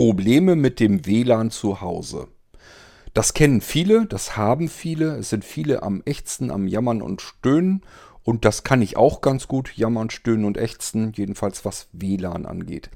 Probleme 0.00 0.56
mit 0.56 0.80
dem 0.80 1.04
WLAN 1.04 1.50
zu 1.50 1.82
Hause. 1.82 2.28
Das 3.12 3.34
kennen 3.34 3.60
viele, 3.60 4.06
das 4.06 4.34
haben 4.34 4.70
viele. 4.70 5.18
Es 5.18 5.28
sind 5.28 5.44
viele 5.44 5.82
am 5.82 6.00
Ächzen, 6.06 6.50
am 6.50 6.66
Jammern 6.66 7.02
und 7.02 7.20
Stöhnen. 7.20 7.82
Und 8.22 8.46
das 8.46 8.64
kann 8.64 8.80
ich 8.80 8.96
auch 8.96 9.20
ganz 9.20 9.46
gut, 9.46 9.76
jammern, 9.76 10.08
stöhnen 10.08 10.46
und 10.46 10.56
ächzen, 10.56 11.12
jedenfalls 11.14 11.66
was 11.66 11.88
WLAN 11.92 12.46
angeht. 12.46 12.88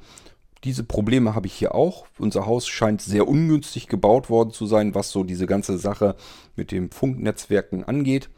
Diese 0.65 0.83
Probleme 0.83 1.35
habe 1.35 1.47
ich 1.47 1.53
hier 1.53 1.75
auch. 1.75 2.07
Unser 2.19 2.47
Haus 2.47 2.67
scheint 2.67 3.03
sehr 3.03 3.29
ungünstig 3.29 3.89
gebaut 3.89 4.31
worden 4.31 4.53
zu 4.53 4.65
sein, 4.65 4.95
was 4.95 5.11
so 5.11 5.25
diese 5.25 5.45
ganze 5.45 5.77
Sache 5.77 6.17
mit 6.57 6.73
den 6.73 6.89
Funknetzwerken 6.91 7.85
angeht. 7.85 8.31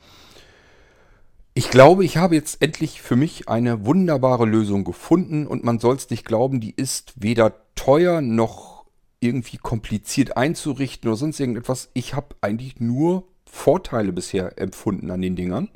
Ich 1.54 1.70
glaube, 1.70 2.04
ich 2.04 2.16
habe 2.16 2.34
jetzt 2.34 2.60
endlich 2.60 3.00
für 3.00 3.14
mich 3.14 3.48
eine 3.48 3.86
wunderbare 3.86 4.44
Lösung 4.44 4.82
gefunden 4.82 5.46
und 5.46 5.62
man 5.62 5.78
soll 5.78 5.94
es 5.94 6.10
nicht 6.10 6.24
glauben, 6.24 6.58
die 6.58 6.74
ist 6.74 7.14
weder 7.14 7.54
teuer 7.76 8.20
noch 8.20 8.84
irgendwie 9.20 9.56
kompliziert 9.58 10.36
einzurichten 10.36 11.08
oder 11.08 11.16
sonst 11.16 11.38
irgendetwas. 11.38 11.90
Ich 11.94 12.14
habe 12.14 12.34
eigentlich 12.40 12.80
nur 12.80 13.28
Vorteile 13.48 14.12
bisher 14.12 14.58
empfunden 14.58 15.10
an 15.10 15.22
den 15.22 15.36
Dingern. 15.36 15.68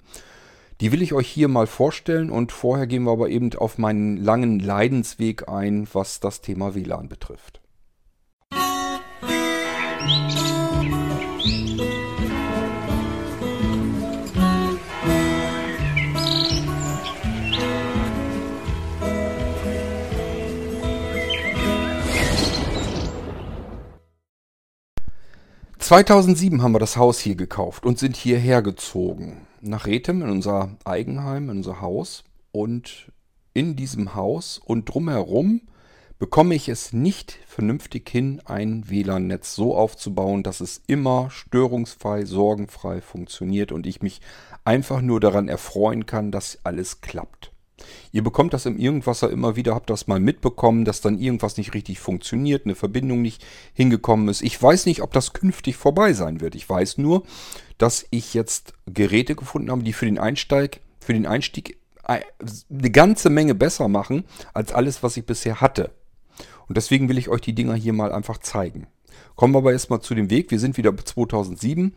Die 0.80 0.92
will 0.92 1.02
ich 1.02 1.12
euch 1.12 1.28
hier 1.28 1.48
mal 1.48 1.66
vorstellen 1.66 2.30
und 2.30 2.52
vorher 2.52 2.86
gehen 2.86 3.04
wir 3.04 3.12
aber 3.12 3.28
eben 3.28 3.54
auf 3.54 3.78
meinen 3.78 4.16
langen 4.16 4.58
Leidensweg 4.58 5.48
ein, 5.48 5.86
was 5.92 6.20
das 6.20 6.40
Thema 6.40 6.74
WLAN 6.74 7.08
betrifft. 7.08 7.60
Musik 10.02 10.49
2007 25.90 26.62
haben 26.62 26.70
wir 26.70 26.78
das 26.78 26.96
Haus 26.96 27.18
hier 27.18 27.34
gekauft 27.34 27.84
und 27.84 27.98
sind 27.98 28.14
hierher 28.14 28.62
gezogen. 28.62 29.48
Nach 29.60 29.88
Rethem 29.88 30.22
in 30.22 30.30
unser 30.30 30.76
Eigenheim, 30.84 31.50
in 31.50 31.56
unser 31.56 31.80
Haus. 31.80 32.22
Und 32.52 33.10
in 33.54 33.74
diesem 33.74 34.14
Haus 34.14 34.60
und 34.64 34.84
drumherum 34.84 35.62
bekomme 36.20 36.54
ich 36.54 36.68
es 36.68 36.92
nicht 36.92 37.40
vernünftig 37.44 38.08
hin, 38.08 38.40
ein 38.44 38.88
WLAN-Netz 38.88 39.56
so 39.56 39.74
aufzubauen, 39.74 40.44
dass 40.44 40.60
es 40.60 40.80
immer 40.86 41.28
störungsfrei, 41.28 42.24
sorgenfrei 42.24 43.00
funktioniert 43.00 43.72
und 43.72 43.84
ich 43.84 44.00
mich 44.00 44.20
einfach 44.64 45.00
nur 45.00 45.18
daran 45.18 45.48
erfreuen 45.48 46.06
kann, 46.06 46.30
dass 46.30 46.60
alles 46.62 47.00
klappt. 47.00 47.50
Ihr 48.12 48.22
bekommt 48.22 48.52
das 48.52 48.66
im 48.66 48.78
Irgendwasser 48.78 49.30
immer 49.30 49.56
wieder, 49.56 49.74
habt 49.74 49.90
das 49.90 50.06
mal 50.06 50.20
mitbekommen, 50.20 50.84
dass 50.84 51.00
dann 51.00 51.18
irgendwas 51.18 51.56
nicht 51.56 51.74
richtig 51.74 52.00
funktioniert, 52.00 52.64
eine 52.64 52.74
Verbindung 52.74 53.22
nicht 53.22 53.44
hingekommen 53.74 54.28
ist. 54.28 54.42
Ich 54.42 54.60
weiß 54.60 54.86
nicht, 54.86 55.02
ob 55.02 55.12
das 55.12 55.32
künftig 55.32 55.76
vorbei 55.76 56.12
sein 56.12 56.40
wird. 56.40 56.54
Ich 56.54 56.68
weiß 56.68 56.98
nur, 56.98 57.24
dass 57.78 58.06
ich 58.10 58.34
jetzt 58.34 58.74
Geräte 58.86 59.34
gefunden 59.34 59.70
habe, 59.70 59.82
die 59.82 59.92
für 59.92 60.06
den 60.06 60.18
Einsteig, 60.18 60.80
für 61.00 61.12
den 61.12 61.26
Einstieg 61.26 61.78
eine 62.04 62.90
ganze 62.90 63.30
Menge 63.30 63.54
besser 63.54 63.88
machen 63.88 64.24
als 64.52 64.72
alles, 64.72 65.02
was 65.02 65.16
ich 65.16 65.26
bisher 65.26 65.60
hatte. 65.60 65.90
Und 66.66 66.76
deswegen 66.76 67.08
will 67.08 67.18
ich 67.18 67.28
euch 67.28 67.40
die 67.40 67.54
Dinger 67.54 67.74
hier 67.74 67.92
mal 67.92 68.12
einfach 68.12 68.38
zeigen. 68.38 68.86
Kommen 69.36 69.54
wir 69.54 69.58
aber 69.58 69.72
erstmal 69.72 70.00
zu 70.00 70.14
dem 70.14 70.30
Weg. 70.30 70.50
Wir 70.50 70.58
sind 70.58 70.76
wieder 70.76 70.92
bei 70.92 71.02
2007. 71.02 71.94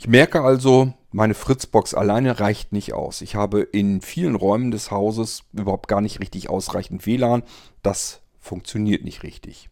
Ich 0.00 0.08
merke 0.08 0.40
also, 0.40 0.94
meine 1.12 1.34
Fritzbox 1.34 1.92
alleine 1.92 2.40
reicht 2.40 2.72
nicht 2.72 2.94
aus. 2.94 3.20
Ich 3.20 3.34
habe 3.34 3.60
in 3.60 4.00
vielen 4.00 4.34
Räumen 4.34 4.70
des 4.70 4.90
Hauses 4.90 5.42
überhaupt 5.52 5.88
gar 5.88 6.00
nicht 6.00 6.20
richtig 6.20 6.48
ausreichend 6.48 7.04
WLAN. 7.04 7.42
Das 7.82 8.22
funktioniert 8.38 9.04
nicht 9.04 9.22
richtig. 9.24 9.68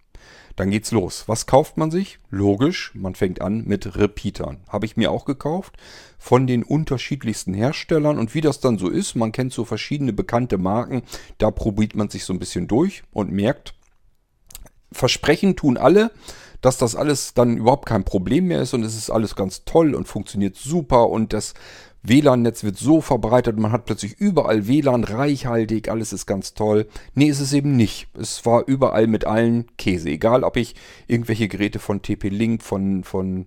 Dann 0.54 0.70
geht's 0.70 0.92
los. 0.92 1.24
Was 1.28 1.46
kauft 1.46 1.78
man 1.78 1.90
sich? 1.90 2.18
Logisch, 2.28 2.92
man 2.94 3.14
fängt 3.14 3.40
an 3.40 3.64
mit 3.64 3.96
Repeatern. 3.96 4.58
Habe 4.68 4.84
ich 4.84 4.98
mir 4.98 5.10
auch 5.10 5.24
gekauft 5.24 5.78
von 6.18 6.46
den 6.46 6.62
unterschiedlichsten 6.62 7.54
Herstellern 7.54 8.18
und 8.18 8.34
wie 8.34 8.42
das 8.42 8.60
dann 8.60 8.76
so 8.76 8.90
ist, 8.90 9.14
man 9.14 9.32
kennt 9.32 9.54
so 9.54 9.64
verschiedene 9.64 10.12
bekannte 10.12 10.58
Marken, 10.58 11.04
da 11.38 11.50
probiert 11.50 11.94
man 11.94 12.10
sich 12.10 12.26
so 12.26 12.34
ein 12.34 12.38
bisschen 12.38 12.68
durch 12.68 13.02
und 13.12 13.32
merkt, 13.32 13.72
Versprechen 14.92 15.56
tun 15.56 15.76
alle, 15.76 16.10
dass 16.60 16.78
das 16.78 16.96
alles 16.96 17.34
dann 17.34 17.56
überhaupt 17.56 17.86
kein 17.86 18.04
Problem 18.04 18.46
mehr 18.46 18.62
ist 18.62 18.74
und 18.74 18.82
es 18.82 18.96
ist 18.96 19.10
alles 19.10 19.36
ganz 19.36 19.64
toll 19.64 19.94
und 19.94 20.08
funktioniert 20.08 20.56
super 20.56 21.08
und 21.08 21.32
das 21.32 21.54
WLAN-Netz 22.02 22.64
wird 22.64 22.78
so 22.78 23.00
verbreitet, 23.00 23.58
man 23.58 23.72
hat 23.72 23.84
plötzlich 23.84 24.14
überall 24.18 24.66
WLAN 24.66 25.04
reichhaltig, 25.04 25.90
alles 25.90 26.12
ist 26.12 26.26
ganz 26.26 26.54
toll. 26.54 26.86
Nee, 27.14 27.26
ist 27.26 27.40
es 27.40 27.52
eben 27.52 27.76
nicht. 27.76 28.08
Es 28.18 28.46
war 28.46 28.66
überall 28.66 29.06
mit 29.08 29.24
allen 29.24 29.66
Käse. 29.76 30.08
Egal, 30.08 30.44
ob 30.44 30.56
ich 30.56 30.74
irgendwelche 31.06 31.48
Geräte 31.48 31.80
von 31.80 32.00
TP-Link, 32.00 32.62
von, 32.62 33.02
von 33.04 33.46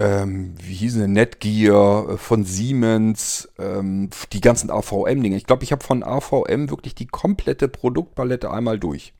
ähm, 0.00 0.54
wie 0.62 0.74
hießen 0.74 1.02
denn, 1.02 1.12
Netgear, 1.12 2.10
äh, 2.10 2.16
von 2.16 2.44
Siemens, 2.44 3.50
ähm, 3.58 4.08
die 4.32 4.40
ganzen 4.40 4.70
AVM-Dinge. 4.70 5.36
Ich 5.36 5.44
glaube, 5.44 5.62
ich 5.62 5.72
habe 5.72 5.84
von 5.84 6.02
AVM 6.02 6.70
wirklich 6.70 6.94
die 6.94 7.06
komplette 7.06 7.68
Produktpalette 7.68 8.50
einmal 8.50 8.78
durch. 8.78 9.12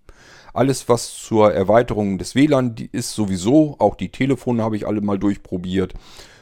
Alles, 0.52 0.88
was 0.88 1.14
zur 1.14 1.52
Erweiterung 1.52 2.18
des 2.18 2.34
WLAN 2.34 2.74
ist, 2.92 3.14
sowieso. 3.14 3.76
Auch 3.78 3.94
die 3.94 4.10
Telefone 4.10 4.62
habe 4.62 4.76
ich 4.76 4.86
alle 4.86 5.00
mal 5.00 5.18
durchprobiert. 5.18 5.94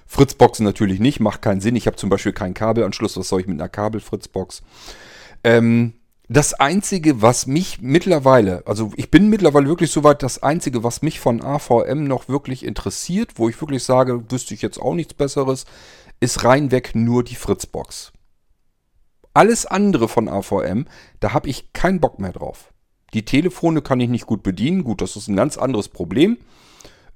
Fritzboxen 0.06 0.64
natürlich 0.64 1.00
nicht, 1.00 1.20
macht 1.20 1.42
keinen 1.42 1.60
Sinn. 1.60 1.76
Ich 1.76 1.86
habe 1.86 1.96
zum 1.96 2.08
Beispiel 2.08 2.32
keinen 2.32 2.54
Kabelanschluss. 2.54 3.16
Was 3.16 3.28
soll 3.28 3.42
ich 3.42 3.46
mit 3.46 3.60
einer 3.60 3.68
Kabel-Fritzbox? 3.68 4.62
Ähm, 5.44 5.92
das 6.30 6.52
Einzige, 6.52 7.22
was 7.22 7.46
mich 7.46 7.80
mittlerweile, 7.80 8.62
also 8.66 8.92
ich 8.96 9.10
bin 9.10 9.30
mittlerweile 9.30 9.66
wirklich 9.66 9.90
so 9.90 10.04
weit, 10.04 10.22
das 10.22 10.42
Einzige, 10.42 10.84
was 10.84 11.00
mich 11.00 11.20
von 11.20 11.42
AVM 11.42 12.04
noch 12.04 12.28
wirklich 12.28 12.66
interessiert, 12.66 13.32
wo 13.36 13.48
ich 13.48 13.58
wirklich 13.60 13.82
sage, 13.82 14.30
wüsste 14.30 14.52
ich 14.52 14.60
jetzt 14.60 14.78
auch 14.78 14.94
nichts 14.94 15.14
Besseres, 15.14 15.64
ist 16.20 16.44
reinweg 16.44 16.94
nur 16.94 17.24
die 17.24 17.34
Fritzbox. 17.34 18.12
Alles 19.32 19.64
andere 19.64 20.06
von 20.06 20.28
AVM, 20.28 20.86
da 21.20 21.32
habe 21.32 21.48
ich 21.48 21.72
keinen 21.72 22.00
Bock 22.00 22.18
mehr 22.18 22.32
drauf. 22.32 22.72
Die 23.14 23.24
Telefone 23.24 23.82
kann 23.82 24.00
ich 24.00 24.08
nicht 24.08 24.26
gut 24.26 24.42
bedienen. 24.42 24.84
Gut, 24.84 25.00
das 25.00 25.16
ist 25.16 25.28
ein 25.28 25.36
ganz 25.36 25.56
anderes 25.56 25.88
Problem. 25.88 26.38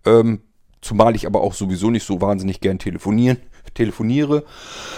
Ähm, 0.05 0.41
zumal 0.81 1.15
ich 1.15 1.27
aber 1.27 1.43
auch 1.43 1.55
sowieso 1.55 1.91
nicht 1.91 2.05
so 2.05 2.21
wahnsinnig 2.21 2.61
gern 2.61 2.79
telefonieren, 2.79 3.39
telefoniere. 3.75 4.45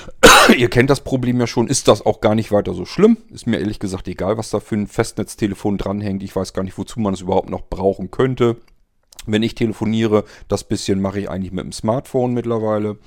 Ihr 0.57 0.71
kennt 0.71 0.91
das 0.91 1.03
Problem 1.03 1.41
ja 1.41 1.47
schon. 1.47 1.69
Ist 1.69 1.89
das 1.89 2.05
auch 2.05 2.21
gar 2.21 2.35
nicht 2.35 2.53
weiter 2.53 2.75
so 2.75 2.85
schlimm? 2.85 3.17
Ist 3.31 3.47
mir 3.47 3.59
ehrlich 3.59 3.81
gesagt 3.81 4.09
egal, 4.09 4.39
was 4.39 4.51
da 4.51 4.61
für 4.61 4.77
ein 4.77 4.87
Festnetztelefon 4.87 5.79
dranhängt. 5.79 6.23
Ich 6.23 6.35
weiß 6.35 6.53
gar 6.53 6.63
nicht, 6.63 6.79
wozu 6.79 7.01
man 7.01 7.15
es 7.15 7.21
überhaupt 7.21 7.51
noch 7.51 7.63
brauchen 7.69 8.11
könnte. 8.11 8.57
Wenn 9.27 9.43
ich 9.43 9.55
telefoniere, 9.55 10.25
das 10.49 10.65
bisschen 10.65 11.01
mache 11.01 11.21
ich 11.21 11.31
eigentlich 11.31 11.53
mit 11.53 11.65
dem 11.65 11.73
Smartphone 11.73 12.35
mittlerweile. 12.35 12.99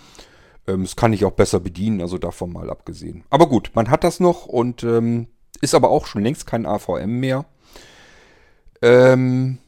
Ähm, 0.68 0.84
das 0.84 0.96
kann 0.96 1.14
ich 1.14 1.26
auch 1.26 1.32
besser 1.32 1.60
bedienen, 1.60 2.02
also 2.02 2.18
davon 2.18 2.52
mal 2.52 2.70
abgesehen. 2.70 3.24
Aber 3.30 3.48
gut, 3.48 3.72
man 3.74 3.90
hat 3.90 4.04
das 4.04 4.20
noch 4.20 4.46
und 4.46 4.84
ähm, 4.84 5.28
ist 5.62 5.76
aber 5.76 5.90
auch 5.90 6.06
schon 6.06 6.24
längst 6.24 6.46
kein 6.46 6.66
AVM 6.66 7.20
mehr. 7.20 7.46
Ähm, 8.82 9.60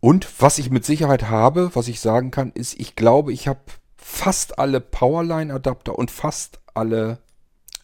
und 0.00 0.40
was 0.40 0.58
ich 0.58 0.70
mit 0.70 0.84
Sicherheit 0.84 1.28
habe, 1.28 1.70
was 1.74 1.88
ich 1.88 2.00
sagen 2.00 2.30
kann, 2.30 2.52
ist, 2.52 2.78
ich 2.78 2.96
glaube, 2.96 3.32
ich 3.32 3.48
habe 3.48 3.60
fast 3.96 4.58
alle 4.58 4.80
Powerline-Adapter 4.80 5.98
und 5.98 6.10
fast 6.10 6.60
alle 6.74 7.18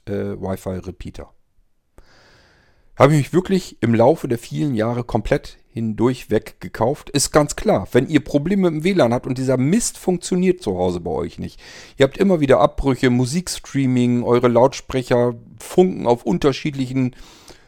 äh, 0.06 0.12
Wi-Fi-Repeater. 0.12 1.30
Habe 2.96 3.12
ich 3.12 3.18
mich 3.18 3.32
wirklich 3.32 3.78
im 3.80 3.94
Laufe 3.94 4.28
der 4.28 4.38
vielen 4.38 4.74
Jahre 4.76 5.02
komplett 5.02 5.58
hindurchweg 5.74 6.60
gekauft. 6.60 7.10
Ist 7.10 7.32
ganz 7.32 7.56
klar, 7.56 7.88
wenn 7.90 8.08
ihr 8.08 8.22
Probleme 8.22 8.70
mit 8.70 8.84
dem 8.84 8.84
WLAN 8.84 9.12
habt 9.12 9.26
und 9.26 9.36
dieser 9.36 9.56
Mist 9.56 9.98
funktioniert 9.98 10.62
zu 10.62 10.78
Hause 10.78 11.00
bei 11.00 11.10
euch 11.10 11.40
nicht. 11.40 11.60
Ihr 11.96 12.04
habt 12.04 12.16
immer 12.16 12.38
wieder 12.38 12.60
Abbrüche, 12.60 13.10
Musikstreaming, 13.10 14.22
eure 14.22 14.46
Lautsprecher 14.46 15.34
funken 15.58 16.06
auf 16.06 16.24
unterschiedlichen 16.24 17.16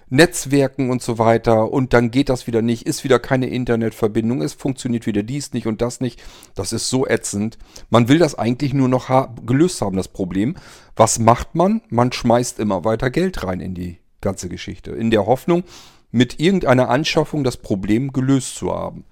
Netzwerken 0.08 0.90
und 0.90 1.02
so 1.02 1.18
weiter 1.18 1.72
und 1.72 1.92
dann 1.92 2.12
geht 2.12 2.28
das 2.28 2.46
wieder 2.46 2.62
nicht, 2.62 2.86
ist 2.86 3.02
wieder 3.02 3.18
keine 3.18 3.48
Internetverbindung, 3.48 4.40
es 4.40 4.54
funktioniert 4.54 5.06
wieder 5.06 5.24
dies 5.24 5.52
nicht 5.52 5.66
und 5.66 5.82
das 5.82 6.00
nicht. 6.00 6.22
Das 6.54 6.72
ist 6.72 6.88
so 6.88 7.06
ätzend. 7.06 7.58
Man 7.90 8.08
will 8.08 8.18
das 8.18 8.36
eigentlich 8.36 8.72
nur 8.72 8.88
noch 8.88 9.08
ha 9.08 9.34
gelöst 9.44 9.80
haben, 9.80 9.96
das 9.96 10.08
Problem. 10.08 10.54
Was 10.94 11.18
macht 11.18 11.54
man? 11.54 11.82
Man 11.88 12.12
schmeißt 12.12 12.60
immer 12.60 12.84
weiter 12.84 13.10
Geld 13.10 13.42
rein 13.42 13.60
in 13.60 13.74
die 13.74 13.98
ganze 14.20 14.48
Geschichte, 14.48 14.92
in 14.92 15.10
der 15.10 15.26
Hoffnung, 15.26 15.64
mit 16.12 16.38
irgendeiner 16.38 16.88
Anschaffung 16.88 17.42
das 17.42 17.56
Problem 17.56 18.12
gelöst 18.12 18.54
zu 18.54 18.72
haben. 18.72 19.04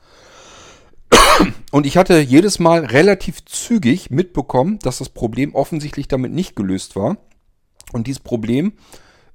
Und 1.72 1.86
ich 1.86 1.96
hatte 1.96 2.20
jedes 2.20 2.60
Mal 2.60 2.84
relativ 2.84 3.44
zügig 3.44 4.10
mitbekommen, 4.10 4.78
dass 4.80 4.98
das 4.98 5.08
Problem 5.08 5.54
offensichtlich 5.54 6.06
damit 6.06 6.32
nicht 6.32 6.54
gelöst 6.54 6.94
war. 6.94 7.16
Und 7.92 8.06
dieses 8.06 8.20
Problem 8.20 8.74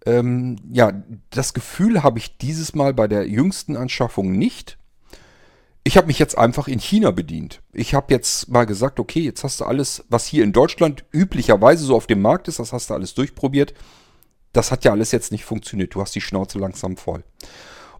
ähm, 0.06 0.58
ja, 0.72 1.04
das 1.30 1.54
Gefühl 1.54 2.04
habe 2.04 2.20
ich 2.20 2.38
dieses 2.38 2.74
Mal 2.74 2.94
bei 2.94 3.08
der 3.08 3.28
jüngsten 3.28 3.76
Anschaffung 3.76 4.32
nicht. 4.32 4.78
Ich 5.84 5.98
habe 5.98 6.08
mich 6.08 6.20
jetzt 6.20 6.38
einfach 6.38 6.68
in 6.68 6.80
China 6.80 7.12
bedient. 7.12 7.62
Ich 7.74 7.94
habe 7.94 8.14
jetzt 8.14 8.50
mal 8.50 8.66
gesagt, 8.66 9.00
okay, 9.00 9.22
jetzt 9.22 9.44
hast 9.44 9.60
du 9.62 9.66
alles, 9.66 10.06
was 10.10 10.26
hier 10.26 10.44
in 10.44 10.54
Deutschland 10.54 11.06
üblicherweise 11.12 11.84
so 11.84 11.96
auf 11.96 12.08
dem 12.08 12.22
Markt 12.22 12.48
ist, 12.48 12.60
das 12.60 12.74
hast 12.74 12.90
du 12.90 12.94
alles 12.94 13.14
durchprobiert. 13.14 13.74
Das 14.54 14.72
hat 14.72 14.84
ja 14.84 14.92
alles 14.92 15.12
jetzt 15.12 15.32
nicht 15.32 15.46
funktioniert. 15.46 15.96
Du 15.96 16.02
hast 16.02 16.16
die 16.16 16.22
Schnauze 16.22 16.60
langsam 16.60 16.98
voll. 16.98 17.24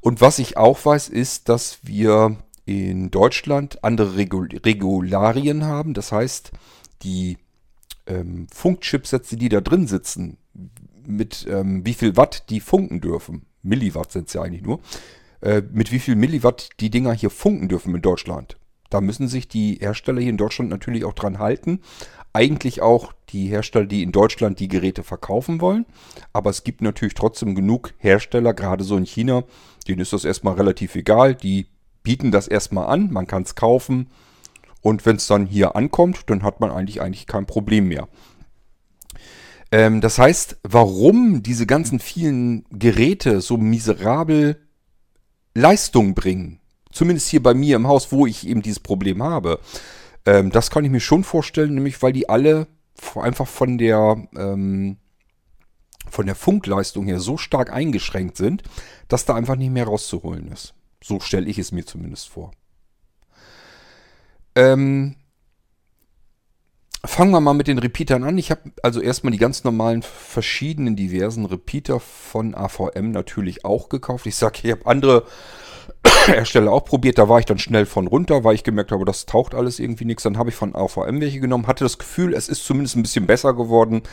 Und 0.02 0.22
was 0.22 0.40
ich 0.40 0.58
auch 0.58 0.84
weiß, 0.84 1.10
ist, 1.10 1.50
dass 1.50 1.80
wir 1.84 2.38
in 2.66 3.12
Deutschland 3.12 3.84
andere 3.84 4.18
Regul 4.18 4.50
Regularien 4.64 5.66
haben. 5.66 5.94
Das 5.94 6.12
heißt, 6.12 6.52
die 7.02 7.38
ähm, 8.06 8.48
Funkchipsätze, 8.54 9.38
die 9.38 9.50
da 9.50 9.62
drin 9.62 9.88
sitzen, 9.88 10.38
mit 11.10 11.46
ähm, 11.50 11.86
wie 11.86 11.94
viel 11.94 12.16
Watt 12.16 12.50
die 12.50 12.60
funken 12.60 13.02
dürfen, 13.02 13.46
Milliwatt 13.62 14.12
sind 14.12 14.28
es 14.28 14.34
ja 14.34 14.42
eigentlich 14.42 14.62
nur, 14.62 14.80
äh, 15.42 15.62
mit 15.72 15.92
wie 15.92 16.00
viel 16.00 16.16
Milliwatt 16.16 16.70
die 16.80 16.90
Dinger 16.90 17.14
hier 17.14 17.30
funken 17.30 17.68
dürfen 17.68 17.94
in 17.96 18.02
Deutschland. 18.02 18.58
Da 18.90 19.02
müssen 19.02 19.28
sich 19.28 19.48
die 19.48 19.76
Hersteller 19.80 20.22
hier 20.22 20.32
in 20.32 20.38
Deutschland 20.38 20.70
natürlich 20.70 21.06
auch 21.06 21.14
dran 21.14 21.40
halten. 21.40 21.82
Eigentlich 22.34 22.82
auch 22.82 23.14
die 23.30 23.48
Hersteller, 23.48 23.86
die 23.86 24.04
in 24.04 24.12
Deutschland 24.12 24.60
die 24.60 24.68
Geräte 24.68 25.04
verkaufen 25.04 25.62
wollen. 25.62 25.86
Aber 26.34 26.50
es 26.50 26.64
gibt 26.64 26.82
natürlich 26.82 27.14
trotzdem 27.14 27.54
genug 27.54 27.94
Hersteller, 27.98 28.54
gerade 28.54 28.84
so 28.84 28.98
in 28.98 29.06
China, 29.06 29.44
denen 29.88 30.02
ist 30.02 30.14
das 30.14 30.26
erstmal 30.26 30.56
relativ 30.56 30.96
egal. 30.96 31.36
Die 31.36 31.68
bieten 32.02 32.32
das 32.32 32.48
erstmal 32.48 32.88
an, 32.88 33.12
man 33.12 33.28
kann 33.28 33.44
es 33.44 33.56
kaufen. 33.56 34.10
Und 34.82 35.06
wenn 35.06 35.18
es 35.18 35.28
dann 35.28 35.46
hier 35.46 35.76
ankommt, 35.76 36.30
dann 36.30 36.44
hat 36.44 36.60
man 36.60 36.72
eigentlich, 36.72 37.02
eigentlich 37.02 37.28
kein 37.28 37.46
Problem 37.46 37.88
mehr. 37.88 38.08
Ähm, 39.72 40.02
das 40.02 40.18
heißt, 40.18 40.58
warum 40.64 41.44
diese 41.44 41.66
ganzen 41.66 42.00
vielen 42.00 42.66
Geräte 42.72 43.42
so 43.42 43.58
miserabel 43.58 44.60
Leistung 45.54 46.16
bringen, 46.16 46.60
zumindest 46.92 47.30
hier 47.30 47.44
bei 47.44 47.54
mir 47.54 47.76
im 47.76 47.88
Haus, 47.88 48.12
wo 48.12 48.26
ich 48.26 48.48
eben 48.48 48.62
dieses 48.62 48.80
Problem 48.80 49.22
habe, 49.24 49.60
ähm, 50.26 50.52
das 50.52 50.72
kann 50.72 50.86
ich 50.86 50.92
mir 50.92 51.00
schon 51.00 51.24
vorstellen, 51.24 51.76
nämlich 51.76 52.02
weil 52.02 52.14
die 52.14 52.30
alle 52.30 52.68
einfach 53.16 53.48
von 53.48 53.78
der, 53.78 54.18
ähm, 54.36 54.98
von 56.10 56.26
der 56.26 56.36
Funkleistung 56.36 57.06
her 57.06 57.20
so 57.20 57.38
stark 57.38 57.72
eingeschränkt 57.72 58.38
sind, 58.38 58.64
dass 59.08 59.26
da 59.26 59.36
einfach 59.36 59.56
nicht 59.56 59.72
mehr 59.72 59.86
rauszuholen 59.86 60.52
ist. 60.52 60.74
So 61.02 61.20
stelle 61.20 61.48
ich 61.48 61.60
es 61.60 61.72
mir 61.72 61.86
zumindest 61.86 62.30
vor. 62.30 62.52
Ähm, 64.56 65.16
fangen 67.06 67.32
wir 67.32 67.40
mal 67.40 67.54
mit 67.54 67.68
den 67.68 67.80
Repeatern 67.80 68.24
an. 68.24 68.38
Ich 68.38 68.52
habe 68.52 68.72
also 68.84 69.00
erstmal 69.02 69.32
die 69.32 69.38
ganz 69.38 69.64
normalen 69.64 70.02
verschiedenen 70.02 70.96
diversen 70.96 71.46
Repeater 71.46 72.00
von 72.00 72.56
AVM 72.56 73.12
natürlich 73.12 73.66
auch 73.66 73.90
gekauft. 73.90 74.26
Ich 74.26 74.36
sage, 74.36 74.60
ich 74.64 74.72
habe 74.72 74.86
andere 74.86 75.24
Hersteller 76.26 76.72
auch 76.72 76.86
probiert. 76.86 77.18
Da 77.18 77.30
war 77.30 77.40
ich 77.40 77.46
dann 77.46 77.60
schnell 77.60 77.86
von 77.86 78.08
runter, 78.08 78.44
weil 78.44 78.56
ich 78.56 78.64
gemerkt 78.64 78.92
habe, 78.92 79.06
das 79.06 79.26
taucht 79.26 79.56
alles 79.56 79.80
irgendwie 79.80 80.06
nichts. 80.06 80.24
Dann 80.24 80.38
habe 80.38 80.50
ich 80.50 80.56
von 80.56 80.76
AVM 80.76 81.22
welche 81.22 81.40
genommen, 81.40 81.68
hatte 81.68 81.86
das 81.86 81.98
Gefühl, 81.98 82.34
es 82.34 82.50
ist 82.50 82.66
zumindest 82.66 82.96
ein 82.96 83.04
bisschen 83.04 83.28
besser 83.28 83.54
geworden. 83.54 84.04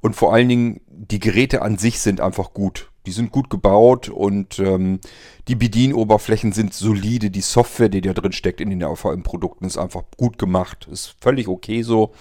Und 0.00 0.14
vor 0.14 0.32
allen 0.32 0.48
Dingen, 0.48 0.80
die 0.88 1.18
Geräte 1.18 1.62
an 1.62 1.78
sich 1.78 2.00
sind 2.00 2.20
einfach 2.20 2.52
gut. 2.52 2.90
Die 3.06 3.12
sind 3.12 3.32
gut 3.32 3.48
gebaut 3.50 4.08
und 4.08 4.58
ähm, 4.58 5.00
die 5.48 5.54
Bedienoberflächen 5.54 6.52
sind 6.52 6.74
solide. 6.74 7.30
Die 7.30 7.40
Software, 7.40 7.88
die 7.88 8.00
da 8.00 8.12
drin 8.12 8.32
steckt 8.32 8.60
in 8.60 8.70
den 8.70 8.82
AVM-Produkten, 8.82 9.64
ist 9.64 9.78
einfach 9.78 10.02
gut 10.16 10.38
gemacht. 10.38 10.88
Ist 10.90 11.14
völlig 11.20 11.48
okay 11.48 11.82
so. 11.82 12.12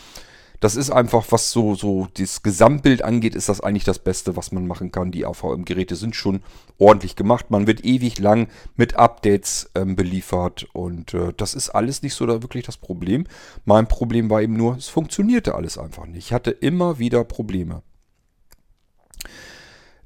Das 0.60 0.76
ist 0.76 0.90
einfach, 0.90 1.26
was 1.30 1.52
so, 1.52 1.76
so 1.76 2.08
das 2.18 2.42
Gesamtbild 2.42 3.04
angeht, 3.04 3.36
ist 3.36 3.50
das 3.50 3.62
eigentlich 3.62 3.84
das 3.84 4.00
Beste, 4.00 4.36
was 4.36 4.52
man 4.52 4.68
machen 4.68 4.92
kann. 4.92 5.12
Die 5.12 5.26
AVM-Geräte 5.26 5.96
sind 5.96 6.16
schon 6.16 6.42
ordentlich 6.78 7.16
gemacht. 7.16 7.52
Man 7.52 7.68
wird 7.68 7.84
ewig 7.84 8.20
lang 8.20 8.48
mit 8.76 8.96
Updates 8.96 9.70
ähm, 9.76 9.96
beliefert 9.96 10.68
und 10.74 11.14
äh, 11.14 11.34
das 11.36 11.54
ist 11.54 11.70
alles 11.70 12.02
nicht 12.02 12.14
so 12.14 12.26
da 12.26 12.42
wirklich 12.42 12.66
das 12.66 12.78
Problem. 12.78 13.26
Mein 13.66 13.88
Problem 13.88 14.30
war 14.30 14.42
eben 14.42 14.56
nur, 14.56 14.78
es 14.78 14.88
funktionierte 14.88 15.56
alles 15.56 15.78
einfach 15.78 16.06
nicht. 16.06 16.18
Ich 16.18 16.34
hatte 16.34 16.52
immer 16.52 17.00
wieder 17.00 17.24
Probleme. 17.24 17.82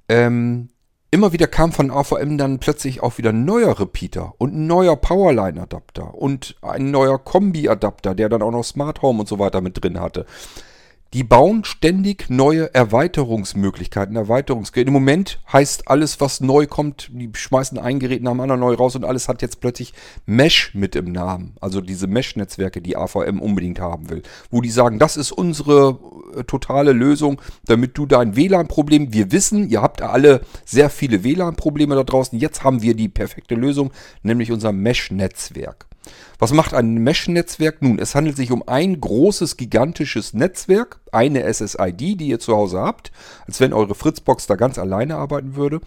Ähm, 0.09 0.69
immer 1.11 1.33
wieder 1.33 1.47
kam 1.47 1.71
von 1.71 1.91
AVM 1.91 2.37
dann 2.37 2.59
plötzlich 2.59 3.01
auch 3.01 3.17
wieder 3.17 3.29
ein 3.29 3.45
neuer 3.45 3.79
Repeater 3.79 4.33
und 4.37 4.53
ein 4.53 4.67
neuer 4.67 4.95
Powerline-Adapter 4.95 6.15
und 6.15 6.55
ein 6.61 6.91
neuer 6.91 7.17
Kombi-Adapter, 7.19 8.15
der 8.15 8.29
dann 8.29 8.41
auch 8.41 8.51
noch 8.51 8.63
Smart 8.63 9.01
Home 9.01 9.21
und 9.21 9.29
so 9.29 9.39
weiter 9.39 9.61
mit 9.61 9.81
drin 9.81 9.99
hatte. 9.99 10.25
Die 11.13 11.23
bauen 11.23 11.63
ständig 11.63 12.29
neue 12.29 12.71
Erweiterungsmöglichkeiten, 12.75 14.15
Erweiterungsgeräte. 14.15 14.89
Im 14.89 14.93
Moment 14.93 15.39
heißt 15.51 15.87
alles, 15.87 16.21
was 16.21 16.39
neu 16.39 16.67
kommt, 16.67 17.09
die 17.11 17.31
schmeißen 17.33 17.79
ein 17.79 17.97
Gerät 17.97 18.21
nach 18.21 18.33
dem 18.33 18.41
anderen 18.41 18.59
neu 18.61 18.75
raus 18.75 18.95
und 18.95 19.05
alles 19.05 19.27
hat 19.27 19.41
jetzt 19.41 19.59
plötzlich 19.59 19.95
Mesh 20.27 20.75
mit 20.75 20.95
im 20.95 21.11
Namen. 21.11 21.55
Also 21.61 21.81
diese 21.81 22.05
Mesh-Netzwerke, 22.05 22.79
die 22.79 22.95
AVM 22.95 23.39
unbedingt 23.39 23.79
haben 23.79 24.11
will. 24.11 24.21
Wo 24.51 24.61
die 24.61 24.69
sagen, 24.69 24.99
das 24.99 25.17
ist 25.17 25.31
unsere 25.31 25.97
äh, 26.35 26.43
totale 26.43 26.91
Lösung, 26.91 27.41
damit 27.65 27.97
du 27.97 28.05
dein 28.05 28.35
WLAN-Problem, 28.35 29.11
wir 29.11 29.31
wissen, 29.31 29.67
ihr 29.67 29.81
habt 29.81 30.03
alle 30.03 30.41
sehr 30.63 30.91
viele 30.91 31.23
WLAN-Probleme 31.23 31.95
da 31.95 32.03
draußen. 32.03 32.37
Jetzt 32.37 32.63
haben 32.63 32.83
wir 32.83 32.93
die 32.93 33.09
perfekte 33.09 33.55
Lösung, 33.55 33.91
nämlich 34.21 34.51
unser 34.51 34.71
Mesh-Netzwerk. 34.71 35.88
Was 36.37 36.53
macht 36.53 36.73
ein 36.73 36.95
Mesh-Netzwerk? 36.95 37.81
Nun, 37.81 37.99
es 37.99 38.15
handelt 38.15 38.37
sich 38.37 38.51
um 38.51 38.63
ein 38.67 38.99
großes, 38.99 39.57
gigantisches 39.57 40.33
Netzwerk, 40.33 41.01
eine 41.11 41.51
SSID, 41.51 41.99
die 42.19 42.27
ihr 42.27 42.39
zu 42.39 42.55
Hause 42.55 42.79
habt, 42.79 43.11
als 43.45 43.59
wenn 43.59 43.73
eure 43.73 43.95
Fritzbox 43.95 44.47
da 44.47 44.55
ganz 44.55 44.77
alleine 44.77 45.15
arbeiten 45.15 45.55
würde. 45.55 45.81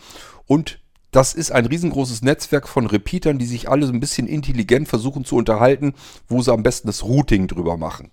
Und 0.46 0.78
das 1.10 1.34
ist 1.34 1.52
ein 1.52 1.66
riesengroßes 1.66 2.22
Netzwerk 2.22 2.68
von 2.68 2.86
Repeatern, 2.86 3.38
die 3.38 3.46
sich 3.46 3.68
alle 3.68 3.86
so 3.86 3.92
ein 3.92 4.00
bisschen 4.00 4.26
intelligent 4.26 4.88
versuchen 4.88 5.24
zu 5.24 5.36
unterhalten, 5.36 5.94
wo 6.26 6.42
sie 6.42 6.52
am 6.52 6.62
besten 6.62 6.88
das 6.88 7.04
Routing 7.04 7.48
drüber 7.48 7.76
machen. 7.76 8.10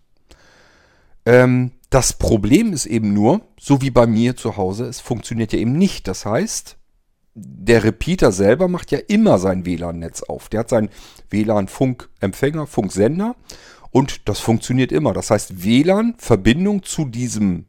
Ähm, 1.26 1.72
das 1.90 2.14
Problem 2.14 2.74
ist 2.74 2.86
eben 2.86 3.14
nur, 3.14 3.42
so 3.60 3.82
wie 3.82 3.90
bei 3.90 4.06
mir 4.06 4.36
zu 4.36 4.58
Hause, 4.58 4.86
es 4.86 5.00
funktioniert 5.00 5.54
ja 5.54 5.60
eben 5.60 5.74
nicht. 5.74 6.08
Das 6.08 6.26
heißt, 6.26 6.78
der 7.36 7.84
Repeater 7.84 8.32
selber 8.32 8.68
macht 8.68 8.92
ja 8.92 9.00
immer 9.08 9.40
sein 9.40 9.66
WLAN-Netz 9.66 10.24
auf. 10.24 10.50
Der 10.50 10.62
hat 10.62 10.70
seinen 10.70 10.90
WLAN-Funkempfänger, 11.32 12.68
Funksender 12.68 13.36
und 13.92 14.28
das 14.30 14.40
funktioniert 14.40 14.92
immer. 14.92 15.14
Das 15.14 15.32
heißt, 15.32 15.64
WLAN-Verbindung 15.64 16.84
zu 16.84 17.06
diesem 17.06 17.66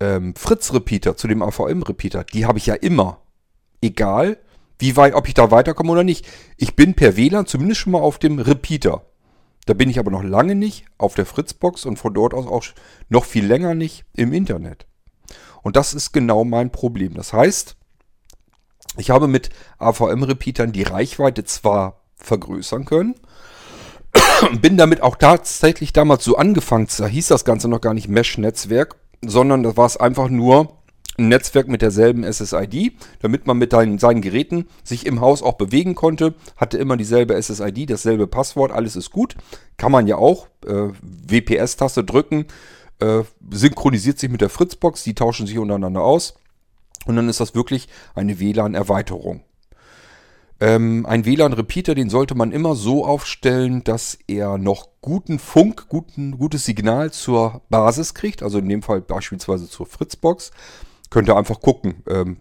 ähm, 0.00 0.34
Fritz-Repeater, 0.34 1.16
zu 1.16 1.28
dem 1.28 1.42
AVM-Repeater, 1.42 2.24
die 2.24 2.46
habe 2.46 2.58
ich 2.58 2.66
ja 2.66 2.74
immer. 2.74 3.18
Egal, 3.80 4.38
wie 4.78 4.96
weit, 4.96 5.14
ob 5.14 5.28
ich 5.28 5.34
da 5.34 5.50
weiterkomme 5.50 5.92
oder 5.92 6.04
nicht. 6.04 6.26
Ich 6.56 6.74
bin 6.74 6.94
per 6.94 7.16
WLAN 7.16 7.46
zumindest 7.46 7.80
schon 7.80 7.92
mal 7.92 8.00
auf 8.00 8.18
dem 8.18 8.38
Repeater. 8.38 9.04
Da 9.66 9.74
bin 9.74 9.88
ich 9.88 9.98
aber 9.98 10.10
noch 10.10 10.22
lange 10.22 10.54
nicht 10.54 10.84
auf 10.98 11.14
der 11.14 11.26
Fritzbox 11.26 11.86
und 11.86 11.96
von 11.96 12.12
dort 12.12 12.34
aus 12.34 12.46
auch 12.46 12.64
noch 13.08 13.24
viel 13.24 13.46
länger 13.46 13.74
nicht 13.74 14.04
im 14.14 14.32
Internet. 14.32 14.86
Und 15.62 15.76
das 15.76 15.94
ist 15.94 16.12
genau 16.12 16.44
mein 16.44 16.70
Problem. 16.70 17.14
Das 17.14 17.32
heißt, 17.32 17.76
ich 18.96 19.10
habe 19.10 19.26
mit 19.26 19.50
AVM-Repeatern 19.78 20.72
die 20.72 20.82
Reichweite 20.82 21.44
zwar 21.44 22.03
vergrößern 22.24 22.84
können, 22.84 23.14
bin 24.60 24.76
damit 24.76 25.02
auch 25.02 25.16
tatsächlich 25.16 25.92
damals 25.92 26.24
so 26.24 26.36
angefangen, 26.36 26.88
da 26.98 27.06
hieß 27.06 27.28
das 27.28 27.44
Ganze 27.44 27.68
noch 27.68 27.80
gar 27.80 27.94
nicht 27.94 28.08
Mesh-Netzwerk, 28.08 28.96
sondern 29.24 29.62
da 29.62 29.76
war 29.76 29.86
es 29.86 29.96
einfach 29.96 30.28
nur 30.28 30.78
ein 31.16 31.28
Netzwerk 31.28 31.68
mit 31.68 31.82
derselben 31.82 32.24
SSID, 32.24 32.92
damit 33.20 33.46
man 33.46 33.58
mit 33.58 33.70
seinen 33.70 34.20
Geräten 34.20 34.66
sich 34.82 35.06
im 35.06 35.20
Haus 35.20 35.42
auch 35.42 35.54
bewegen 35.54 35.94
konnte. 35.94 36.34
Hatte 36.56 36.78
immer 36.78 36.96
dieselbe 36.96 37.40
SSID, 37.40 37.88
dasselbe 37.88 38.26
Passwort, 38.26 38.72
alles 38.72 38.96
ist 38.96 39.10
gut. 39.10 39.36
Kann 39.76 39.92
man 39.92 40.06
ja 40.06 40.16
auch. 40.16 40.48
Äh, 40.66 40.88
WPS-Taste 41.02 42.04
drücken, 42.04 42.46
äh, 43.00 43.22
synchronisiert 43.50 44.18
sich 44.18 44.30
mit 44.30 44.40
der 44.40 44.50
Fritzbox, 44.50 45.04
die 45.04 45.14
tauschen 45.14 45.46
sich 45.46 45.58
untereinander 45.58 46.02
aus. 46.02 46.34
Und 47.06 47.16
dann 47.16 47.28
ist 47.28 47.40
das 47.40 47.54
wirklich 47.54 47.88
eine 48.14 48.40
WLAN-Erweiterung. 48.40 49.42
Ähm, 50.64 51.04
ein 51.04 51.26
WLAN-Repeater, 51.26 51.94
den 51.94 52.08
sollte 52.08 52.34
man 52.34 52.50
immer 52.50 52.74
so 52.74 53.04
aufstellen, 53.04 53.84
dass 53.84 54.16
er 54.26 54.56
noch 54.56 54.88
guten 55.02 55.38
Funk, 55.38 55.90
guten, 55.90 56.38
gutes 56.38 56.64
Signal 56.64 57.12
zur 57.12 57.60
Basis 57.68 58.14
kriegt, 58.14 58.42
also 58.42 58.60
in 58.60 58.68
dem 58.70 58.80
Fall 58.80 59.02
beispielsweise 59.02 59.68
zur 59.68 59.84
Fritzbox. 59.84 60.52
Könnt 61.10 61.28
ihr 61.28 61.36
einfach 61.36 61.60
gucken. 61.60 62.02
Ähm, 62.08 62.38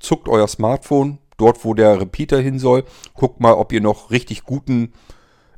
zuckt 0.00 0.30
euer 0.30 0.48
Smartphone 0.48 1.18
dort, 1.36 1.62
wo 1.62 1.74
der 1.74 2.00
Repeater 2.00 2.40
hin 2.40 2.58
soll. 2.58 2.84
Guckt 3.12 3.38
mal, 3.38 3.52
ob 3.52 3.70
ihr 3.74 3.82
noch 3.82 4.10
richtig 4.10 4.44
guten 4.44 4.94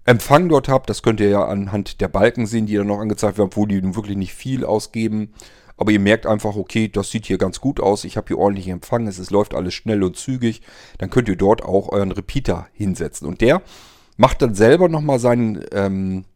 Empfang 0.05 0.49
dort 0.49 0.69
habt. 0.69 0.90
Das 0.90 1.05
könnt 1.05 1.21
ihr 1.21 1.29
ja 1.29 1.45
anhand 1.45 2.00
der 2.00 2.09
Balken 2.09 2.47
sehen, 2.47 2.67
die 2.67 2.75
da 2.75 2.83
noch 2.83 2.99
angezeigt 2.99 3.38
werden, 3.38 3.50
obwohl 3.50 3.69
die 3.69 3.81
nun 3.81 3.95
wirklich 3.95 4.17
nicht 4.17 4.35
viel 4.35 4.64
ausgeben. 4.64 5.33
Aber 5.80 5.92
ihr 5.92 5.99
merkt 5.99 6.26
einfach, 6.26 6.56
okay, 6.56 6.88
das 6.88 7.10
sieht 7.10 7.25
hier 7.25 7.38
ganz 7.38 7.58
gut 7.58 7.80
aus. 7.80 8.04
Ich 8.04 8.18
habe 8.18 8.28
hier 8.28 8.37
ordentlich 8.37 8.68
Empfang. 8.68 9.06
Es 9.06 9.18
ist, 9.18 9.30
läuft 9.30 9.54
alles 9.54 9.72
schnell 9.72 10.02
und 10.02 10.14
zügig. 10.14 10.60
Dann 10.99 11.08
könnt 11.08 11.26
ihr 11.26 11.37
dort 11.37 11.62
auch 11.62 11.88
euren 11.88 12.12
Repeater 12.12 12.66
hinsetzen. 12.75 13.26
Und 13.26 13.40
der 13.40 13.62
macht 14.18 14.42
dann 14.42 14.54
selber 14.54 14.90
nochmal 14.90 15.18
seinen 15.18 15.64
ähm, 15.72 16.26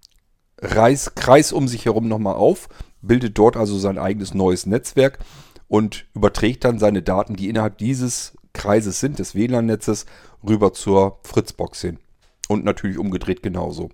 Reis, 0.63 1.15
Kreis 1.15 1.53
um 1.53 1.69
sich 1.69 1.85
herum 1.85 2.09
nochmal 2.09 2.37
auf. 2.37 2.71
Bildet 3.03 3.37
dort 3.37 3.59
also 3.59 3.79
sein 3.79 3.99
eigenes 3.99 4.33
neues 4.33 4.65
Netzwerk 4.65 5.19
und 5.69 6.07
überträgt 6.15 6.65
dann 6.65 6.79
seine 6.79 7.03
Daten, 7.03 7.37
die 7.37 7.51
innerhalb 7.51 7.77
dieses 7.77 8.33
Kreises 8.55 8.99
sind, 8.99 9.19
des 9.19 9.35
WLAN-Netzes, 9.35 10.07
rüber 10.43 10.73
zur 10.73 11.19
Fritzbox 11.23 11.83
hin. 11.83 11.99
Und 12.49 12.65
natürlich 12.65 12.97
umgedreht 12.97 13.43
genauso. 13.43 13.91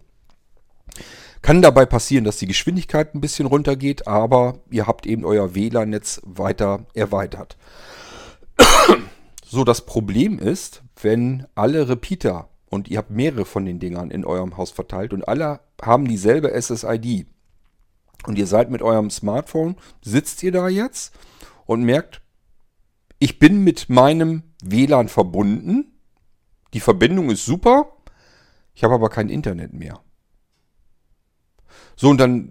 Kann 1.43 1.63
dabei 1.63 1.87
passieren, 1.87 2.25
dass 2.25 2.37
die 2.37 2.47
Geschwindigkeit 2.47 3.15
ein 3.15 3.21
bisschen 3.21 3.47
runtergeht, 3.47 4.07
aber 4.07 4.59
ihr 4.71 4.87
habt 4.87 5.07
eben 5.07 5.25
euer 5.25 5.55
WLAN-Netz 5.55 6.21
weiter 6.25 6.87
erweitert. 6.95 7.57
so, 9.45 9.65
das 9.65 9.87
Problem 9.87 10.39
ist, 10.39 10.83
wenn 11.01 11.47
alle 11.55 11.89
Repeater 11.89 12.51
und 12.69 12.89
ihr 12.89 12.99
habt 12.99 13.11
mehrere 13.11 13.47
von 13.47 13.65
den 13.65 13.79
Dingern 13.79 14.11
in 14.11 14.25
eurem 14.25 14.57
Haus 14.57 14.71
verteilt 14.71 15.13
und 15.13 15.27
alle 15.27 15.61
haben 15.81 16.07
dieselbe 16.07 16.51
SSID 16.61 17.27
und 18.27 18.39
ihr 18.39 18.47
seid 18.47 18.71
mit 18.71 18.83
eurem 18.83 19.11
Smartphone, 19.11 19.77
sitzt 20.03 20.43
ihr 20.43 20.53
da 20.53 20.69
jetzt 20.69 21.15
und 21.65 21.83
merkt, 21.85 22.21
ich 23.19 23.39
bin 23.39 23.65
mit 23.65 23.89
meinem 23.89 24.43
WLAN 24.63 25.09
verbunden, 25.09 25.99
die 26.75 26.81
Verbindung 26.81 27.31
ist 27.31 27.47
super, 27.47 27.97
ich 28.75 28.85
habe 28.85 28.95
aber 28.95 29.09
kein 29.09 29.31
Internet 29.31 29.73
mehr. 29.73 30.01
So, 32.01 32.09
und 32.09 32.19
dann 32.19 32.49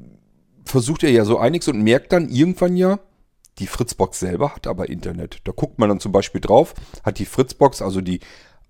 versucht 0.63 1.01
ihr 1.01 1.10
ja 1.10 1.25
so 1.25 1.39
einiges 1.39 1.68
und 1.70 1.82
merkt 1.82 2.13
dann 2.13 2.29
irgendwann 2.29 2.77
ja, 2.77 3.00
die 3.58 3.65
Fritzbox 3.65 4.20
selber 4.20 4.53
hat 4.53 4.68
aber 4.68 4.89
Internet. 4.89 5.39
Da 5.46 5.53
guckt 5.53 5.79
man 5.79 5.89
dann 5.89 6.00
zum 6.00 6.12
Beispiel 6.12 6.39
drauf, 6.39 6.75
hat 7.03 7.18
die 7.18 7.25
Fritzbox, 7.25 7.82
also 7.82 8.00
die 8.00 8.20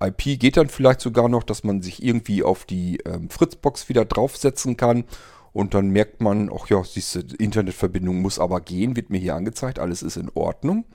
IP 0.01 0.39
geht 0.39 0.55
dann 0.55 0.69
vielleicht 0.69 1.01
sogar 1.01 1.27
noch, 1.27 1.43
dass 1.43 1.65
man 1.65 1.81
sich 1.81 2.01
irgendwie 2.01 2.43
auf 2.43 2.63
die 2.63 2.99
ähm, 3.05 3.29
Fritzbox 3.29 3.89
wieder 3.89 4.05
draufsetzen 4.05 4.77
kann. 4.77 5.03
Und 5.51 5.73
dann 5.73 5.89
merkt 5.89 6.21
man, 6.21 6.49
ach 6.49 6.69
ja, 6.69 6.81
diese 6.95 7.25
Internetverbindung 7.37 8.21
muss 8.21 8.39
aber 8.39 8.61
gehen, 8.61 8.95
wird 8.95 9.09
mir 9.09 9.17
hier 9.17 9.35
angezeigt, 9.35 9.79
alles 9.79 10.01
ist 10.01 10.15
in 10.15 10.31
Ordnung. 10.33 10.85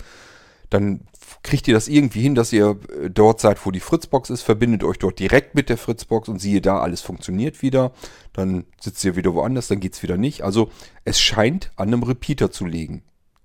Dann 0.71 1.01
kriegt 1.43 1.69
ihr 1.69 1.75
das 1.75 1.89
irgendwie 1.89 2.23
hin, 2.23 2.35
dass 2.35 2.53
ihr 2.53 2.79
äh, 3.03 3.11
dort 3.11 3.41
seid, 3.41 3.65
wo 3.65 3.71
die 3.71 3.81
Fritzbox 3.81 4.31
ist, 4.31 4.43
verbindet 4.43 4.85
euch 4.85 4.99
dort 4.99 5.19
direkt 5.19 5.55
mit 5.55 5.69
der 5.69 5.79
Fritzbox 5.79 6.29
und 6.29 6.41
siehe 6.41 6.61
da, 6.61 6.81
alles 6.81 7.01
funktioniert 7.01 7.63
wieder. 7.63 7.93
Dann 8.33 8.65
sitzt 8.81 9.05
ihr 9.05 9.17
wieder 9.17 9.35
woanders, 9.35 9.69
dann 9.69 9.81
geht 9.81 9.95
es 9.95 10.03
wieder 10.03 10.17
nicht. 10.17 10.43
Also 10.43 10.71
es 11.05 11.21
scheint 11.21 11.71
an 11.77 11.89
einem 11.89 12.03
Repeater 12.03 12.51
zu 12.51 12.65
liegen. 12.65 13.03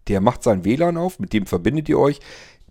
Der 0.07 0.21
macht 0.21 0.43
sein 0.43 0.65
WLAN 0.65 0.97
auf, 0.97 1.19
mit 1.19 1.33
dem 1.33 1.45
verbindet 1.45 1.89
ihr 1.89 1.99
euch. 1.99 2.19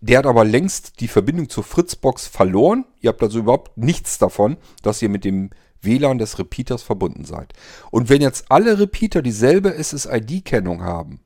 Der 0.00 0.19
hat 0.19 0.26
aber 0.26 0.45
längst 0.45 1.00
die 1.00 1.09
Verbindung 1.09 1.49
zur 1.49 1.64
Fritzbox 1.64 2.26
verloren. 2.26 2.85
Ihr 3.00 3.09
habt 3.09 3.23
also 3.23 3.40
überhaupt 3.40 3.76
nichts 3.76 4.19
davon, 4.19 4.57
dass 4.83 5.02
ihr 5.02 5.09
mit 5.09 5.25
dem 5.25 5.50
WLAN 5.81 6.19
des 6.19 6.38
Repeaters 6.38 6.83
verbunden 6.83 7.25
seid. 7.25 7.52
Und 7.90 8.09
wenn 8.09 8.23
jetzt 8.23 8.50
alle 8.50 8.78
Repeater 8.78 9.23
dieselbe 9.23 9.73
SSID-Kennung 9.73 10.83
haben, 10.83 11.21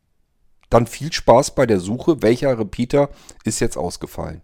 dann 0.73 0.87
viel 0.87 1.12
Spaß 1.12 1.55
bei 1.55 1.67
der 1.67 1.81
Suche, 1.81 2.23
welcher 2.23 2.59
Repeater 2.59 3.11
ist 3.45 3.61
jetzt 3.61 3.76
ausgefallen. 3.76 4.43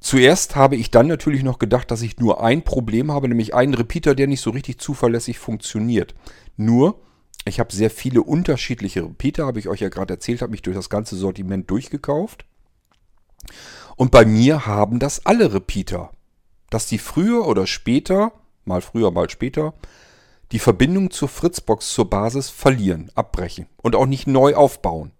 Zuerst 0.00 0.54
habe 0.54 0.76
ich 0.76 0.90
dann 0.90 1.08
natürlich 1.08 1.42
noch 1.42 1.58
gedacht, 1.58 1.90
dass 1.90 2.02
ich 2.02 2.18
nur 2.18 2.42
ein 2.42 2.62
Problem 2.62 3.10
habe, 3.10 3.28
nämlich 3.28 3.54
einen 3.54 3.74
Repeater, 3.74 4.14
der 4.14 4.28
nicht 4.28 4.40
so 4.40 4.50
richtig 4.50 4.80
zuverlässig 4.80 5.38
funktioniert. 5.38 6.14
Nur, 6.56 7.00
ich 7.44 7.58
habe 7.58 7.74
sehr 7.74 7.90
viele 7.90 8.22
unterschiedliche 8.22 9.02
Repeater, 9.02 9.46
habe 9.46 9.58
ich 9.58 9.68
euch 9.68 9.80
ja 9.80 9.88
gerade 9.88 10.14
erzählt, 10.14 10.40
habe 10.40 10.52
mich 10.52 10.62
durch 10.62 10.76
das 10.76 10.88
ganze 10.88 11.16
Sortiment 11.16 11.68
durchgekauft. 11.70 12.44
Und 13.96 14.12
bei 14.12 14.24
mir 14.24 14.66
haben 14.66 15.00
das 15.00 15.26
alle 15.26 15.52
Repeater. 15.52 16.12
Dass 16.70 16.86
die 16.86 16.98
früher 16.98 17.46
oder 17.46 17.66
später, 17.66 18.32
mal 18.64 18.80
früher, 18.80 19.10
mal 19.10 19.28
später, 19.30 19.74
die 20.52 20.58
Verbindung 20.58 21.10
zur 21.10 21.28
Fritzbox 21.28 21.92
zur 21.92 22.08
Basis 22.08 22.50
verlieren, 22.50 23.10
abbrechen 23.14 23.66
und 23.76 23.94
auch 23.94 24.06
nicht 24.06 24.26
neu 24.26 24.54
aufbauen. 24.54 25.12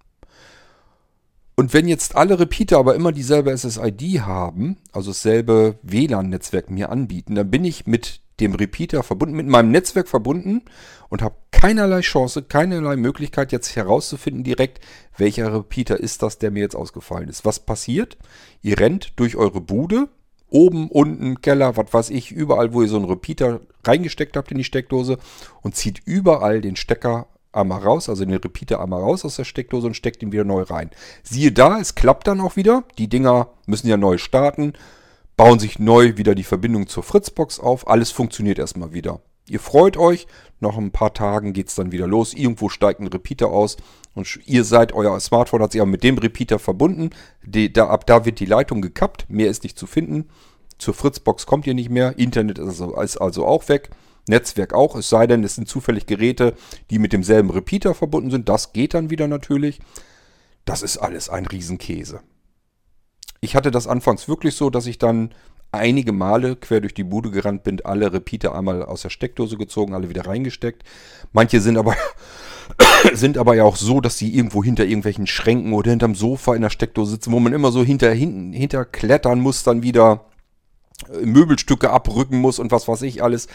Und 1.57 1.75
wenn 1.75 1.89
jetzt 1.89 2.15
alle 2.15 2.39
Repeater 2.39 2.79
aber 2.79 2.95
immer 2.95 3.11
dieselbe 3.11 3.57
SSID 3.57 4.21
haben, 4.21 4.77
also 4.93 5.11
dasselbe 5.11 5.79
WLAN-Netzwerk 5.83 6.71
mir 6.71 6.91
anbieten, 6.91 7.35
dann 7.35 7.51
bin 7.51 7.65
ich 7.65 7.87
mit 7.87 8.21
dem 8.39 8.55
Repeater 8.55 9.03
verbunden, 9.03 9.35
mit 9.35 9.49
meinem 9.49 9.73
Netzwerk 9.73 10.09
verbunden 10.09 10.63
und 11.09 11.21
habe 11.21 11.35
keinerlei 11.51 12.03
Chance, 12.03 12.43
keinerlei 12.43 12.95
Möglichkeit 12.95 13.51
jetzt 13.51 13.75
herauszufinden 13.75 14.45
direkt, 14.45 14.79
welcher 15.17 15.53
Repeater 15.53 15.99
ist 15.99 16.23
das, 16.23 16.39
der 16.39 16.53
mir 16.53 16.61
jetzt 16.61 16.77
ausgefallen 16.77 17.29
ist. 17.29 17.45
Was 17.45 17.59
passiert? 17.59 18.17
Ihr 18.63 18.79
rennt 18.79 19.15
durch 19.17 19.35
eure 19.35 19.61
Bude, 19.61 20.09
oben, 20.51 20.89
unten, 20.89 21.41
Keller, 21.41 21.77
was 21.77 21.93
weiß 21.93 22.11
ich, 22.11 22.33
überall, 22.33 22.73
wo 22.73 22.83
ihr 22.83 22.89
so 22.89 22.97
einen 22.97 23.05
Repeater 23.05 23.61
reingesteckt 23.85 24.37
habt 24.37 24.51
in 24.51 24.59
die 24.59 24.65
Steckdose 24.65 25.19
und 25.63 25.77
zieht 25.77 26.01
überall 26.05 26.61
den 26.61 26.77
Stecker 26.77 27.27
einmal 27.53 27.81
raus, 27.81 28.09
also 28.09 28.25
den 28.25 28.35
Repeater 28.35 28.81
einmal 28.81 29.01
raus 29.01 29.25
aus 29.25 29.37
der 29.37 29.45
Steckdose 29.45 29.87
und 29.87 29.95
steckt 29.95 30.23
ihn 30.23 30.33
wieder 30.33 30.45
neu 30.45 30.63
rein. 30.63 30.91
Siehe 31.23 31.53
da, 31.53 31.81
es 31.81 31.95
klappt 31.95 32.27
dann 32.27 32.41
auch 32.41 32.57
wieder. 32.57 32.85
Die 32.99 33.09
Dinger 33.09 33.49
müssen 33.67 33.89
ja 33.89 33.97
neu 33.97 34.19
starten, 34.19 34.75
bauen 35.37 35.59
sich 35.59 35.79
neu 35.79 36.17
wieder 36.17 36.35
die 36.35 36.45
Verbindung 36.45 36.87
zur 36.87 37.03
Fritzbox 37.03 37.61
auf. 37.61 37.89
Alles 37.89 38.11
funktioniert 38.11 38.59
erstmal 38.59 38.93
wieder. 38.93 39.21
Ihr 39.49 39.61
freut 39.61 39.97
euch, 39.97 40.27
nach 40.61 40.77
ein 40.77 40.91
paar 40.91 41.15
Tagen 41.15 41.53
geht 41.53 41.69
es 41.69 41.75
dann 41.75 41.93
wieder 41.93 42.07
los. 42.07 42.35
Irgendwo 42.35 42.69
steigt 42.69 43.01
ein 43.01 43.07
Repeater 43.07 43.49
aus 43.49 43.77
und 44.15 44.39
ihr 44.47 44.65
seid, 44.65 44.93
euer 44.93 45.19
Smartphone 45.21 45.63
hat 45.63 45.73
sich 45.73 45.81
aber 45.81 45.91
mit 45.91 46.03
dem 46.03 46.19
Repeater 46.19 46.59
verbunden. 46.59 47.11
Die, 47.45 47.73
da, 47.73 47.89
ab 47.89 48.07
da 48.07 48.25
wird 48.25 48.41
die 48.41 48.47
Leitung 48.47 48.83
gekappt, 48.83 49.27
mehr 49.29 49.49
ist 49.49 49.63
nicht 49.63 49.79
zu 49.79 49.87
finden. 49.87 50.29
Zur 50.79 50.95
Fritzbox 50.95 51.47
kommt 51.47 51.67
ihr 51.67 51.75
nicht 51.75 51.91
mehr. 51.91 52.19
Internet 52.19 52.59
ist 52.59 52.67
also, 52.67 53.01
ist 53.01 53.17
also 53.17 53.47
auch 53.47 53.69
weg. 53.69 53.91
Netzwerk 54.29 54.75
auch, 54.75 54.95
es 54.95 55.09
sei 55.09 55.27
denn, 55.27 55.43
es 55.43 55.55
sind 55.55 55.69
zufällig 55.69 56.07
Geräte, 56.07 56.55
die 56.91 56.99
mit 56.99 57.13
demselben 57.13 57.51
Repeater 57.51 57.95
verbunden 57.95 58.31
sind. 58.31 58.49
Das 58.49 58.73
geht 58.73 58.95
dann 58.95 59.11
wieder 59.11 59.27
natürlich. 59.27 59.81
Das 60.65 60.83
ist 60.83 60.99
alles 60.99 61.31
ein 61.31 61.47
Riesenkäse. 61.47 62.21
Ich 63.41 63.57
hatte 63.57 63.71
das 63.71 63.87
anfangs 63.87 64.29
wirklich 64.29 64.55
so, 64.55 64.69
dass 64.69 64.87
ich 64.87 64.99
dann 64.99 65.31
einige 65.73 66.13
Male 66.13 66.57
quer 66.57 66.81
durch 66.81 66.95
die 66.95 67.05
Bude 67.05 67.31
gerannt 67.31 67.63
bin, 67.63 67.81
alle 67.85 68.13
Repeater 68.13 68.55
einmal 68.55 68.83
aus 68.83 69.03
der 69.03 69.11
Steckdose 69.11 69.57
gezogen, 69.57 69.95
alle 69.95 70.09
wieder 70.09 70.27
reingesteckt. 70.27 70.83
Manche 71.33 71.61
sind 71.61 71.77
aber, 71.77 71.95
sind 73.13 73.37
aber 73.39 73.55
ja 73.55 73.65
auch 73.65 73.77
so, 73.77 74.01
dass 74.01 74.19
sie 74.19 74.35
irgendwo 74.35 74.65
hinter 74.65 74.85
irgendwelchen 74.85 75.27
Schränken 75.27 75.73
oder 75.73 75.91
hinterm 75.91 76.15
Sofa 76.15 76.55
in 76.55 76.63
der 76.63 76.71
Steckdose 76.71 77.13
sitzen, 77.13 77.33
wo 77.33 77.41
man 77.41 77.53
immer 77.53 77.71
so 77.71 77.85
hinter, 77.85 78.11
hinten, 78.11 78.53
hinter 78.53 78.85
klettern 78.85 79.41
muss, 79.41 79.63
dann 79.63 79.83
wieder 79.83 80.25
äh, 81.13 81.27
Möbelstücke 81.27 81.91
abrücken 81.91 82.41
muss 82.41 82.59
und 82.59 82.73
was 82.73 82.89
weiß 82.89 83.03
ich 83.03 83.23
alles. 83.23 83.47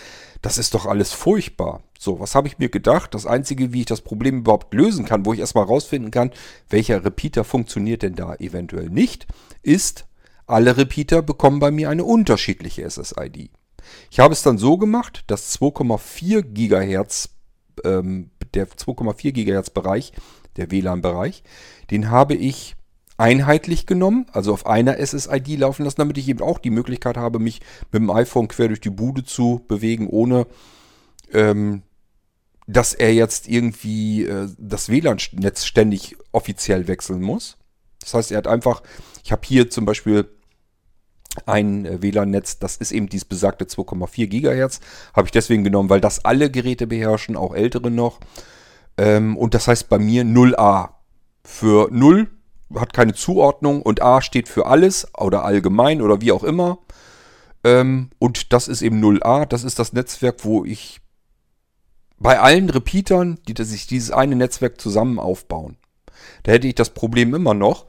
Das 0.41 0.57
ist 0.57 0.73
doch 0.75 0.85
alles 0.85 1.13
furchtbar. 1.13 1.81
So, 1.97 2.19
was 2.19 2.35
habe 2.35 2.47
ich 2.47 2.59
mir 2.59 2.69
gedacht? 2.69 3.13
Das 3.13 3.25
Einzige, 3.25 3.73
wie 3.73 3.81
ich 3.81 3.85
das 3.85 4.01
Problem 4.01 4.39
überhaupt 4.39 4.73
lösen 4.73 5.05
kann, 5.05 5.25
wo 5.25 5.33
ich 5.33 5.39
erstmal 5.39 5.63
rausfinden 5.63 6.11
kann, 6.11 6.31
welcher 6.69 7.03
Repeater 7.03 7.43
funktioniert 7.43 8.03
denn 8.03 8.15
da 8.15 8.35
eventuell 8.35 8.89
nicht, 8.89 9.25
ist 9.61 10.05
alle 10.47 10.77
Repeater 10.77 11.21
bekommen 11.21 11.59
bei 11.59 11.71
mir 11.71 11.89
eine 11.89 12.03
unterschiedliche 12.03 12.89
SSID. 12.89 13.49
Ich 14.11 14.19
habe 14.19 14.33
es 14.33 14.43
dann 14.43 14.57
so 14.57 14.77
gemacht, 14.77 15.23
dass 15.27 15.59
2,4 15.59 16.41
GHz, 16.41 17.29
ähm, 17.83 18.29
der 18.53 18.67
2,4 18.67 19.31
GHz 19.31 19.69
Bereich, 19.71 20.13
der 20.55 20.71
WLAN-Bereich, 20.71 21.43
den 21.91 22.09
habe 22.09 22.35
ich 22.35 22.75
einheitlich 23.17 23.85
genommen, 23.85 24.25
also 24.31 24.53
auf 24.53 24.65
einer 24.65 24.97
SSID 24.97 25.59
laufen 25.59 25.83
lassen, 25.83 25.97
damit 25.97 26.17
ich 26.17 26.27
eben 26.27 26.41
auch 26.41 26.59
die 26.59 26.69
Möglichkeit 26.69 27.17
habe, 27.17 27.39
mich 27.39 27.61
mit 27.91 28.01
dem 28.01 28.09
iPhone 28.09 28.47
quer 28.47 28.67
durch 28.67 28.81
die 28.81 28.89
Bude 28.89 29.23
zu 29.23 29.63
bewegen, 29.67 30.07
ohne 30.07 30.47
ähm, 31.31 31.83
dass 32.67 32.93
er 32.93 33.13
jetzt 33.13 33.47
irgendwie 33.47 34.23
äh, 34.23 34.47
das 34.57 34.89
WLAN-Netz 34.89 35.65
ständig 35.65 36.15
offiziell 36.31 36.87
wechseln 36.87 37.21
muss. 37.21 37.57
Das 38.03 38.13
heißt, 38.13 38.31
er 38.31 38.37
hat 38.37 38.47
einfach, 38.47 38.83
ich 39.23 39.31
habe 39.31 39.41
hier 39.45 39.69
zum 39.69 39.85
Beispiel 39.85 40.29
ein 41.45 41.85
äh, 41.85 42.01
WLAN-Netz, 42.01 42.59
das 42.59 42.77
ist 42.77 42.91
eben 42.91 43.09
dieses 43.09 43.25
besagte 43.25 43.65
2,4 43.65 44.27
Gigahertz. 44.27 44.79
Habe 45.13 45.27
ich 45.27 45.31
deswegen 45.31 45.63
genommen, 45.63 45.89
weil 45.89 46.01
das 46.01 46.25
alle 46.25 46.51
Geräte 46.51 46.87
beherrschen, 46.87 47.35
auch 47.35 47.55
ältere 47.55 47.89
noch. 47.89 48.19
Ähm, 48.97 49.37
und 49.37 49.53
das 49.53 49.67
heißt 49.67 49.89
bei 49.89 49.97
mir 49.97 50.23
0A. 50.23 50.89
Für 51.45 51.89
0 51.91 52.29
hat 52.75 52.93
keine 52.93 53.13
Zuordnung 53.13 53.81
und 53.81 54.01
A 54.01 54.21
steht 54.21 54.47
für 54.47 54.65
alles 54.65 55.07
oder 55.17 55.43
allgemein 55.43 56.01
oder 56.01 56.21
wie 56.21 56.31
auch 56.31 56.43
immer. 56.43 56.79
Ähm, 57.63 58.09
und 58.19 58.53
das 58.53 58.67
ist 58.67 58.81
eben 58.81 59.03
0A. 59.03 59.45
Das 59.45 59.63
ist 59.63 59.79
das 59.79 59.93
Netzwerk, 59.93 60.43
wo 60.43 60.63
ich 60.63 61.01
bei 62.17 62.39
allen 62.39 62.69
Repeatern, 62.69 63.39
die 63.47 63.63
sich 63.63 63.87
dieses 63.87 64.11
eine 64.11 64.35
Netzwerk 64.35 64.79
zusammen 64.79 65.19
aufbauen. 65.19 65.77
Da 66.43 66.51
hätte 66.51 66.67
ich 66.67 66.75
das 66.75 66.91
Problem 66.91 67.33
immer 67.33 67.53
noch, 67.53 67.85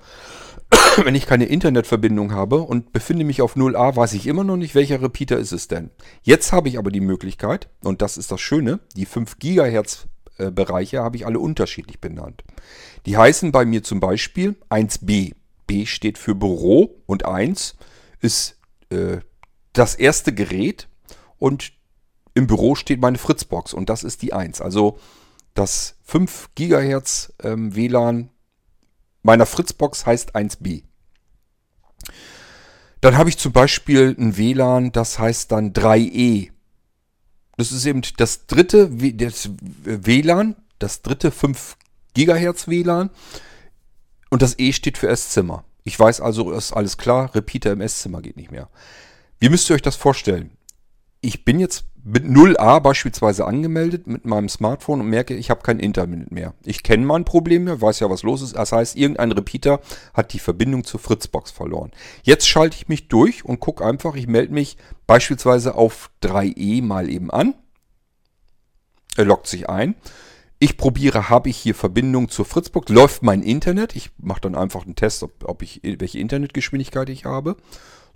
wenn 1.04 1.14
ich 1.14 1.26
keine 1.26 1.46
Internetverbindung 1.46 2.32
habe 2.32 2.60
und 2.60 2.92
befinde 2.92 3.24
mich 3.24 3.42
auf 3.42 3.56
0a, 3.56 3.96
weiß 3.96 4.14
ich 4.14 4.26
immer 4.26 4.44
noch 4.44 4.56
nicht, 4.56 4.74
welcher 4.74 5.02
Repeater 5.02 5.38
ist 5.38 5.52
es 5.52 5.68
denn. 5.68 5.90
Jetzt 6.22 6.52
habe 6.52 6.68
ich 6.68 6.78
aber 6.78 6.90
die 6.90 7.00
Möglichkeit, 7.00 7.68
und 7.82 8.02
das 8.02 8.16
ist 8.16 8.32
das 8.32 8.40
Schöne, 8.40 8.80
die 8.96 9.06
5 9.06 9.38
GHz 9.38 10.06
äh, 10.38 10.50
Bereiche 10.50 11.00
habe 11.02 11.16
ich 11.16 11.26
alle 11.26 11.38
unterschiedlich 11.38 12.00
benannt. 12.00 12.42
Die 13.06 13.16
heißen 13.16 13.52
bei 13.52 13.64
mir 13.64 13.82
zum 13.82 14.00
Beispiel 14.00 14.56
1b. 14.70 15.34
B 15.66 15.86
steht 15.86 16.18
für 16.18 16.34
Büro 16.34 17.02
und 17.06 17.24
1 17.24 17.76
ist 18.20 18.58
äh, 18.90 19.18
das 19.72 19.94
erste 19.94 20.32
Gerät 20.34 20.88
und 21.38 21.72
im 22.34 22.46
Büro 22.46 22.74
steht 22.74 23.00
meine 23.00 23.18
Fritzbox 23.18 23.74
und 23.74 23.88
das 23.88 24.02
ist 24.02 24.22
die 24.22 24.32
1. 24.32 24.60
Also 24.60 24.98
das 25.54 25.96
5 26.02 26.50
GHz 26.54 27.32
ähm, 27.42 27.74
WLAN 27.74 28.30
meiner 29.22 29.46
Fritzbox 29.46 30.06
heißt 30.06 30.36
1b. 30.36 30.82
Dann 33.00 33.16
habe 33.16 33.28
ich 33.28 33.38
zum 33.38 33.52
Beispiel 33.52 34.14
ein 34.18 34.36
WLAN, 34.36 34.92
das 34.92 35.18
heißt 35.18 35.50
dann 35.52 35.72
3e. 35.72 36.50
Das 37.56 37.72
ist 37.72 37.86
eben 37.86 38.02
das 38.16 38.46
dritte 38.46 38.90
das 38.90 39.50
WLAN, 39.84 40.56
das 40.78 41.02
dritte 41.02 41.30
5 41.30 41.76
GHz 42.14 42.68
WLAN. 42.68 43.10
Und 44.30 44.42
das 44.42 44.58
E 44.58 44.72
steht 44.72 44.98
für 44.98 45.08
Esszimmer. 45.08 45.64
Ich 45.84 45.98
weiß 45.98 46.20
also, 46.20 46.52
ist 46.52 46.72
alles 46.72 46.96
klar, 46.96 47.34
Repeater 47.34 47.72
im 47.72 47.80
Esszimmer 47.80 48.22
geht 48.22 48.36
nicht 48.36 48.50
mehr. 48.50 48.68
Wie 49.38 49.48
müsst 49.48 49.70
ihr 49.70 49.74
euch 49.74 49.82
das 49.82 49.96
vorstellen? 49.96 50.50
Ich 51.24 51.46
bin 51.46 51.58
jetzt 51.58 51.86
mit 52.04 52.24
0a 52.24 52.80
beispielsweise 52.80 53.46
angemeldet 53.46 54.06
mit 54.06 54.26
meinem 54.26 54.50
Smartphone 54.50 55.00
und 55.00 55.08
merke, 55.08 55.34
ich 55.34 55.48
habe 55.48 55.62
kein 55.62 55.80
Internet 55.80 56.30
mehr. 56.30 56.52
Ich 56.66 56.82
kenne 56.82 57.06
mein 57.06 57.24
Problem 57.24 57.66
ja, 57.66 57.80
weiß 57.80 58.00
ja, 58.00 58.10
was 58.10 58.22
los 58.22 58.42
ist. 58.42 58.56
Das 58.56 58.72
heißt, 58.72 58.94
irgendein 58.94 59.32
Repeater 59.32 59.80
hat 60.12 60.34
die 60.34 60.38
Verbindung 60.38 60.84
zur 60.84 61.00
Fritzbox 61.00 61.50
verloren. 61.50 61.92
Jetzt 62.24 62.46
schalte 62.46 62.76
ich 62.76 62.88
mich 62.88 63.08
durch 63.08 63.42
und 63.42 63.58
gucke 63.58 63.82
einfach, 63.86 64.16
ich 64.16 64.26
melde 64.26 64.52
mich 64.52 64.76
beispielsweise 65.06 65.76
auf 65.76 66.10
3e 66.22 66.82
mal 66.82 67.08
eben 67.08 67.30
an. 67.30 67.54
Er 69.16 69.24
loggt 69.24 69.46
sich 69.46 69.70
ein. 69.70 69.94
Ich 70.58 70.76
probiere, 70.76 71.30
habe 71.30 71.48
ich 71.48 71.56
hier 71.56 71.74
Verbindung 71.74 72.28
zur 72.28 72.44
Fritzbox? 72.44 72.92
Läuft 72.92 73.22
mein 73.22 73.42
Internet? 73.42 73.96
Ich 73.96 74.10
mache 74.18 74.42
dann 74.42 74.56
einfach 74.56 74.84
einen 74.84 74.94
Test, 74.94 75.22
ob, 75.22 75.48
ob 75.48 75.62
ich 75.62 75.80
welche 75.82 76.18
Internetgeschwindigkeit 76.18 77.08
ich 77.08 77.24
habe. 77.24 77.56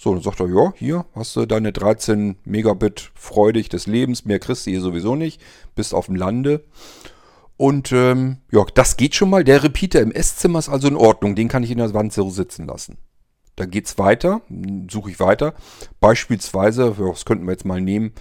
So, 0.01 0.15
dann 0.15 0.23
sagt 0.23 0.39
er, 0.39 0.49
ja, 0.49 0.73
hier 0.77 1.07
hast 1.15 1.35
du 1.35 1.45
deine 1.45 1.73
13 1.73 2.37
Megabit 2.45 3.11
freudig 3.15 3.69
des 3.69 3.89
Lebens, 3.89 4.25
mehr 4.25 4.39
kriegst 4.39 4.65
du 4.65 4.71
hier 4.71 4.81
sowieso 4.81 5.17
nicht, 5.17 5.43
bist 5.75 5.93
auf 5.93 6.07
dem 6.07 6.15
Lande. 6.15 6.65
Und 7.57 7.91
ähm, 7.91 8.37
ja, 8.53 8.65
das 8.75 8.97
geht 8.97 9.17
schon 9.17 9.31
mal. 9.31 9.43
Der 9.43 9.65
Repeater 9.65 10.01
im 10.01 10.13
Esszimmer 10.13 10.61
ist 10.61 10.69
also 10.69 10.87
in 10.87 10.95
Ordnung, 10.95 11.35
den 11.35 11.49
kann 11.49 11.65
ich 11.65 11.73
in 11.73 11.79
der 11.79 11.93
Wand 11.95 12.13
so 12.13 12.31
sitzen 12.31 12.67
lassen. 12.67 12.99
Da 13.57 13.67
geht's 13.67 13.99
weiter, 13.99 14.43
suche 14.89 15.11
ich 15.11 15.19
weiter. 15.19 15.55
Beispielsweise, 15.99 16.95
das 16.97 17.25
könnten 17.25 17.47
wir 17.47 17.53
jetzt 17.53 17.65
mal 17.65 17.81
nehmen, 17.81 18.13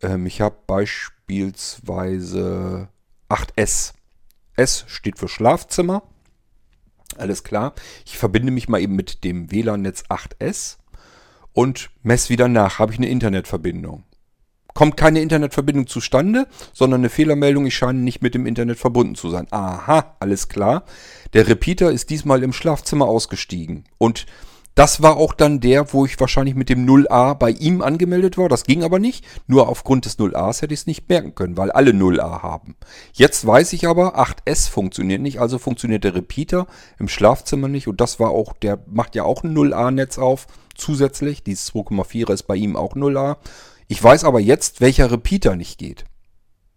ähm, 0.00 0.24
ich 0.24 0.40
habe 0.40 0.56
beispielsweise 0.66 2.88
8S. 3.28 3.92
S 4.56 4.84
steht 4.86 5.18
für 5.18 5.28
Schlafzimmer. 5.28 6.02
Alles 7.18 7.44
klar. 7.44 7.74
Ich 8.06 8.16
verbinde 8.16 8.52
mich 8.52 8.70
mal 8.70 8.80
eben 8.80 8.96
mit 8.96 9.22
dem 9.22 9.50
WLAN-Netz 9.50 10.04
8S 10.08 10.78
und 11.56 11.88
messe 12.02 12.28
wieder 12.28 12.48
nach. 12.48 12.78
Habe 12.78 12.92
ich 12.92 12.98
eine 12.98 13.08
Internetverbindung? 13.08 14.04
Kommt 14.74 14.98
keine 14.98 15.22
Internetverbindung 15.22 15.86
zustande, 15.86 16.46
sondern 16.74 17.00
eine 17.00 17.08
Fehlermeldung, 17.08 17.64
ich 17.64 17.74
scheine 17.74 17.98
nicht 17.98 18.20
mit 18.20 18.34
dem 18.34 18.44
Internet 18.44 18.78
verbunden 18.78 19.14
zu 19.14 19.30
sein. 19.30 19.46
Aha, 19.50 20.16
alles 20.20 20.48
klar. 20.48 20.84
Der 21.32 21.48
Repeater 21.48 21.90
ist 21.90 22.10
diesmal 22.10 22.42
im 22.42 22.52
Schlafzimmer 22.52 23.06
ausgestiegen. 23.06 23.84
Und 23.96 24.26
das 24.76 25.00
war 25.00 25.16
auch 25.16 25.32
dann 25.32 25.58
der, 25.58 25.94
wo 25.94 26.04
ich 26.04 26.20
wahrscheinlich 26.20 26.54
mit 26.54 26.68
dem 26.68 26.86
0a 26.86 27.34
bei 27.34 27.48
ihm 27.48 27.80
angemeldet 27.80 28.36
war. 28.36 28.50
Das 28.50 28.64
ging 28.64 28.84
aber 28.84 28.98
nicht. 28.98 29.24
Nur 29.46 29.70
aufgrund 29.70 30.04
des 30.04 30.18
0as 30.18 30.60
hätte 30.60 30.74
ich 30.74 30.80
es 30.80 30.86
nicht 30.86 31.08
merken 31.08 31.34
können, 31.34 31.56
weil 31.56 31.72
alle 31.72 31.92
0a 31.92 32.42
haben. 32.42 32.76
Jetzt 33.14 33.46
weiß 33.46 33.72
ich 33.72 33.88
aber, 33.88 34.18
8s 34.20 34.68
funktioniert 34.68 35.22
nicht, 35.22 35.40
also 35.40 35.58
funktioniert 35.58 36.04
der 36.04 36.14
Repeater 36.14 36.66
im 36.98 37.08
Schlafzimmer 37.08 37.68
nicht. 37.68 37.88
Und 37.88 38.02
das 38.02 38.20
war 38.20 38.32
auch, 38.32 38.52
der 38.52 38.78
macht 38.86 39.14
ja 39.14 39.24
auch 39.24 39.44
ein 39.44 39.56
0a-Netz 39.56 40.18
auf 40.18 40.46
zusätzlich. 40.74 41.42
Dieses 41.42 41.72
2,4 41.72 42.30
ist 42.30 42.42
bei 42.42 42.56
ihm 42.56 42.76
auch 42.76 42.94
0a. 42.94 43.38
Ich 43.88 44.04
weiß 44.04 44.24
aber 44.24 44.40
jetzt, 44.40 44.82
welcher 44.82 45.10
Repeater 45.10 45.56
nicht 45.56 45.78
geht. 45.78 46.04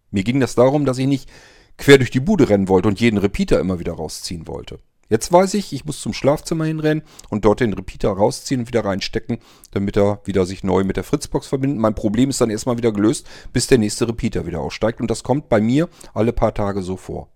Mir 0.09 0.23
ging 0.23 0.39
das 0.39 0.55
darum, 0.55 0.85
dass 0.85 0.99
ich 0.99 1.07
nicht 1.07 1.29
quer 1.77 1.97
durch 1.97 2.11
die 2.11 2.21
Bude 2.21 2.47
rennen 2.47 2.69
wollte 2.69 2.87
und 2.87 3.01
jeden 3.01 3.17
Repeater 3.17 3.59
immer 3.59 3.79
wieder 3.79 3.91
rausziehen 3.91 4.47
wollte. 4.47 4.79
Jetzt 5.09 5.31
weiß 5.31 5.55
ich, 5.55 5.73
ich 5.73 5.85
muss 5.85 6.01
zum 6.01 6.13
Schlafzimmer 6.13 6.65
hinrennen 6.65 7.03
und 7.29 7.43
dort 7.43 7.61
den 7.61 7.73
Repeater 7.73 8.09
rausziehen 8.09 8.61
und 8.61 8.67
wieder 8.67 8.85
reinstecken, 8.85 9.39
damit 9.71 9.97
er 9.97 10.21
wieder 10.25 10.45
sich 10.45 10.63
neu 10.63 10.83
mit 10.83 10.97
der 10.97 11.03
Fritzbox 11.03 11.47
verbindet. 11.47 11.79
Mein 11.79 11.95
Problem 11.95 12.29
ist 12.29 12.41
dann 12.41 12.51
erstmal 12.51 12.77
wieder 12.77 12.91
gelöst, 12.91 13.27
bis 13.51 13.65
der 13.65 13.79
nächste 13.79 14.07
Repeater 14.07 14.45
wieder 14.45 14.61
aussteigt. 14.61 15.01
Und 15.01 15.09
das 15.09 15.23
kommt 15.23 15.49
bei 15.49 15.61
mir 15.61 15.89
alle 16.13 16.31
paar 16.31 16.53
Tage 16.53 16.83
so 16.83 16.95
vor. 16.95 17.29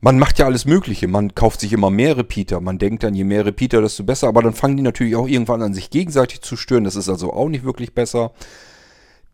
Man 0.00 0.18
macht 0.18 0.38
ja 0.38 0.44
alles 0.44 0.64
Mögliche. 0.64 1.06
Man 1.06 1.34
kauft 1.34 1.60
sich 1.60 1.72
immer 1.72 1.88
mehr 1.88 2.16
Repeater. 2.16 2.60
Man 2.60 2.78
denkt 2.78 3.04
dann, 3.04 3.14
je 3.14 3.24
mehr 3.24 3.46
Repeater, 3.46 3.80
desto 3.80 4.02
besser. 4.02 4.26
Aber 4.26 4.42
dann 4.42 4.52
fangen 4.54 4.76
die 4.76 4.82
natürlich 4.82 5.14
auch 5.14 5.28
irgendwann 5.28 5.62
an, 5.62 5.72
sich 5.72 5.88
gegenseitig 5.88 6.42
zu 6.42 6.56
stören. 6.56 6.84
Das 6.84 6.96
ist 6.96 7.08
also 7.08 7.32
auch 7.32 7.48
nicht 7.48 7.64
wirklich 7.64 7.94
besser. 7.94 8.32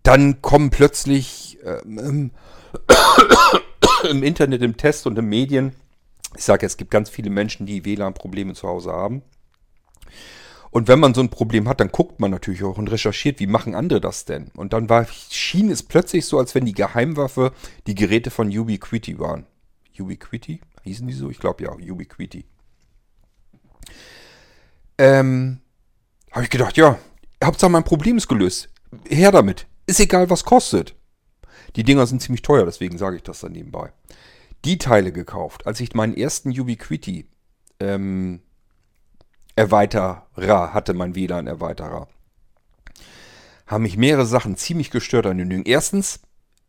Dann 0.03 0.43
kommen 0.43 0.71
plötzlich 0.71 1.59
ähm, 1.65 2.31
im 4.09 4.23
Internet, 4.23 4.63
im 4.63 4.77
Test 4.77 5.07
und 5.07 5.19
in 5.19 5.25
Medien 5.25 5.73
ich 6.37 6.45
sage, 6.45 6.67
es 6.67 6.77
gibt 6.77 6.91
ganz 6.91 7.11
viele 7.11 7.31
Menschen, 7.31 7.67
die 7.67 7.85
WLAN-Probleme 7.85 8.55
zu 8.55 8.69
Hause 8.69 8.93
haben. 8.93 9.23
Und 10.71 10.87
wenn 10.87 11.01
man 11.01 11.15
so 11.15 11.21
ein 11.21 11.31
Problem 11.31 11.69
hat, 11.69 11.81
dann 11.81 11.91
guckt 11.91 12.21
man 12.21 12.31
natürlich 12.31 12.63
auch 12.63 12.79
und 12.79 12.91
recherchiert, 12.91 13.41
wie 13.41 13.49
machen 13.49 13.75
andere 13.75 14.01
das 14.01 14.25
denn? 14.25 14.53
Und 14.55 14.73
dann 14.73 14.89
war, 14.89 15.07
schien 15.31 15.69
es 15.71 15.83
plötzlich 15.83 16.27
so, 16.27 16.39
als 16.39 16.55
wenn 16.55 16.65
die 16.65 16.73
Geheimwaffe 16.73 17.53
die 17.89 17.97
Geräte 17.97 18.31
von 18.31 18.57
Ubiquiti 18.57 19.19
waren. 19.19 19.47
Ubiquiti? 19.99 20.61
Hießen 20.85 21.07
die 21.07 21.13
so? 21.13 21.29
Ich 21.29 21.41
glaube 21.41 21.65
ja, 21.65 21.73
Ubiquiti. 21.73 22.45
Ähm, 24.97 25.61
habe 26.31 26.45
ich 26.45 26.51
gedacht, 26.51 26.77
ja, 26.77 26.99
Hauptsache 27.43 27.71
mein 27.71 27.85
Problem 27.85 28.17
ist 28.17 28.29
gelöst. 28.29 28.69
Her 29.09 29.33
damit. 29.33 29.67
Ist 29.87 29.99
egal, 29.99 30.31
was 30.31 30.45
kostet. 30.45 30.95
Die 31.75 31.83
Dinger 31.83 32.07
sind 32.07 32.23
ziemlich 32.23 32.43
teuer, 32.43 32.65
deswegen 32.65 32.97
sage 32.97 33.17
ich 33.17 33.23
das 33.23 33.41
dann 33.41 33.53
nebenbei 33.53 33.93
die 34.65 34.79
Teile 34.79 35.13
gekauft, 35.13 35.67
als 35.67 35.81
ich 35.81 35.95
meinen 35.95 36.17
ersten 36.17 36.51
Ubiquiti 36.51 37.29
ähm, 37.81 38.41
Erweiterer 39.57 40.27
hatte, 40.73 40.95
mein 40.95 41.15
WLAN-Erweiterer. 41.15 42.09
Haben 43.67 43.83
mich 43.83 43.97
mehrere 43.97 44.27
Sachen 44.27 44.57
ziemlich 44.57 44.91
gestört 44.91 45.27
an 45.27 45.39
den 45.39 45.51
Dingen. 45.51 45.67
Erstens, 45.67 46.21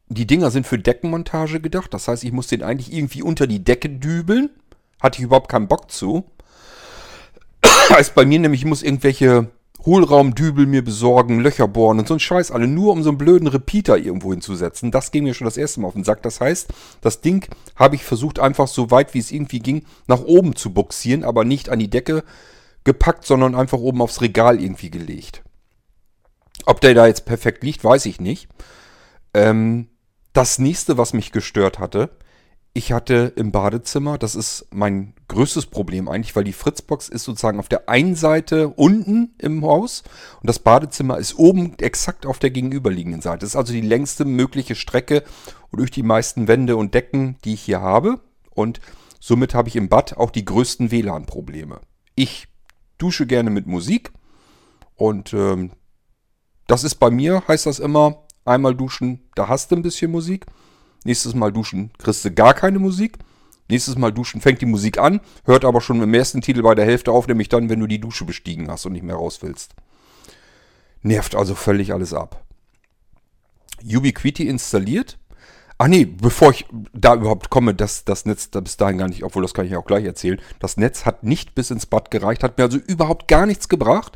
die 0.07 0.27
Dinger 0.27 0.51
sind 0.51 0.67
für 0.67 0.77
Deckenmontage 0.77 1.59
gedacht. 1.59 1.93
Das 1.93 2.07
heißt, 2.07 2.23
ich 2.23 2.31
muss 2.31 2.47
den 2.47 2.63
eigentlich 2.63 2.93
irgendwie 2.93 3.23
unter 3.23 3.47
die 3.47 3.63
Decke 3.63 3.89
dübeln. 3.89 4.49
Hatte 5.01 5.19
ich 5.19 5.23
überhaupt 5.23 5.49
keinen 5.49 5.67
Bock 5.67 5.89
zu. 5.89 6.25
heißt 7.89 8.13
bei 8.13 8.25
mir 8.25 8.39
nämlich, 8.39 8.61
ich 8.61 8.67
muss 8.67 8.83
irgendwelche 8.83 9.49
Hohlraumdübel 9.85 10.67
mir 10.67 10.83
besorgen, 10.83 11.39
Löcher 11.39 11.67
bohren 11.67 11.99
und 11.99 12.07
so 12.07 12.13
ein 12.13 12.19
Scheiß, 12.19 12.51
alle 12.51 12.67
nur 12.67 12.93
um 12.93 13.01
so 13.01 13.09
einen 13.09 13.17
blöden 13.17 13.47
Repeater 13.47 13.97
irgendwo 13.97 14.31
hinzusetzen. 14.31 14.91
Das 14.91 15.11
ging 15.11 15.23
mir 15.23 15.33
schon 15.33 15.45
das 15.45 15.57
erste 15.57 15.79
Mal 15.79 15.87
auf 15.87 15.93
den 15.93 16.03
Sack. 16.03 16.21
Das 16.21 16.39
heißt, 16.39 16.69
das 17.01 17.21
Ding 17.21 17.47
habe 17.75 17.95
ich 17.95 18.03
versucht 18.03 18.39
einfach 18.39 18.67
so 18.67 18.91
weit 18.91 19.13
wie 19.13 19.19
es 19.19 19.31
irgendwie 19.31 19.59
ging 19.59 19.85
nach 20.07 20.21
oben 20.21 20.55
zu 20.55 20.71
buxieren, 20.73 21.23
aber 21.23 21.45
nicht 21.45 21.69
an 21.69 21.79
die 21.79 21.89
Decke 21.89 22.23
gepackt, 22.83 23.25
sondern 23.25 23.55
einfach 23.55 23.79
oben 23.79 24.01
aufs 24.01 24.21
Regal 24.21 24.61
irgendwie 24.61 24.91
gelegt. 24.91 25.43
Ob 26.65 26.81
der 26.81 26.93
da 26.93 27.07
jetzt 27.07 27.25
perfekt 27.25 27.63
liegt, 27.63 27.83
weiß 27.83 28.05
ich 28.05 28.21
nicht. 28.21 28.49
Ähm, 29.33 29.87
das 30.33 30.59
nächste, 30.59 30.97
was 30.97 31.13
mich 31.13 31.31
gestört 31.31 31.79
hatte, 31.79 32.09
ich 32.73 32.93
hatte 32.93 33.33
im 33.35 33.51
Badezimmer, 33.51 34.17
das 34.17 34.35
ist 34.35 34.67
mein 34.71 35.13
größtes 35.27 35.65
Problem 35.65 36.07
eigentlich, 36.07 36.35
weil 36.35 36.45
die 36.45 36.53
Fritzbox 36.53 37.09
ist 37.09 37.25
sozusagen 37.25 37.59
auf 37.59 37.67
der 37.67 37.89
einen 37.89 38.15
Seite 38.15 38.69
unten 38.69 39.33
im 39.39 39.65
Haus 39.65 40.03
und 40.39 40.47
das 40.47 40.59
Badezimmer 40.59 41.17
ist 41.17 41.37
oben 41.37 41.77
exakt 41.79 42.25
auf 42.25 42.39
der 42.39 42.49
gegenüberliegenden 42.49 43.21
Seite. 43.21 43.39
Das 43.39 43.49
ist 43.49 43.55
also 43.57 43.73
die 43.73 43.81
längste 43.81 44.23
mögliche 44.23 44.75
Strecke 44.75 45.23
durch 45.73 45.91
die 45.91 46.03
meisten 46.03 46.47
Wände 46.47 46.77
und 46.77 46.93
Decken, 46.93 47.37
die 47.43 47.55
ich 47.55 47.61
hier 47.61 47.81
habe. 47.81 48.21
Und 48.51 48.79
somit 49.19 49.53
habe 49.53 49.67
ich 49.67 49.75
im 49.75 49.89
Bad 49.89 50.15
auch 50.15 50.31
die 50.31 50.45
größten 50.45 50.91
WLAN-Probleme. 50.91 51.81
Ich 52.15 52.47
dusche 52.97 53.27
gerne 53.27 53.49
mit 53.49 53.67
Musik 53.67 54.11
und 54.95 55.33
ähm, 55.33 55.71
das 56.67 56.85
ist 56.85 56.95
bei 56.95 57.09
mir, 57.09 57.43
heißt 57.49 57.65
das 57.65 57.79
immer, 57.79 58.23
einmal 58.45 58.75
duschen, 58.75 59.29
da 59.35 59.49
hast 59.49 59.71
du 59.71 59.75
ein 59.75 59.81
bisschen 59.81 60.11
Musik. 60.11 60.45
Nächstes 61.03 61.33
Mal 61.33 61.51
duschen 61.51 61.91
kriegst 61.97 62.23
du 62.25 62.31
gar 62.31 62.53
keine 62.53 62.79
Musik. 62.79 63.17
Nächstes 63.69 63.97
Mal 63.97 64.11
duschen 64.11 64.41
fängt 64.41 64.61
die 64.61 64.65
Musik 64.65 64.97
an, 64.97 65.21
hört 65.45 65.63
aber 65.63 65.79
schon 65.79 66.01
im 66.01 66.13
ersten 66.13 66.41
Titel 66.41 66.61
bei 66.61 66.75
der 66.75 66.85
Hälfte 66.85 67.11
auf, 67.11 67.27
nämlich 67.27 67.47
dann, 67.47 67.69
wenn 67.69 67.79
du 67.79 67.87
die 67.87 68.01
Dusche 68.01 68.25
bestiegen 68.25 68.69
hast 68.69 68.85
und 68.85 68.91
nicht 68.91 69.03
mehr 69.03 69.15
raus 69.15 69.39
willst. 69.41 69.75
Nervt 71.01 71.35
also 71.35 71.55
völlig 71.55 71.93
alles 71.93 72.13
ab. 72.13 72.43
Ubiquiti 73.83 74.47
installiert. 74.47 75.17
Ach 75.77 75.87
nee, 75.87 76.05
bevor 76.05 76.51
ich 76.51 76.65
da 76.93 77.15
überhaupt 77.15 77.49
komme, 77.49 77.73
dass 77.73 78.05
das 78.05 78.25
Netz 78.25 78.51
da 78.51 78.59
bis 78.59 78.77
dahin 78.77 78.99
gar 78.99 79.07
nicht, 79.07 79.23
obwohl 79.23 79.41
das 79.41 79.55
kann 79.55 79.65
ich 79.65 79.71
ja 79.71 79.79
auch 79.79 79.85
gleich 79.85 80.05
erzählen. 80.05 80.39
Das 80.59 80.77
Netz 80.77 81.05
hat 81.05 81.23
nicht 81.23 81.55
bis 81.55 81.71
ins 81.71 81.87
Bad 81.87 82.11
gereicht, 82.11 82.43
hat 82.43 82.57
mir 82.57 82.65
also 82.65 82.77
überhaupt 82.77 83.27
gar 83.27 83.47
nichts 83.47 83.67
gebracht. 83.67 84.15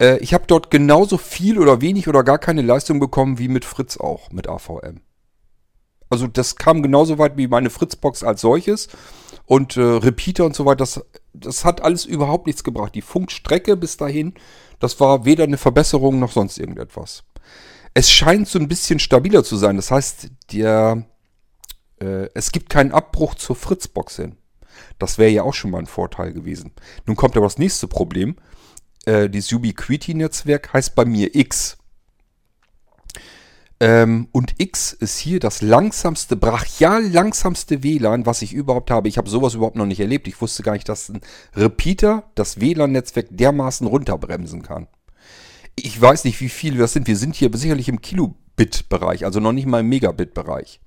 Äh, 0.00 0.18
ich 0.18 0.32
habe 0.32 0.44
dort 0.46 0.70
genauso 0.70 1.18
viel 1.18 1.58
oder 1.58 1.82
wenig 1.82 2.08
oder 2.08 2.24
gar 2.24 2.38
keine 2.38 2.62
Leistung 2.62 2.98
bekommen 2.98 3.38
wie 3.38 3.48
mit 3.48 3.64
Fritz 3.66 3.98
auch, 3.98 4.30
mit 4.30 4.48
AVM. 4.48 5.00
Also 6.08 6.26
das 6.26 6.56
kam 6.56 6.82
genauso 6.82 7.18
weit 7.18 7.36
wie 7.36 7.48
meine 7.48 7.70
Fritzbox 7.70 8.22
als 8.22 8.40
solches. 8.40 8.88
Und 9.44 9.76
äh, 9.76 9.80
Repeater 9.80 10.44
und 10.44 10.56
so 10.56 10.64
weiter, 10.64 10.78
das, 10.78 11.04
das 11.32 11.64
hat 11.64 11.80
alles 11.80 12.04
überhaupt 12.04 12.46
nichts 12.46 12.64
gebracht. 12.64 12.94
Die 12.94 13.02
Funkstrecke 13.02 13.76
bis 13.76 13.96
dahin, 13.96 14.34
das 14.80 14.98
war 15.00 15.24
weder 15.24 15.44
eine 15.44 15.58
Verbesserung 15.58 16.18
noch 16.18 16.32
sonst 16.32 16.58
irgendetwas. 16.58 17.24
Es 17.94 18.10
scheint 18.10 18.48
so 18.48 18.58
ein 18.58 18.68
bisschen 18.68 18.98
stabiler 18.98 19.44
zu 19.44 19.56
sein. 19.56 19.76
Das 19.76 19.90
heißt, 19.90 20.28
der, 20.52 21.06
äh, 22.00 22.28
es 22.34 22.52
gibt 22.52 22.70
keinen 22.70 22.92
Abbruch 22.92 23.34
zur 23.36 23.56
Fritzbox 23.56 24.16
hin. 24.16 24.36
Das 24.98 25.18
wäre 25.18 25.30
ja 25.30 25.42
auch 25.42 25.54
schon 25.54 25.70
mal 25.70 25.78
ein 25.78 25.86
Vorteil 25.86 26.32
gewesen. 26.32 26.72
Nun 27.06 27.16
kommt 27.16 27.36
aber 27.36 27.46
das 27.46 27.58
nächste 27.58 27.88
Problem. 27.88 28.36
Äh, 29.06 29.30
dieses 29.30 29.52
Ubiquiti-Netzwerk 29.52 30.72
heißt 30.72 30.94
bei 30.94 31.04
mir 31.04 31.34
X. 31.34 31.78
Ähm, 33.78 34.28
und 34.32 34.54
X 34.58 34.94
ist 34.94 35.18
hier 35.18 35.38
das 35.38 35.60
langsamste, 35.60 36.36
brachial 36.36 37.06
langsamste 37.06 37.82
WLAN, 37.82 38.24
was 38.24 38.40
ich 38.40 38.54
überhaupt 38.54 38.90
habe. 38.90 39.08
Ich 39.08 39.18
habe 39.18 39.28
sowas 39.28 39.54
überhaupt 39.54 39.76
noch 39.76 39.86
nicht 39.86 40.00
erlebt. 40.00 40.28
Ich 40.28 40.40
wusste 40.40 40.62
gar 40.62 40.72
nicht, 40.72 40.88
dass 40.88 41.10
ein 41.10 41.20
Repeater 41.54 42.24
das 42.34 42.60
WLAN-Netzwerk 42.60 43.26
dermaßen 43.30 43.86
runterbremsen 43.86 44.62
kann. 44.62 44.88
ich 45.78 46.00
weiß 46.00 46.24
nicht, 46.24 46.40
wie 46.40 46.48
viele 46.48 46.78
das 46.78 46.94
sind. 46.94 47.06
Wir 47.06 47.16
sind 47.16 47.36
hier 47.36 47.50
sicherlich 47.52 47.88
im 47.88 48.00
Kilobit-Bereich, 48.00 49.26
also 49.26 49.40
noch 49.40 49.52
nicht 49.52 49.66
mal 49.66 49.80
im 49.80 49.88
Megabit-Bereich. 49.88 50.80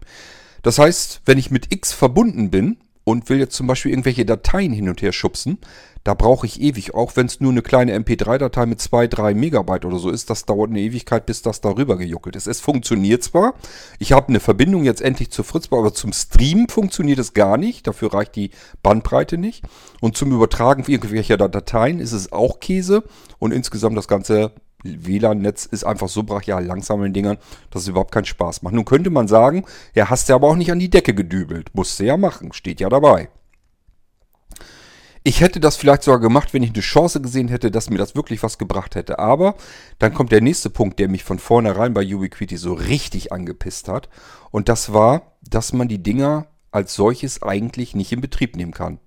Das 0.63 0.79
heißt, 0.79 1.21
wenn 1.25 1.37
ich 1.37 1.51
mit 1.51 1.71
X 1.71 1.93
verbunden 1.93 2.49
bin 2.49 2.77
und 3.03 3.29
will 3.29 3.39
jetzt 3.39 3.55
zum 3.55 3.67
Beispiel 3.67 3.91
irgendwelche 3.91 4.25
Dateien 4.25 4.73
hin 4.73 4.89
und 4.89 5.01
her 5.01 5.11
schubsen, 5.11 5.59
da 6.03 6.13
brauche 6.13 6.45
ich 6.45 6.61
ewig, 6.61 6.93
auch 6.93 7.15
wenn 7.15 7.25
es 7.25 7.39
nur 7.39 7.51
eine 7.51 7.61
kleine 7.61 7.97
MP3-Datei 7.97 8.65
mit 8.65 8.81
2, 8.81 9.07
3 9.07 9.33
Megabyte 9.33 9.85
oder 9.85 9.99
so 9.99 10.09
ist, 10.09 10.29
das 10.29 10.45
dauert 10.45 10.69
eine 10.69 10.79
Ewigkeit, 10.79 11.25
bis 11.25 11.41
das 11.41 11.61
darüber 11.61 11.97
gejuckelt 11.97 12.35
ist. 12.35 12.47
Es 12.47 12.61
funktioniert 12.61 13.23
zwar, 13.23 13.53
ich 13.99 14.11
habe 14.11 14.29
eine 14.29 14.39
Verbindung 14.39 14.83
jetzt 14.83 15.01
endlich 15.01 15.31
zu 15.31 15.43
Fritzbox, 15.43 15.79
aber 15.79 15.93
zum 15.93 16.13
Streamen 16.13 16.69
funktioniert 16.69 17.19
es 17.19 17.33
gar 17.33 17.57
nicht, 17.57 17.87
dafür 17.87 18.13
reicht 18.13 18.35
die 18.35 18.51
Bandbreite 18.81 19.37
nicht. 19.37 19.63
Und 20.01 20.15
zum 20.15 20.31
Übertragen 20.31 20.83
irgendwelcher 20.87 21.37
Dateien 21.37 21.99
ist 21.99 22.13
es 22.13 22.31
auch 22.31 22.59
Käse 22.59 23.03
und 23.37 23.51
insgesamt 23.51 23.97
das 23.97 24.07
ganze 24.07 24.53
WLAN-Netz 24.83 25.65
ist 25.65 25.83
einfach 25.83 26.07
so 26.07 26.23
brachial 26.23 26.65
langsam 26.65 26.99
in 26.99 27.07
den 27.07 27.13
Dingern, 27.13 27.37
dass 27.69 27.83
es 27.83 27.89
überhaupt 27.89 28.13
keinen 28.13 28.25
Spaß 28.25 28.61
macht. 28.61 28.73
Nun 28.73 28.85
könnte 28.85 29.09
man 29.09 29.27
sagen, 29.27 29.65
ja, 29.93 30.09
hast 30.09 30.29
du 30.29 30.33
aber 30.33 30.47
auch 30.47 30.55
nicht 30.55 30.71
an 30.71 30.79
die 30.79 30.89
Decke 30.89 31.13
gedübelt. 31.13 31.69
Musst 31.73 31.99
du 31.99 32.05
ja 32.05 32.17
machen, 32.17 32.53
steht 32.53 32.79
ja 32.79 32.89
dabei. 32.89 33.29
Ich 35.29 35.41
hätte 35.41 35.59
das 35.59 35.75
vielleicht 35.75 36.01
sogar 36.01 36.19
gemacht, 36.19 36.55
wenn 36.55 36.63
ich 36.63 36.71
eine 36.71 36.81
Chance 36.81 37.21
gesehen 37.21 37.49
hätte, 37.49 37.69
dass 37.69 37.91
mir 37.91 37.99
das 37.99 38.15
wirklich 38.15 38.41
was 38.41 38.57
gebracht 38.57 38.95
hätte. 38.95 39.19
Aber 39.19 39.53
dann 39.99 40.11
kommt 40.11 40.31
der 40.31 40.41
nächste 40.41 40.71
Punkt, 40.71 40.97
der 40.97 41.07
mich 41.07 41.23
von 41.23 41.37
vornherein 41.37 41.93
bei 41.93 42.03
Ubiquiti 42.03 42.57
so 42.57 42.73
richtig 42.73 43.31
angepisst 43.31 43.89
hat. 43.89 44.09
Und 44.49 44.69
das 44.69 44.91
war, 44.91 45.37
dass 45.43 45.71
man 45.71 45.87
die 45.87 46.01
Dinger 46.01 46.47
als 46.71 46.95
solches 46.95 47.43
eigentlich 47.43 47.93
nicht 47.93 48.11
in 48.11 48.21
Betrieb 48.21 48.55
nehmen 48.55 48.73
kann. 48.73 48.97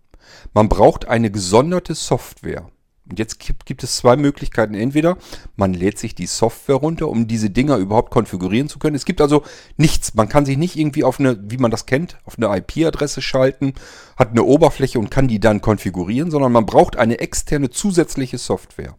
Man 0.55 0.69
braucht 0.69 1.09
eine 1.09 1.33
gesonderte 1.33 1.97
Software. 1.97 2.71
Und 3.13 3.19
jetzt 3.19 3.41
gibt, 3.41 3.85
es 3.85 3.97
zwei 3.97 4.17
Möglichkeiten. 4.17 4.73
Entweder 4.73 5.19
man 5.55 5.75
lädt 5.75 5.99
sich 5.99 6.15
die 6.15 6.25
Software 6.25 6.77
runter, 6.77 7.09
um 7.09 7.27
diese 7.29 7.51
Dinger 7.51 7.77
überhaupt 7.77 8.11
konfigurieren 8.11 8.71
zu 8.71 8.79
können. 8.79 8.97
Es 8.97 9.05
gibt 9.05 9.21
also 9.21 9.43
nichts. 9.77 10.15
Man 10.15 10.31
kann 10.31 10.47
sich 10.47 10.57
nicht 10.57 10.77
irgendwie 10.77 11.05
auf 11.05 11.21
eine, 11.21 11.39
wie 11.51 11.59
man 11.59 11.71
das 11.71 11.85
kennt, 11.85 12.17
auf 12.25 12.39
eine 12.39 12.57
IP-Adresse 12.57 13.21
schalten, 13.21 13.75
hat 14.17 14.31
eine 14.31 14.45
Oberfläche 14.45 14.99
und 14.99 15.11
kann 15.11 15.29
die 15.29 15.41
dann 15.41 15.61
konfigurieren, 15.61 16.31
sondern 16.31 16.53
man 16.53 16.65
braucht 16.65 16.97
eine 16.97 17.21
externe 17.21 17.69
zusätzliche 17.69 18.39
Software. 18.39 18.97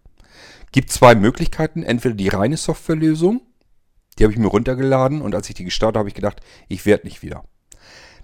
Gibt 0.71 0.91
zwei 0.91 1.15
Möglichkeiten. 1.15 1.81
Entweder 1.81 2.13
die 2.13 2.29
reine 2.29 2.57
Softwarelösung, 2.57 3.41
die 4.19 4.25
habe 4.25 4.33
ich 4.33 4.37
mir 4.37 4.45
runtergeladen 4.45 5.23
und 5.23 5.33
als 5.33 5.49
ich 5.49 5.55
die 5.55 5.63
gestartet 5.63 5.95
habe, 5.95 6.01
habe 6.01 6.09
ich 6.09 6.15
gedacht, 6.15 6.39
ich 6.67 6.85
werde 6.85 7.07
nicht 7.07 7.23
wieder. 7.23 7.45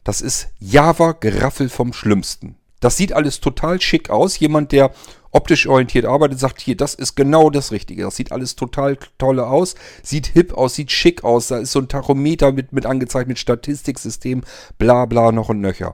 Das 0.03 0.21
ist 0.21 0.49
Java-Geraffel 0.59 1.67
vom 1.67 1.93
Schlimmsten. 1.93 2.57
Das 2.79 2.95
sieht 2.95 3.13
alles 3.13 3.41
total 3.41 3.81
schick 3.81 4.09
aus. 4.09 4.39
Jemand, 4.39 4.71
der 4.71 4.91
optisch 5.31 5.67
orientiert 5.67 6.05
arbeitet, 6.05 6.39
sagt 6.39 6.61
hier, 6.61 6.75
das 6.75 6.93
ist 6.93 7.15
genau 7.15 7.49
das 7.49 7.71
Richtige. 7.71 8.03
Das 8.03 8.15
sieht 8.15 8.31
alles 8.31 8.55
total 8.55 8.97
tolle 9.17 9.47
aus, 9.47 9.75
sieht 10.03 10.27
hip 10.27 10.53
aus, 10.53 10.75
sieht 10.75 10.91
schick 10.91 11.23
aus. 11.23 11.47
Da 11.47 11.57
ist 11.59 11.71
so 11.71 11.79
ein 11.79 11.87
Tachometer 11.87 12.51
mit, 12.51 12.73
mit 12.73 12.85
angezeigt, 12.85 13.27
mit 13.27 13.39
Statistiksystem, 13.39 14.41
bla 14.77 15.05
bla 15.05 15.31
noch 15.31 15.49
und 15.49 15.61
nöcher. 15.61 15.93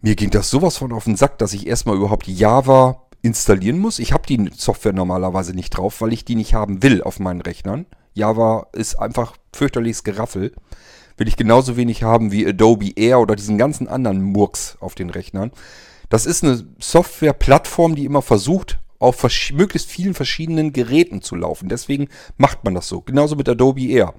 Mir 0.00 0.14
ging 0.14 0.30
das 0.30 0.50
sowas 0.50 0.76
von 0.76 0.92
auf 0.92 1.04
den 1.04 1.16
Sack, 1.16 1.38
dass 1.38 1.52
ich 1.52 1.66
erstmal 1.66 1.96
überhaupt 1.96 2.28
Java 2.28 3.02
installieren 3.22 3.78
muss. 3.78 3.98
Ich 3.98 4.12
habe 4.12 4.26
die 4.26 4.50
Software 4.54 4.92
normalerweise 4.92 5.52
nicht 5.52 5.70
drauf, 5.70 6.00
weil 6.00 6.12
ich 6.12 6.24
die 6.24 6.36
nicht 6.36 6.54
haben 6.54 6.82
will 6.82 7.02
auf 7.02 7.18
meinen 7.18 7.40
Rechnern. 7.40 7.86
Java 8.14 8.68
ist 8.72 8.94
einfach 8.96 9.36
fürchterliches 9.52 10.04
Geraffel. 10.04 10.52
Will 11.16 11.28
ich 11.28 11.36
genauso 11.36 11.76
wenig 11.76 12.02
haben 12.02 12.30
wie 12.30 12.46
Adobe 12.46 12.92
Air 12.94 13.20
oder 13.20 13.36
diesen 13.36 13.58
ganzen 13.58 13.88
anderen 13.88 14.22
Murks 14.22 14.76
auf 14.80 14.94
den 14.94 15.10
Rechnern. 15.10 15.50
Das 16.08 16.26
ist 16.26 16.44
eine 16.44 16.66
Softwareplattform, 16.78 17.94
die 17.94 18.04
immer 18.04 18.22
versucht, 18.22 18.78
auf 18.98 19.26
möglichst 19.52 19.90
vielen 19.90 20.14
verschiedenen 20.14 20.72
Geräten 20.72 21.22
zu 21.22 21.36
laufen. 21.36 21.68
Deswegen 21.68 22.08
macht 22.36 22.64
man 22.64 22.74
das 22.74 22.88
so. 22.88 23.00
Genauso 23.00 23.36
mit 23.36 23.48
Adobe 23.48 23.82
Air. 23.82 24.14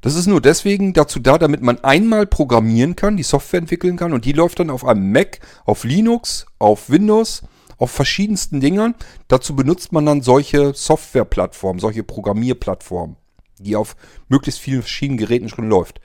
Das 0.00 0.14
ist 0.14 0.26
nur 0.26 0.40
deswegen 0.40 0.94
dazu 0.94 1.20
da, 1.20 1.36
damit 1.36 1.60
man 1.60 1.78
einmal 1.84 2.26
programmieren 2.26 2.96
kann, 2.96 3.18
die 3.18 3.22
Software 3.22 3.60
entwickeln 3.60 3.96
kann 3.96 4.14
und 4.14 4.24
die 4.24 4.32
läuft 4.32 4.58
dann 4.58 4.70
auf 4.70 4.86
einem 4.86 5.12
Mac, 5.12 5.40
auf 5.66 5.84
Linux, 5.84 6.46
auf 6.58 6.88
Windows, 6.88 7.42
auf 7.76 7.90
verschiedensten 7.90 8.60
Dingern. 8.60 8.94
Dazu 9.28 9.54
benutzt 9.54 9.92
man 9.92 10.06
dann 10.06 10.22
solche 10.22 10.72
Softwareplattformen, 10.72 11.80
solche 11.80 12.02
Programmierplattformen, 12.02 13.16
die 13.58 13.76
auf 13.76 13.94
möglichst 14.28 14.60
vielen 14.60 14.80
verschiedenen 14.80 15.18
Geräten 15.18 15.50
schon 15.50 15.68
läuft. 15.68 16.00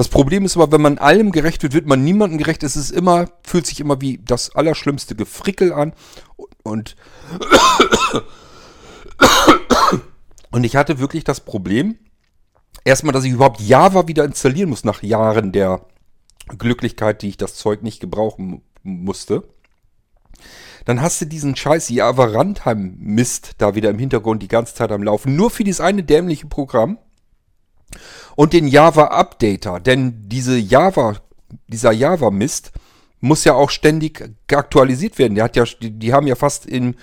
Das 0.00 0.08
Problem 0.08 0.46
ist 0.46 0.56
aber, 0.56 0.72
wenn 0.72 0.80
man 0.80 0.96
allem 0.96 1.30
gerecht 1.30 1.62
wird, 1.62 1.74
wird 1.74 1.86
man 1.86 2.02
niemandem 2.02 2.38
gerecht. 2.38 2.62
Es 2.62 2.74
ist 2.74 2.90
immer, 2.90 3.28
fühlt 3.42 3.66
sich 3.66 3.80
immer 3.80 4.00
wie 4.00 4.16
das 4.16 4.56
allerschlimmste 4.56 5.14
Gefrickel 5.14 5.74
an. 5.74 5.92
Und, 6.62 6.96
und 10.50 10.64
ich 10.64 10.74
hatte 10.74 11.00
wirklich 11.00 11.24
das 11.24 11.40
Problem, 11.40 11.98
erstmal, 12.82 13.12
dass 13.12 13.24
ich 13.24 13.32
überhaupt 13.32 13.60
Java 13.60 14.08
wieder 14.08 14.24
installieren 14.24 14.70
muss 14.70 14.84
nach 14.84 15.02
Jahren 15.02 15.52
der 15.52 15.84
Glücklichkeit, 16.48 17.20
die 17.20 17.28
ich 17.28 17.36
das 17.36 17.56
Zeug 17.56 17.82
nicht 17.82 18.00
gebrauchen 18.00 18.62
musste. 18.82 19.42
Dann 20.86 21.02
hast 21.02 21.20
du 21.20 21.26
diesen 21.26 21.56
scheiß 21.56 21.90
Java 21.90 22.24
Runtime 22.24 22.94
Mist 22.96 23.50
da 23.58 23.74
wieder 23.74 23.90
im 23.90 23.98
Hintergrund 23.98 24.42
die 24.42 24.48
ganze 24.48 24.74
Zeit 24.74 24.92
am 24.92 25.02
Laufen. 25.02 25.36
Nur 25.36 25.50
für 25.50 25.62
dieses 25.62 25.82
eine 25.82 26.02
dämliche 26.04 26.46
Programm 26.46 26.96
und 28.36 28.52
den 28.52 28.66
Java 28.66 29.06
Updater, 29.06 29.80
denn 29.80 30.28
diese 30.28 30.56
Java, 30.56 31.16
dieser 31.68 31.92
Java 31.92 32.30
Mist 32.30 32.72
muss 33.20 33.44
ja 33.44 33.54
auch 33.54 33.70
ständig 33.70 34.30
aktualisiert 34.50 35.18
werden. 35.18 35.34
Der 35.34 35.44
hat 35.44 35.56
ja, 35.56 35.64
die, 35.64 35.90
die 35.90 36.12
haben 36.12 36.26
ja 36.26 36.34
fast 36.34 36.66
in, 36.66 36.96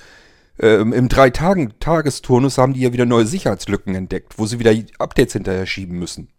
äh, 0.60 0.82
im 0.82 1.10
drei 1.10 1.30
Tagen 1.30 1.74
Tagesturnus 1.80 2.58
haben 2.58 2.74
die 2.74 2.82
ja 2.82 2.94
wieder 2.94 3.06
neue 3.06 3.26
Sicherheitslücken 3.26 3.94
entdeckt, 3.96 4.34
wo 4.38 4.46
sie 4.46 4.60
wieder 4.60 4.74
Updates 4.98 5.34
hinterher 5.34 5.66
schieben 5.66 6.00
müssen. 6.00 6.30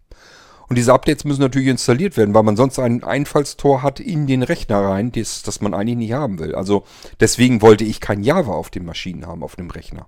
Und 0.68 0.76
diese 0.76 0.92
Updates 0.92 1.24
müssen 1.24 1.40
natürlich 1.40 1.68
installiert 1.68 2.16
werden, 2.18 2.34
weil 2.34 2.42
man 2.42 2.56
sonst 2.56 2.78
ein 2.78 3.02
Einfallstor 3.02 3.82
hat 3.82 4.00
in 4.00 4.26
den 4.26 4.42
Rechner 4.42 4.80
rein, 4.80 5.12
das, 5.12 5.42
das 5.42 5.62
man 5.62 5.72
eigentlich 5.72 5.96
nicht 5.96 6.12
haben 6.12 6.38
will. 6.38 6.54
Also 6.54 6.84
deswegen 7.20 7.62
wollte 7.62 7.84
ich 7.84 8.00
kein 8.00 8.22
Java 8.22 8.52
auf 8.52 8.68
den 8.68 8.84
Maschinen 8.84 9.26
haben, 9.26 9.42
auf 9.42 9.56
dem 9.56 9.70
Rechner. 9.70 10.06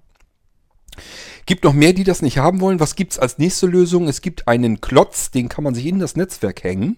Gibt 1.46 1.64
noch 1.64 1.72
mehr, 1.72 1.92
die 1.92 2.04
das 2.04 2.22
nicht 2.22 2.38
haben 2.38 2.60
wollen. 2.60 2.80
Was 2.80 2.94
gibt 2.94 3.12
es 3.12 3.18
als 3.18 3.38
nächste 3.38 3.66
Lösung? 3.66 4.08
Es 4.08 4.20
gibt 4.20 4.48
einen 4.48 4.80
Klotz, 4.80 5.30
den 5.30 5.48
kann 5.48 5.64
man 5.64 5.74
sich 5.74 5.86
in 5.86 5.98
das 5.98 6.16
Netzwerk 6.16 6.62
hängen. 6.62 6.96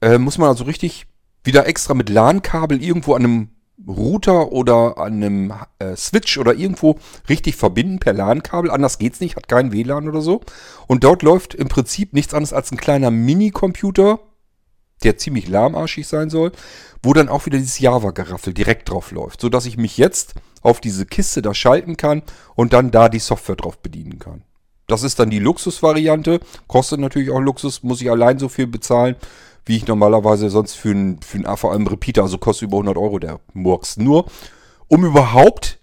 Äh, 0.00 0.18
muss 0.18 0.38
man 0.38 0.48
also 0.48 0.64
richtig 0.64 1.06
wieder 1.44 1.66
extra 1.66 1.94
mit 1.94 2.08
LAN-Kabel 2.08 2.82
irgendwo 2.82 3.14
an 3.14 3.24
einem 3.24 3.48
Router 3.86 4.52
oder 4.52 4.98
an 4.98 5.14
einem 5.14 5.54
äh, 5.78 5.96
Switch 5.96 6.36
oder 6.36 6.54
irgendwo 6.54 6.98
richtig 7.28 7.56
verbinden 7.56 8.00
per 8.00 8.12
LAN-Kabel. 8.12 8.70
Anders 8.70 8.98
geht's 8.98 9.20
nicht, 9.20 9.36
hat 9.36 9.48
kein 9.48 9.72
WLAN 9.72 10.08
oder 10.08 10.20
so. 10.20 10.40
Und 10.86 11.04
dort 11.04 11.22
läuft 11.22 11.54
im 11.54 11.68
Prinzip 11.68 12.12
nichts 12.12 12.34
anderes 12.34 12.52
als 12.52 12.72
ein 12.72 12.76
kleiner 12.76 13.10
Mini-Computer, 13.10 14.20
der 15.04 15.16
ziemlich 15.16 15.48
lahmarschig 15.48 16.06
sein 16.08 16.28
soll, 16.28 16.52
wo 17.02 17.12
dann 17.12 17.28
auch 17.28 17.46
wieder 17.46 17.58
dieses 17.58 17.78
Java-Geraffel 17.78 18.52
direkt 18.52 18.90
drauf 18.90 19.12
läuft, 19.12 19.40
sodass 19.40 19.66
ich 19.66 19.76
mich 19.76 19.96
jetzt 19.96 20.34
auf 20.62 20.80
diese 20.80 21.06
Kiste 21.06 21.42
da 21.42 21.54
schalten 21.54 21.96
kann 21.96 22.22
und 22.54 22.72
dann 22.72 22.90
da 22.90 23.08
die 23.08 23.18
Software 23.18 23.56
drauf 23.56 23.78
bedienen 23.78 24.18
kann. 24.18 24.42
Das 24.86 25.02
ist 25.02 25.18
dann 25.18 25.30
die 25.30 25.38
Luxusvariante, 25.38 26.40
kostet 26.66 27.00
natürlich 27.00 27.30
auch 27.30 27.40
Luxus, 27.40 27.82
muss 27.82 28.00
ich 28.00 28.10
allein 28.10 28.38
so 28.38 28.48
viel 28.48 28.66
bezahlen, 28.66 29.16
wie 29.66 29.76
ich 29.76 29.86
normalerweise 29.86 30.48
sonst 30.48 30.74
für 30.74 30.90
einen, 30.90 31.20
für 31.20 31.36
einen 31.36 31.46
AVM-Repeater, 31.46 32.22
also 32.22 32.38
kostet 32.38 32.68
über 32.68 32.78
100 32.78 32.96
Euro 32.96 33.18
der 33.18 33.38
Murks. 33.52 33.98
Nur, 33.98 34.24
um 34.88 35.04
überhaupt 35.04 35.78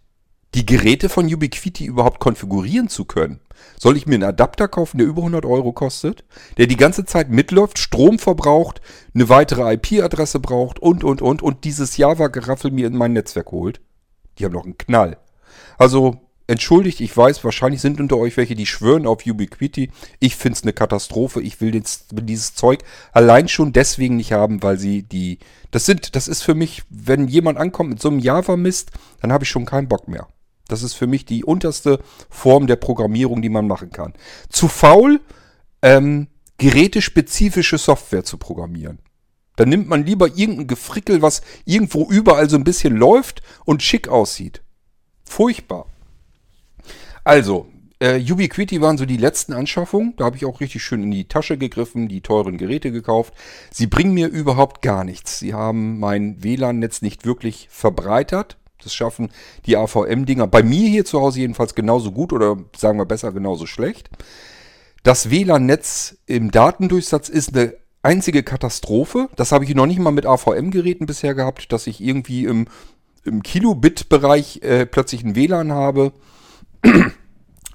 die 0.56 0.66
Geräte 0.66 1.10
von 1.10 1.32
Ubiquiti 1.32 1.86
überhaupt 1.86 2.20
konfigurieren 2.20 2.90
zu 2.90 3.06
können, 3.06 3.42
soll 3.78 3.96
ich 3.96 4.08
mir 4.08 4.16
einen 4.16 4.24
Adapter 4.24 4.68
kaufen, 4.68 4.98
der 4.98 5.08
über 5.08 5.22
100 5.22 5.46
Euro 5.46 5.72
kostet, 5.72 6.24
der 6.58 6.66
die 6.66 6.78
ganze 6.78 7.06
Zeit 7.06 7.30
mitläuft, 7.30 7.78
Strom 7.78 8.18
verbraucht, 8.18 8.82
eine 9.14 9.30
weitere 9.30 9.74
IP-Adresse 9.74 10.40
braucht 10.40 10.80
und, 10.80 11.04
und, 11.04 11.22
und, 11.22 11.44
und 11.44 11.64
dieses 11.64 11.98
Java-Geraffel 11.98 12.72
mir 12.72 12.88
in 12.88 12.98
mein 12.98 13.14
Netzwerk 13.14 13.52
holt? 13.52 13.82
Die 14.38 14.46
haben 14.46 14.54
noch 14.54 14.66
einen 14.66 14.78
Knall. 14.78 15.18
Also, 15.78 16.20
entschuldigt, 16.48 17.02
ich 17.02 17.16
weiß, 17.16 17.44
wahrscheinlich 17.44 17.82
sind 17.82 18.00
unter 18.00 18.18
euch 18.18 18.38
welche, 18.38 18.56
die 18.56 18.66
schwören 18.66 19.08
auf 19.08 19.26
Ubiquiti. 19.26 19.92
Ich 20.20 20.36
finde 20.36 20.58
es 20.58 20.64
eine 20.64 20.74
Katastrophe. 20.74 21.42
Ich 21.42 21.62
will 21.62 21.72
dieses 21.72 22.56
Zeug 22.56 22.84
allein 23.12 23.48
schon 23.48 23.74
deswegen 23.74 24.18
nicht 24.18 24.32
haben, 24.32 24.62
weil 24.64 24.78
sie 24.78 25.04
die. 25.04 25.40
Das 25.72 25.86
sind, 25.86 26.16
das 26.16 26.28
ist 26.28 26.44
für 26.44 26.56
mich, 26.56 26.84
wenn 26.90 27.28
jemand 27.28 27.58
ankommt 27.58 27.90
mit 27.90 28.02
so 28.02 28.10
einem 28.10 28.20
Java-Mist, 28.20 28.92
dann 29.22 29.34
habe 29.34 29.44
ich 29.44 29.50
schon 29.50 29.66
keinen 29.66 29.88
Bock 29.88 30.08
mehr. 30.08 30.28
Das 30.68 30.84
ist 30.84 30.94
für 30.94 31.08
mich 31.08 31.26
die 31.26 31.44
unterste 31.44 32.00
Form 32.30 32.68
der 32.68 32.78
Programmierung, 32.78 33.42
die 33.42 33.50
man 33.50 33.68
machen 33.68 33.92
kann. 33.92 34.14
Zu 34.50 34.68
faul, 34.68 35.22
ähm, 35.82 36.28
gerätespezifische 36.58 37.78
Software 37.78 38.24
zu 38.24 38.38
programmieren. 38.38 39.00
Dann 39.56 39.70
nimmt 39.70 39.88
man 39.88 40.06
lieber 40.06 40.28
irgendein 40.28 40.68
Gefrickel, 40.68 41.22
was 41.22 41.42
irgendwo 41.66 42.10
überall 42.10 42.50
so 42.50 42.58
ein 42.58 42.64
bisschen 42.64 42.96
läuft 42.96 43.42
und 43.66 43.84
schick 43.84 44.08
aussieht. 44.08 44.62
Furchtbar. 45.24 45.88
Also, 47.24 47.68
äh, 48.00 48.20
Ubiquiti 48.20 48.82
waren 48.82 48.98
so 48.98 49.06
die 49.06 49.18
letzten 49.18 49.54
Anschaffungen. 49.54 50.14
Da 50.18 50.26
habe 50.26 50.36
ich 50.38 50.46
auch 50.46 50.60
richtig 50.60 50.84
schön 50.84 51.04
in 51.04 51.12
die 51.12 51.28
Tasche 51.28 51.58
gegriffen, 51.58 52.08
die 52.08 52.22
teuren 52.22 52.58
Geräte 52.58 52.92
gekauft. 52.92 53.34
Sie 53.72 53.88
bringen 53.88 54.14
mir 54.14 54.28
überhaupt 54.28 54.82
gar 54.82 55.04
nichts. 55.04 55.40
Sie 55.40 55.54
haben 55.54 56.00
mein 56.00 56.44
WLAN-Netz 56.44 57.02
nicht 57.02 57.26
wirklich 57.26 57.68
verbreitert 57.72 58.58
Das 58.84 58.94
schaffen 58.94 59.30
die 59.66 59.78
AVM-Dinger 59.78 60.48
bei 60.48 60.62
mir 60.62 60.88
hier 60.90 61.06
zu 61.06 61.22
Hause 61.22 61.40
jedenfalls 61.40 61.74
genauso 61.74 62.12
gut 62.12 62.34
oder 62.34 62.58
sagen 62.76 63.00
wir 63.00 63.06
besser 63.06 63.32
genauso 63.32 63.66
schlecht. 63.66 64.10
Das 65.04 65.30
WLAN-Netz 65.30 66.18
im 66.26 66.52
Datendurchsatz 66.52 67.30
ist 67.30 67.56
eine 67.56 67.76
einzige 68.06 68.44
Katastrophe. 68.44 69.30
Das 69.36 69.52
habe 69.52 69.66
ich 69.66 69.76
noch 69.76 69.88
nicht 69.88 70.00
mal 70.00 70.12
mit 70.12 70.26
AVM-Geräten 70.26 71.06
bisher 71.06 71.34
gehabt, 71.34 71.72
dass 71.74 71.88
ich 71.88 72.00
irgendwie 72.02 72.46
im, 72.46 72.68
im 73.24 73.44
Kilobit-Bereich 73.44 74.62
äh, 74.62 74.86
plötzlich 74.86 75.24
ein 75.24 75.36
WLAN 75.36 75.72
habe. 75.72 76.14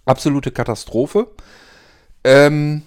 Absolute 0.05 0.53
Katastrophe. 0.53 1.29
Ähm, 2.25 2.83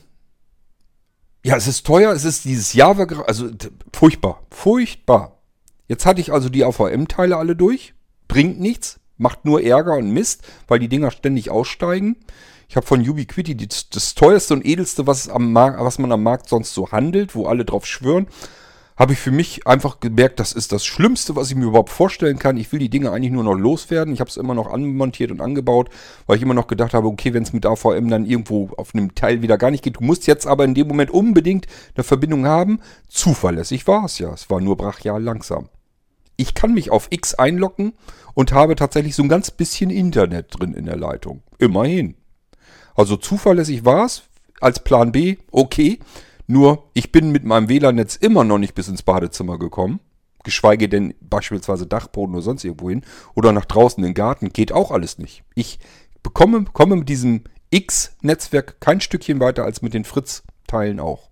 ja, 1.43 1.57
es 1.57 1.67
ist 1.67 1.85
teuer, 1.85 2.13
es 2.13 2.23
ist 2.23 2.45
dieses 2.45 2.73
Java, 2.73 3.03
also 3.27 3.49
furchtbar, 3.93 4.41
furchtbar. 4.49 5.39
Jetzt 5.87 6.05
hatte 6.05 6.21
ich 6.21 6.31
also 6.31 6.49
die 6.49 6.63
AVM-Teile 6.63 7.35
alle 7.35 7.55
durch, 7.55 7.93
bringt 8.27 8.59
nichts, 8.59 9.01
macht 9.17 9.43
nur 9.43 9.61
Ärger 9.61 9.97
und 9.97 10.11
Mist, 10.11 10.43
weil 10.67 10.79
die 10.79 10.87
Dinger 10.87 11.11
ständig 11.11 11.49
aussteigen. 11.49 12.15
Ich 12.73 12.75
habe 12.75 12.87
von 12.87 13.07
Ubiquiti 13.07 13.55
das, 13.55 13.87
das 13.89 14.15
teuerste 14.15 14.55
und 14.55 14.65
edelste, 14.65 15.05
was, 15.05 15.29
am 15.29 15.53
was 15.53 15.99
man 15.99 16.11
am 16.11 16.23
Markt 16.23 16.49
sonst 16.49 16.73
so 16.73 16.91
handelt, 16.91 17.35
wo 17.35 17.45
alle 17.45 17.65
drauf 17.65 17.85
schwören 17.85 18.25
habe 18.95 19.13
ich 19.13 19.19
für 19.19 19.29
mich 19.29 19.67
einfach 19.67 19.99
gemerkt, 19.99 20.39
das 20.39 20.53
ist 20.53 20.71
das 20.71 20.83
Schlimmste, 20.83 21.35
was 21.35 21.51
ich 21.51 21.55
mir 21.55 21.65
überhaupt 21.65 21.91
vorstellen 21.91 22.39
kann. 22.39 22.57
Ich 22.57 22.71
will 22.71 22.79
die 22.79 22.89
Dinge 22.89 23.11
eigentlich 23.11 23.31
nur 23.31 23.43
noch 23.43 23.53
loswerden. 23.53 24.11
Ich 24.11 24.19
habe 24.19 24.29
es 24.29 24.37
immer 24.37 24.55
noch 24.55 24.71
anmontiert 24.71 25.29
und 25.29 25.39
angebaut, 25.39 25.89
weil 26.25 26.37
ich 26.37 26.41
immer 26.41 26.55
noch 26.55 26.65
gedacht 26.65 26.95
habe, 26.95 27.07
okay, 27.07 27.33
wenn 27.35 27.43
es 27.43 27.53
mit 27.53 27.65
AVM 27.65 28.09
dann 28.09 28.25
irgendwo 28.25 28.69
auf 28.77 28.95
einem 28.95 29.13
Teil 29.13 29.43
wieder 29.43 29.59
gar 29.59 29.69
nicht 29.69 29.83
geht, 29.83 29.97
du 29.97 30.03
musst 30.03 30.25
jetzt 30.25 30.47
aber 30.47 30.63
in 30.63 30.73
dem 30.73 30.87
Moment 30.87 31.11
unbedingt 31.11 31.67
eine 31.95 32.03
Verbindung 32.03 32.47
haben. 32.47 32.79
Zuverlässig 33.07 33.85
war 33.85 34.05
es 34.05 34.17
ja. 34.17 34.33
Es 34.33 34.49
war 34.49 34.61
nur 34.61 34.77
brachial 34.77 35.21
langsam. 35.21 35.69
Ich 36.37 36.55
kann 36.55 36.73
mich 36.73 36.89
auf 36.89 37.07
X 37.11 37.35
einloggen 37.35 37.93
und 38.33 38.51
habe 38.51 38.75
tatsächlich 38.75 39.15
so 39.15 39.21
ein 39.21 39.29
ganz 39.29 39.51
bisschen 39.51 39.91
Internet 39.91 40.59
drin 40.59 40.73
in 40.73 40.85
der 40.85 40.97
Leitung. 40.97 41.43
Immerhin. 41.59 42.15
Also 42.95 43.17
zuverlässig 43.17 43.85
war 43.85 44.05
es. 44.05 44.23
Als 44.61 44.83
Plan 44.83 45.11
B, 45.11 45.37
okay. 45.51 45.99
Nur, 46.47 46.89
ich 46.93 47.11
bin 47.11 47.31
mit 47.31 47.43
meinem 47.43 47.69
WLAN-Netz 47.69 48.15
immer 48.15 48.43
noch 48.43 48.57
nicht 48.57 48.75
bis 48.75 48.87
ins 48.87 49.03
Badezimmer 49.03 49.57
gekommen. 49.57 49.99
Geschweige 50.43 50.89
denn 50.89 51.13
beispielsweise 51.21 51.87
Dachboden 51.87 52.35
oder 52.35 52.43
sonst 52.43 52.63
irgendwo 52.63 52.89
hin. 52.89 53.03
Oder 53.33 53.51
nach 53.51 53.65
draußen 53.65 54.03
in 54.03 54.09
den 54.09 54.13
Garten. 54.13 54.49
Geht 54.49 54.71
auch 54.71 54.91
alles 54.91 55.17
nicht. 55.17 55.43
Ich 55.55 55.79
bekomme, 56.21 56.65
komme 56.71 56.97
mit 56.97 57.09
diesem 57.09 57.43
X-Netzwerk 57.69 58.79
kein 58.79 59.01
Stückchen 59.01 59.39
weiter 59.39 59.63
als 59.63 59.81
mit 59.81 59.93
den 59.93 60.05
Fritz-Teilen 60.05 60.99
auch. 60.99 61.29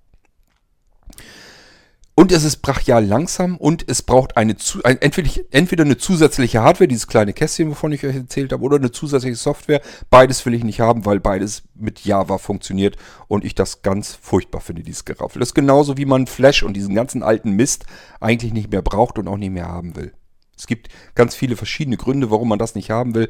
Und 2.14 2.32
es 2.34 2.44
ist 2.44 2.58
brachial 2.58 3.06
langsam 3.06 3.56
und 3.56 3.90
es 3.90 4.02
braucht 4.02 4.36
eine 4.36 4.56
ein, 4.84 5.02
entweder, 5.02 5.30
entweder 5.52 5.86
eine 5.86 5.98
zusätzliche 5.98 6.62
Hardware, 6.62 6.90
dieses 6.90 7.08
kleine 7.08 7.32
Kästchen, 7.32 7.70
wovon 7.70 7.94
ich 7.94 8.06
euch 8.06 8.16
erzählt 8.16 8.52
habe, 8.52 8.64
oder 8.64 8.76
eine 8.76 8.92
zusätzliche 8.92 9.38
Software. 9.38 9.82
Beides 10.10 10.46
will 10.46 10.54
ich 10.54 10.64
nicht 10.66 10.82
haben, 10.82 11.06
weil 11.06 11.22
beides 11.22 11.64
mit 11.74 12.04
Java 12.04 12.38
funktioniert 12.38 12.98
und 13.30 13.46
ich 13.46 13.56
das 13.56 13.82
ganz 13.82 14.14
furchtbar 14.14 14.60
finde, 14.60 14.84
dieses 14.84 15.06
Geraffel. 15.06 15.40
Das 15.40 15.50
ist 15.50 15.56
genauso 15.56 15.98
wie 15.98 16.06
man 16.06 16.28
Flash 16.28 16.64
und 16.64 16.74
diesen 16.74 16.96
ganzen 16.96 17.24
alten 17.24 17.52
Mist 17.52 17.86
eigentlich 18.20 18.52
nicht 18.52 18.72
mehr 18.72 18.82
braucht 18.82 19.18
und 19.18 19.30
auch 19.30 19.38
nicht 19.38 19.52
mehr 19.52 19.70
haben 19.70 19.96
will. 19.96 20.12
Es 20.58 20.68
gibt 20.68 20.90
ganz 21.16 21.34
viele 21.34 21.56
verschiedene 21.56 21.98
Gründe, 21.98 22.30
warum 22.30 22.50
man 22.50 22.60
das 22.60 22.76
nicht 22.76 22.92
haben 22.92 23.16
will. 23.16 23.30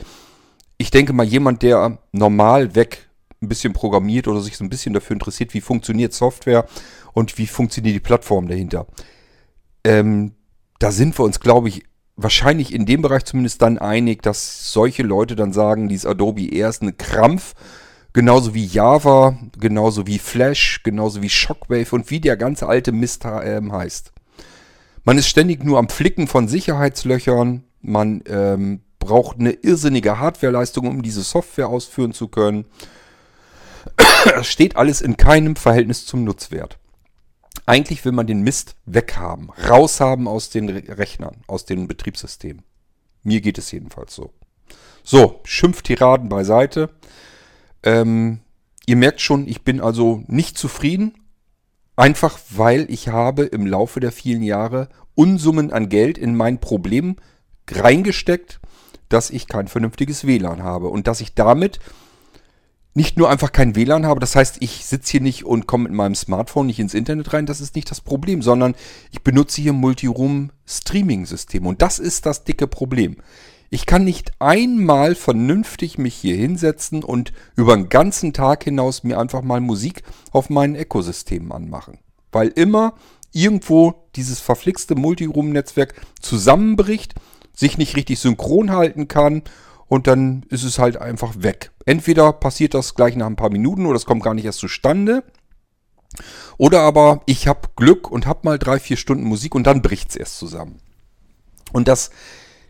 Ich 0.78 0.89
denke 0.89 1.13
mal, 1.13 1.26
jemand, 1.26 1.62
der 1.62 2.00
normal 2.12 2.74
weg 2.74 3.11
ein 3.42 3.50
bisschen 3.50 3.74
programmiert 3.74 4.28
oder 4.28 4.42
sich 4.42 4.58
so 4.58 4.64
ein 4.64 4.70
bisschen 4.70 4.94
dafür 4.94 5.16
interessiert, 5.16 5.54
wie 5.54 5.62
funktioniert 5.62 6.14
Software 6.14 6.66
und 7.14 7.38
wie 7.38 7.48
funktioniert 7.48 7.96
die 7.96 8.00
Plattform 8.00 8.48
dahinter. 8.48 8.86
Ähm, 9.84 10.34
da 10.80 10.92
sind 10.92 11.18
wir 11.18 11.26
uns, 11.26 11.40
glaube 11.40 11.70
ich, 11.70 11.84
wahrscheinlich 12.16 12.74
in 12.74 12.86
dem 12.86 13.02
Bereich 13.02 13.26
zumindest 13.26 13.62
dann 13.62 13.78
einig, 13.78 14.22
dass 14.22 14.72
solche 14.72 15.04
Leute 15.04 15.36
dann 15.36 15.54
sagen, 15.54 15.90
dieses 15.90 16.06
Adobe 16.06 16.54
Air 16.54 16.70
ist 16.70 16.84
eine 16.84 16.94
Krampf, 16.94 17.56
genauso 18.14 18.54
wie 18.54 18.66
Java, 18.66 19.38
genauso 19.60 20.06
wie 20.06 20.20
Flash, 20.20 20.82
genauso 20.84 21.22
wie 21.22 21.30
Shockwave 21.30 21.96
und 21.96 22.12
wie 22.12 22.20
der 22.20 22.38
ganze 22.38 22.68
alte 22.68 22.92
Mist 22.92 23.26
ähm, 23.26 23.72
heißt. 23.72 24.12
Man 25.04 25.18
ist 25.18 25.28
ständig 25.28 25.64
nur 25.64 25.80
am 25.80 25.90
Flicken 25.90 26.28
von 26.28 26.48
Sicherheitslöchern, 26.48 27.64
man 27.82 28.22
ähm, 28.28 28.82
braucht 29.00 29.40
eine 29.40 29.52
irrsinnige 29.52 30.20
Hardwareleistung, 30.20 30.88
um 30.88 31.02
diese 31.02 31.24
Software 31.24 31.70
ausführen 31.70 32.14
zu 32.14 32.28
können. 32.28 32.66
Es 34.36 34.48
steht 34.52 34.76
alles 34.76 35.02
in 35.02 35.18
keinem 35.18 35.56
Verhältnis 35.56 36.06
zum 36.06 36.24
Nutzwert. 36.24 36.78
Eigentlich 37.66 38.04
will 38.06 38.12
man 38.12 38.28
den 38.28 38.42
Mist 38.42 38.76
weghaben, 38.86 39.50
raushaben 39.68 40.28
aus 40.28 40.50
den 40.50 40.70
Rechnern, 40.70 41.44
aus 41.48 41.66
den 41.66 41.88
Betriebssystemen. 41.88 42.64
Mir 43.24 43.42
geht 43.42 43.58
es 43.58 43.72
jedenfalls 43.72 44.16
so. 44.16 44.34
So, 45.04 45.42
Schimpftiraden 45.44 46.30
beiseite. 46.30 46.90
Ähm, 47.84 48.40
ihr 48.86 48.96
merkt 48.96 49.22
schon, 49.22 49.48
ich 49.48 49.64
bin 49.64 49.82
also 49.82 50.24
nicht 50.28 50.58
zufrieden. 50.58 51.16
Einfach 51.96 52.40
weil 52.50 52.90
ich 52.90 53.10
habe 53.10 53.44
im 53.44 53.68
Laufe 53.68 54.00
der 54.00 54.12
vielen 54.12 54.44
Jahre 54.44 54.90
Unsummen 55.14 55.72
an 55.72 55.90
Geld 55.90 56.18
in 56.18 56.36
mein 56.36 56.60
Problem 56.60 57.18
reingesteckt, 57.70 58.60
dass 59.10 59.30
ich 59.30 59.48
kein 59.48 59.68
vernünftiges 59.68 60.26
WLAN 60.26 60.64
habe 60.64 60.88
und 60.88 61.08
dass 61.08 61.22
ich 61.22 61.36
damit 61.36 61.80
nicht 62.94 63.18
nur 63.18 63.30
einfach 63.30 63.52
kein 63.52 63.76
WLAN 63.76 64.06
habe, 64.06 64.20
das 64.20 64.36
heißt, 64.36 64.58
ich 64.60 64.86
sitze 64.86 65.12
hier 65.12 65.22
nicht 65.22 65.46
und 65.46 65.66
komme 65.66 65.84
mit 65.84 65.94
meinem 65.94 66.16
Smartphone 66.16 66.68
nicht 66.68 66.80
ins 66.80 66.94
Internet 66.94 67.34
rein, 67.34 67.46
das 67.46 67.62
ist 67.62 67.76
nicht 67.76 67.90
das 67.90 68.02
Problem, 68.02 68.42
sondern 68.42 68.76
ich 69.12 69.22
benutze 69.22 69.62
hier 69.62 69.74
Multiroom-Streaming-System 69.74 71.66
und 71.66 71.82
das 71.82 72.00
ist 72.00 72.26
das 72.26 72.44
dicke 72.44 72.68
Problem. 72.68 73.18
Ich 73.70 73.86
kann 73.86 74.04
nicht 74.04 74.34
einmal 74.40 75.16
vernünftig 75.16 75.98
mich 75.98 76.16
hier 76.16 76.36
hinsetzen 76.36 77.06
und 77.06 77.32
über 77.56 77.74
den 77.74 77.88
ganzen 77.88 78.34
Tag 78.34 78.66
hinaus 78.66 79.04
mir 79.04 79.18
einfach 79.18 79.42
mal 79.42 79.62
Musik 79.62 80.04
auf 80.32 80.50
meinen 80.50 80.76
Ökosystemen 80.76 81.54
anmachen. 81.54 82.00
Weil 82.34 82.50
immer 82.50 82.96
irgendwo 83.32 84.04
dieses 84.18 84.42
verflixte 84.42 84.96
Multiroom-Netzwerk 84.96 85.94
zusammenbricht, 86.20 87.16
sich 87.54 87.78
nicht 87.78 87.96
richtig 87.96 88.20
synchron 88.20 88.72
halten 88.72 89.08
kann 89.08 89.44
und 89.92 90.08
dann 90.08 90.46
ist 90.48 90.64
es 90.64 90.80
halt 90.80 90.96
einfach 90.96 91.34
weg. 91.40 91.72
Entweder 91.86 92.32
passiert 92.32 92.74
das 92.74 92.96
gleich 92.96 93.18
nach 93.18 93.28
ein 93.28 93.36
paar 93.36 93.50
Minuten 93.50 93.86
oder 93.86 93.98
es 93.98 94.06
kommt 94.06 94.24
gar 94.24 94.34
nicht 94.34 94.46
erst 94.46 94.60
zustande. 94.60 95.22
Oder 96.58 96.80
aber 96.80 97.22
ich 97.26 97.46
habe 97.50 97.68
Glück 97.76 98.10
und 98.10 98.26
habe 98.26 98.40
mal 98.44 98.58
drei, 98.58 98.80
vier 98.80 98.96
Stunden 98.96 99.26
Musik 99.26 99.54
und 99.54 99.68
dann 99.68 99.82
bricht 99.82 100.12
es 100.12 100.16
erst 100.16 100.38
zusammen. 100.38 100.78
Und 101.74 101.90
das 101.90 102.10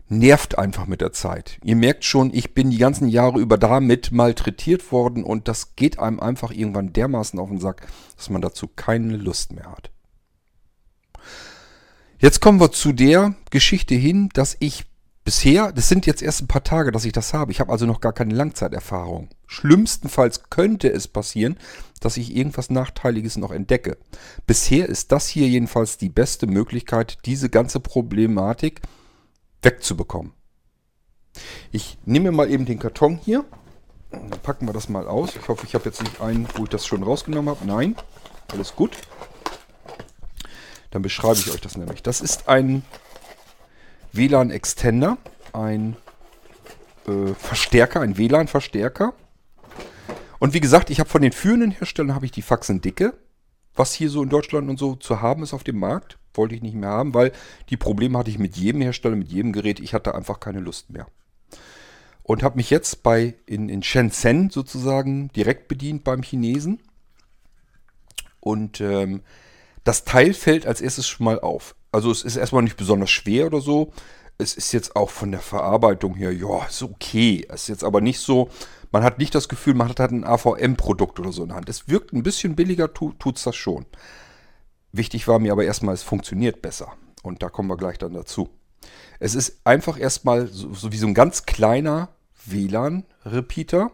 nervt 0.08 0.58
einfach 0.58 0.86
mit 0.86 1.00
der 1.00 1.12
Zeit. 1.12 1.60
Ihr 1.62 1.76
merkt 1.76 2.04
schon, 2.04 2.34
ich 2.34 2.54
bin 2.54 2.70
die 2.70 2.78
ganzen 2.78 3.06
Jahre 3.06 3.38
über 3.38 3.56
damit 3.56 4.10
malträtiert 4.10 4.90
worden 4.90 5.22
und 5.22 5.46
das 5.46 5.76
geht 5.76 6.00
einem 6.00 6.18
einfach 6.18 6.50
irgendwann 6.50 6.92
dermaßen 6.92 7.38
auf 7.38 7.50
den 7.50 7.60
Sack, 7.60 7.86
dass 8.16 8.30
man 8.30 8.42
dazu 8.42 8.66
keine 8.66 9.16
Lust 9.16 9.52
mehr 9.52 9.70
hat. 9.70 9.92
Jetzt 12.18 12.40
kommen 12.40 12.58
wir 12.58 12.72
zu 12.72 12.92
der 12.92 13.36
Geschichte 13.50 13.94
hin, 13.94 14.28
dass 14.34 14.56
ich 14.58 14.86
Bisher, 15.24 15.70
das 15.70 15.88
sind 15.88 16.06
jetzt 16.06 16.20
erst 16.20 16.42
ein 16.42 16.48
paar 16.48 16.64
Tage, 16.64 16.90
dass 16.90 17.04
ich 17.04 17.12
das 17.12 17.32
habe. 17.32 17.52
Ich 17.52 17.60
habe 17.60 17.70
also 17.70 17.86
noch 17.86 18.00
gar 18.00 18.12
keine 18.12 18.34
Langzeiterfahrung. 18.34 19.28
Schlimmstenfalls 19.46 20.50
könnte 20.50 20.90
es 20.90 21.06
passieren, 21.06 21.56
dass 22.00 22.16
ich 22.16 22.34
irgendwas 22.34 22.70
Nachteiliges 22.70 23.36
noch 23.36 23.52
entdecke. 23.52 23.98
Bisher 24.46 24.88
ist 24.88 25.12
das 25.12 25.28
hier 25.28 25.46
jedenfalls 25.46 25.96
die 25.96 26.08
beste 26.08 26.48
Möglichkeit, 26.48 27.18
diese 27.24 27.50
ganze 27.50 27.78
Problematik 27.78 28.82
wegzubekommen. 29.62 30.32
Ich 31.70 31.98
nehme 32.04 32.32
mal 32.32 32.50
eben 32.50 32.66
den 32.66 32.80
Karton 32.80 33.20
hier. 33.22 33.44
Dann 34.10 34.30
packen 34.42 34.66
wir 34.66 34.72
das 34.72 34.88
mal 34.88 35.06
aus. 35.06 35.36
Ich 35.36 35.46
hoffe, 35.46 35.66
ich 35.66 35.74
habe 35.74 35.84
jetzt 35.84 36.02
nicht 36.02 36.20
einen, 36.20 36.48
wo 36.56 36.64
ich 36.64 36.70
das 36.70 36.84
schon 36.84 37.04
rausgenommen 37.04 37.54
habe. 37.54 37.64
Nein, 37.64 37.94
alles 38.48 38.74
gut. 38.74 38.90
Dann 40.90 41.00
beschreibe 41.00 41.38
ich 41.38 41.50
euch 41.50 41.60
das 41.60 41.76
nämlich. 41.76 42.02
Das 42.02 42.20
ist 42.20 42.48
ein 42.48 42.82
WLAN 44.12 44.50
Extender, 44.50 45.18
ein 45.52 45.96
äh, 47.06 47.34
Verstärker, 47.34 48.00
ein 48.00 48.16
WLAN-Verstärker. 48.16 49.14
Und 50.38 50.54
wie 50.54 50.60
gesagt, 50.60 50.90
ich 50.90 51.00
habe 51.00 51.08
von 51.08 51.22
den 51.22 51.32
führenden 51.32 51.70
Herstellern 51.70 52.14
habe 52.14 52.26
ich 52.26 52.32
die 52.32 52.42
Faxen 52.42 52.80
dicke. 52.80 53.14
Was 53.74 53.94
hier 53.94 54.10
so 54.10 54.22
in 54.22 54.28
Deutschland 54.28 54.68
und 54.68 54.78
so 54.78 54.96
zu 54.96 55.22
haben 55.22 55.42
ist 55.42 55.54
auf 55.54 55.64
dem 55.64 55.78
Markt, 55.78 56.18
wollte 56.34 56.54
ich 56.54 56.62
nicht 56.62 56.74
mehr 56.74 56.90
haben, 56.90 57.14
weil 57.14 57.32
die 57.70 57.76
Probleme 57.76 58.18
hatte 58.18 58.30
ich 58.30 58.38
mit 58.38 58.56
jedem 58.56 58.82
Hersteller, 58.82 59.16
mit 59.16 59.28
jedem 59.28 59.52
Gerät. 59.52 59.80
Ich 59.80 59.94
hatte 59.94 60.14
einfach 60.14 60.40
keine 60.40 60.60
Lust 60.60 60.90
mehr. 60.90 61.06
Und 62.22 62.42
habe 62.42 62.56
mich 62.56 62.70
jetzt 62.70 63.02
bei 63.02 63.34
in, 63.46 63.68
in 63.68 63.82
Shenzhen 63.82 64.50
sozusagen 64.50 65.28
direkt 65.28 65.68
bedient 65.68 66.04
beim 66.04 66.22
Chinesen. 66.22 66.80
Und 68.40 68.80
ähm, 68.80 69.22
das 69.84 70.04
Teil 70.04 70.34
fällt 70.34 70.66
als 70.66 70.80
erstes 70.80 71.08
schon 71.08 71.24
mal 71.24 71.40
auf. 71.40 71.74
Also 71.90 72.10
es 72.10 72.22
ist 72.22 72.36
erstmal 72.36 72.62
nicht 72.62 72.76
besonders 72.76 73.10
schwer 73.10 73.46
oder 73.46 73.60
so. 73.60 73.92
Es 74.38 74.54
ist 74.54 74.72
jetzt 74.72 74.96
auch 74.96 75.10
von 75.10 75.30
der 75.30 75.40
Verarbeitung 75.40 76.14
her, 76.14 76.32
ja, 76.32 76.64
ist 76.66 76.82
okay. 76.82 77.46
Es 77.48 77.62
ist 77.62 77.68
jetzt 77.68 77.84
aber 77.84 78.00
nicht 78.00 78.18
so, 78.18 78.48
man 78.90 79.04
hat 79.04 79.18
nicht 79.18 79.34
das 79.34 79.48
Gefühl, 79.48 79.74
man 79.74 79.88
hat 79.88 80.00
halt 80.00 80.10
ein 80.10 80.24
AVM-Produkt 80.24 81.20
oder 81.20 81.32
so 81.32 81.42
in 81.42 81.48
der 81.48 81.56
Hand. 81.56 81.68
Es 81.68 81.88
wirkt 81.88 82.12
ein 82.12 82.22
bisschen 82.22 82.56
billiger, 82.56 82.92
tu, 82.92 83.12
tut 83.18 83.36
es 83.36 83.44
das 83.44 83.56
schon. 83.56 83.86
Wichtig 84.92 85.28
war 85.28 85.38
mir 85.38 85.52
aber 85.52 85.64
erstmal, 85.64 85.94
es 85.94 86.02
funktioniert 86.02 86.62
besser. 86.62 86.92
Und 87.22 87.42
da 87.42 87.48
kommen 87.48 87.68
wir 87.68 87.76
gleich 87.76 87.98
dann 87.98 88.14
dazu. 88.14 88.50
Es 89.20 89.34
ist 89.34 89.60
einfach 89.64 89.98
erstmal 89.98 90.48
so, 90.48 90.74
so 90.74 90.92
wie 90.92 90.98
so 90.98 91.06
ein 91.06 91.14
ganz 91.14 91.46
kleiner 91.46 92.08
WLAN-Repeater, 92.44 93.90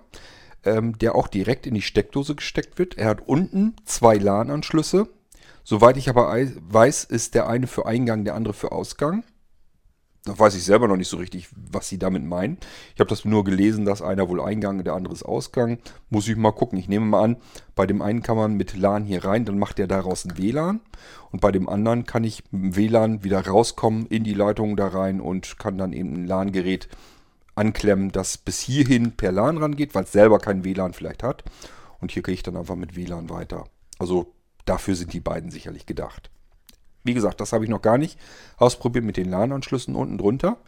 ähm, 0.64 0.98
der 0.98 1.14
auch 1.14 1.29
direkt 1.29 1.66
in 1.66 1.74
die 1.74 1.83
Steckdose 1.83 2.35
gesteckt 2.35 2.79
wird. 2.79 2.96
Er 2.96 3.09
hat 3.09 3.27
unten 3.27 3.77
zwei 3.85 4.16
LAN-Anschlüsse. 4.16 5.09
Soweit 5.68 5.98
ich 5.98 6.09
aber 6.09 6.35
weiß, 6.35 7.04
ist 7.04 7.35
der 7.35 7.46
eine 7.46 7.66
für 7.66 7.85
Eingang, 7.85 8.24
der 8.24 8.35
andere 8.35 8.54
für 8.54 8.72
Ausgang. 8.72 9.22
Da 10.24 10.38
weiß 10.38 10.54
ich 10.54 10.64
selber 10.64 10.88
noch 10.88 10.96
nicht 10.96 11.09
so 11.11 11.18
richtig, 11.18 11.50
was 11.54 11.90
sie 11.90 11.98
damit 11.98 12.24
meinen. 12.24 12.57
Ich 12.94 13.00
habe 13.00 13.11
das 13.11 13.26
nur 13.26 13.44
gelesen, 13.44 13.85
dass 13.85 14.00
einer 14.00 14.31
wohl 14.31 14.40
Eingang, 14.40 14.83
der 14.83 14.94
andere 14.94 15.12
ist 15.12 15.24
Ausgang. 15.24 15.76
Muss 16.09 16.26
ich 16.26 16.37
mal 16.37 16.52
gucken. 16.52 16.78
Ich 16.78 16.88
nehme 16.88 17.04
mal 17.04 17.22
an, 17.22 17.37
bei 17.74 17.87
dem 17.87 18.00
einen 18.00 18.22
kann 18.22 18.38
man 18.38 18.54
mit 18.54 18.78
LAN 18.78 19.04
hier 19.04 19.26
rein, 19.26 19.44
dann 19.44 19.59
macht 19.59 19.76
der 19.76 19.87
daraus 19.87 20.24
ein 20.24 20.38
WLAN. 20.38 20.81
Und 21.33 21.42
bei 21.42 21.52
dem 21.52 21.68
anderen 21.68 22.07
kann 22.07 22.24
ich 22.24 22.50
mit 22.50 22.62
dem 22.62 22.76
WLAN 22.76 23.22
wieder 23.22 23.46
rauskommen 23.46 24.07
in 24.07 24.24
die 24.24 24.33
Leitung 24.33 24.74
da 24.74 24.88
rein 24.88 25.20
und 25.20 25.59
kann 25.59 25.76
dann 25.76 25.92
eben 25.92 26.14
ein 26.14 26.26
LAN-Gerät 26.26 26.88
anklemmen, 27.57 28.11
das 28.11 28.38
bis 28.38 28.59
hierhin 28.61 29.18
per 29.18 29.33
LAN 29.33 29.59
rangeht, 29.59 29.94
weil 29.94 30.04
es 30.04 30.12
selber 30.12 30.38
kein 30.38 30.64
WLAN 30.64 30.94
vielleicht 30.94 31.22
hat. 31.22 31.44
Und 32.00 32.11
hier 32.11 32.22
kriege 32.22 32.37
ich 32.37 32.42
dann 32.42 32.57
einfach 32.57 32.74
mit 32.74 32.96
WLAN 32.96 33.28
weiter. 33.28 33.64
Also 33.98 34.33
dafür 34.68 34.94
sind 34.94 35.12
die 35.12 35.20
beiden 35.20 35.50
sicherlich 35.50 35.87
gedacht. 35.87 36.31
Wie 37.04 37.14
gesagt, 37.14 37.40
das 37.40 37.52
habe 37.52 37.64
ich 37.64 37.70
noch 37.70 37.83
gar 37.83 37.98
nicht 37.98 38.18
ausprobiert 38.57 39.04
mit 39.04 39.16
den 39.16 39.31
LAN-Anschlüssen 39.31 39.94
unten 39.94 40.18
drunter. 40.18 40.59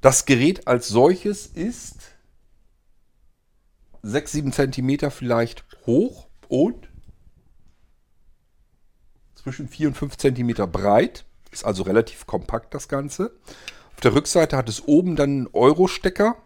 Das 0.00 0.24
Gerät 0.24 0.66
als 0.66 0.88
solches 0.88 1.46
ist 1.46 2.12
6, 4.02 4.32
7 4.32 4.52
cm 4.52 5.10
vielleicht 5.10 5.64
hoch 5.86 6.26
und 6.48 6.88
zwischen 9.34 9.68
4 9.68 9.88
und 9.88 9.94
5 9.94 10.16
cm 10.16 10.70
breit. 10.70 11.24
Ist 11.50 11.64
also 11.64 11.82
relativ 11.82 12.26
kompakt 12.26 12.74
das 12.74 12.88
Ganze. 12.88 13.32
Auf 13.94 14.00
der 14.00 14.14
Rückseite 14.14 14.56
hat 14.56 14.68
es 14.68 14.86
oben 14.86 15.16
dann 15.16 15.30
einen 15.30 15.48
Euro-Stecker, 15.52 16.36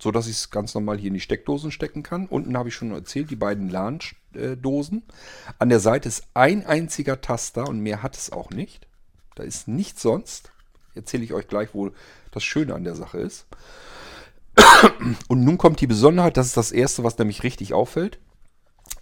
sodass 0.00 0.26
ich 0.26 0.36
es 0.36 0.50
ganz 0.50 0.74
normal 0.74 0.98
hier 0.98 1.08
in 1.08 1.14
die 1.14 1.20
Steckdosen 1.20 1.70
stecken 1.70 2.02
kann. 2.02 2.26
Unten 2.26 2.56
habe 2.56 2.70
ich 2.70 2.74
schon 2.74 2.90
erzählt, 2.90 3.30
die 3.30 3.36
beiden 3.36 3.68
LAN-Dosen. 4.34 5.02
An 5.58 5.68
der 5.68 5.80
Seite 5.80 6.08
ist 6.08 6.24
ein 6.34 6.66
einziger 6.66 7.20
Taster 7.20 7.68
und 7.68 7.80
mehr 7.80 8.02
hat 8.02 8.16
es 8.16 8.30
auch 8.32 8.50
nicht. 8.50 8.86
Da 9.34 9.42
ist 9.42 9.68
nichts 9.68 10.02
sonst. 10.02 10.52
Erzähle 10.94 11.24
ich 11.24 11.32
euch 11.32 11.48
gleich, 11.48 11.70
wo 11.72 11.90
das 12.30 12.44
Schöne 12.44 12.74
an 12.74 12.84
der 12.84 12.94
Sache 12.94 13.18
ist. 13.18 13.46
Und 15.28 15.44
nun 15.44 15.58
kommt 15.58 15.80
die 15.80 15.86
Besonderheit, 15.86 16.36
das 16.36 16.46
ist 16.46 16.56
das 16.56 16.72
erste, 16.72 17.02
was 17.02 17.18
nämlich 17.18 17.42
richtig 17.42 17.74
auffällt. 17.74 18.18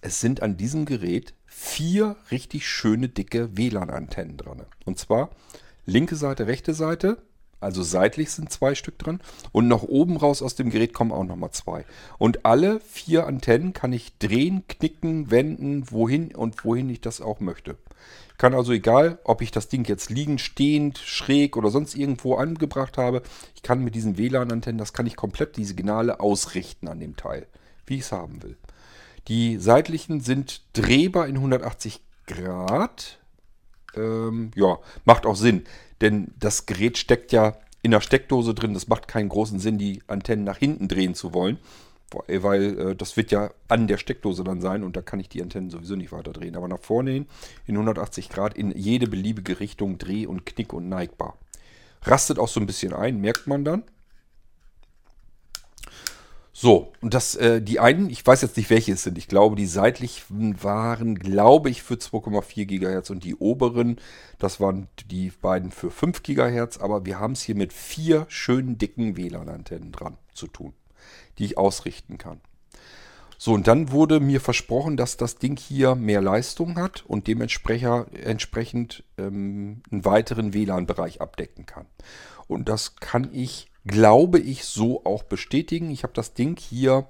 Es 0.00 0.20
sind 0.20 0.42
an 0.42 0.56
diesem 0.56 0.86
Gerät 0.86 1.34
vier 1.46 2.16
richtig 2.30 2.66
schöne 2.66 3.08
dicke 3.08 3.56
WLAN-Antennen 3.56 4.36
dran. 4.36 4.64
Und 4.84 4.98
zwar 4.98 5.30
linke 5.84 6.16
Seite, 6.16 6.46
rechte 6.46 6.74
Seite, 6.74 7.22
also 7.62 7.82
seitlich 7.82 8.30
sind 8.30 8.50
zwei 8.50 8.74
Stück 8.74 8.98
dran. 8.98 9.20
Und 9.52 9.68
noch 9.68 9.82
oben 9.82 10.16
raus 10.16 10.42
aus 10.42 10.54
dem 10.54 10.70
Gerät 10.70 10.92
kommen 10.92 11.12
auch 11.12 11.24
nochmal 11.24 11.52
zwei. 11.52 11.84
Und 12.18 12.44
alle 12.44 12.80
vier 12.80 13.26
Antennen 13.26 13.72
kann 13.72 13.92
ich 13.92 14.18
drehen, 14.18 14.64
knicken, 14.68 15.30
wenden, 15.30 15.90
wohin 15.90 16.34
und 16.34 16.64
wohin 16.64 16.90
ich 16.90 17.00
das 17.00 17.20
auch 17.20 17.40
möchte. 17.40 17.76
Kann 18.38 18.54
also 18.54 18.72
egal, 18.72 19.18
ob 19.24 19.40
ich 19.40 19.52
das 19.52 19.68
Ding 19.68 19.86
jetzt 19.86 20.10
liegend, 20.10 20.40
stehend, 20.40 20.98
schräg 20.98 21.56
oder 21.56 21.70
sonst 21.70 21.94
irgendwo 21.94 22.34
angebracht 22.34 22.98
habe, 22.98 23.22
ich 23.54 23.62
kann 23.62 23.84
mit 23.84 23.94
diesen 23.94 24.18
WLAN-Antennen, 24.18 24.78
das 24.78 24.92
kann 24.92 25.06
ich 25.06 25.14
komplett 25.14 25.56
die 25.56 25.64
Signale 25.64 26.18
ausrichten 26.18 26.88
an 26.88 26.98
dem 26.98 27.16
Teil, 27.16 27.46
wie 27.86 27.94
ich 27.96 28.00
es 28.00 28.12
haben 28.12 28.42
will. 28.42 28.56
Die 29.28 29.58
seitlichen 29.58 30.20
sind 30.20 30.62
drehbar 30.72 31.28
in 31.28 31.36
180 31.36 32.00
Grad. 32.26 33.20
Ähm, 33.94 34.50
ja, 34.56 34.78
macht 35.04 35.26
auch 35.26 35.36
Sinn. 35.36 35.64
Denn 36.02 36.28
das 36.38 36.66
Gerät 36.66 36.98
steckt 36.98 37.32
ja 37.32 37.56
in 37.80 37.92
der 37.92 38.00
Steckdose 38.00 38.54
drin. 38.54 38.74
Das 38.74 38.88
macht 38.88 39.08
keinen 39.08 39.30
großen 39.30 39.58
Sinn, 39.58 39.78
die 39.78 40.02
Antennen 40.08 40.44
nach 40.44 40.58
hinten 40.58 40.88
drehen 40.88 41.14
zu 41.14 41.32
wollen. 41.32 41.58
Weil 42.28 42.78
äh, 42.78 42.94
das 42.94 43.16
wird 43.16 43.30
ja 43.30 43.50
an 43.68 43.86
der 43.86 43.96
Steckdose 43.96 44.44
dann 44.44 44.60
sein 44.60 44.84
und 44.84 44.96
da 44.96 45.00
kann 45.00 45.18
ich 45.18 45.30
die 45.30 45.40
Antennen 45.40 45.70
sowieso 45.70 45.96
nicht 45.96 46.12
weiter 46.12 46.32
drehen. 46.32 46.56
Aber 46.56 46.68
nach 46.68 46.80
vorne 46.80 47.12
hin 47.12 47.26
in 47.66 47.76
180 47.76 48.28
Grad 48.28 48.54
in 48.54 48.70
jede 48.76 49.06
beliebige 49.06 49.60
Richtung 49.60 49.96
dreh- 49.96 50.26
und 50.26 50.44
knick- 50.44 50.74
und 50.74 50.90
neigbar. 50.90 51.38
Rastet 52.02 52.38
auch 52.38 52.48
so 52.48 52.60
ein 52.60 52.66
bisschen 52.66 52.92
ein, 52.92 53.20
merkt 53.20 53.46
man 53.46 53.64
dann. 53.64 53.84
So, 56.54 56.92
und 57.00 57.14
das, 57.14 57.34
äh, 57.34 57.62
die 57.62 57.80
einen, 57.80 58.10
ich 58.10 58.26
weiß 58.26 58.42
jetzt 58.42 58.58
nicht, 58.58 58.68
welche 58.68 58.92
es 58.92 59.02
sind. 59.02 59.16
Ich 59.16 59.26
glaube, 59.26 59.56
die 59.56 59.66
seitlichen 59.66 60.62
waren, 60.62 61.14
glaube 61.18 61.70
ich, 61.70 61.82
für 61.82 61.94
2,4 61.94 62.66
GHz 62.66 63.08
und 63.08 63.24
die 63.24 63.34
oberen, 63.36 63.98
das 64.38 64.60
waren 64.60 64.88
die 65.06 65.30
beiden 65.30 65.70
für 65.70 65.90
5 65.90 66.22
GHz. 66.22 66.76
Aber 66.76 67.06
wir 67.06 67.18
haben 67.18 67.32
es 67.32 67.42
hier 67.42 67.54
mit 67.54 67.72
vier 67.72 68.26
schönen 68.28 68.76
dicken 68.76 69.16
WLAN-Antennen 69.16 69.92
dran 69.92 70.18
zu 70.34 70.46
tun, 70.46 70.74
die 71.38 71.46
ich 71.46 71.56
ausrichten 71.56 72.18
kann. 72.18 72.40
So, 73.38 73.54
und 73.54 73.66
dann 73.66 73.90
wurde 73.90 74.20
mir 74.20 74.40
versprochen, 74.40 74.96
dass 74.98 75.16
das 75.16 75.38
Ding 75.38 75.58
hier 75.58 75.94
mehr 75.94 76.20
Leistung 76.20 76.76
hat 76.76 77.02
und 77.06 77.26
dementsprechend 77.26 79.04
ähm, 79.18 79.82
einen 79.90 80.04
weiteren 80.04 80.52
WLAN-Bereich 80.52 81.22
abdecken 81.22 81.64
kann. 81.64 81.86
Und 82.46 82.68
das 82.68 82.96
kann 82.96 83.30
ich 83.32 83.71
glaube 83.84 84.38
ich, 84.38 84.64
so 84.64 85.04
auch 85.04 85.22
bestätigen. 85.22 85.90
Ich 85.90 86.02
habe 86.02 86.12
das 86.12 86.34
Ding 86.34 86.58
hier 86.58 87.06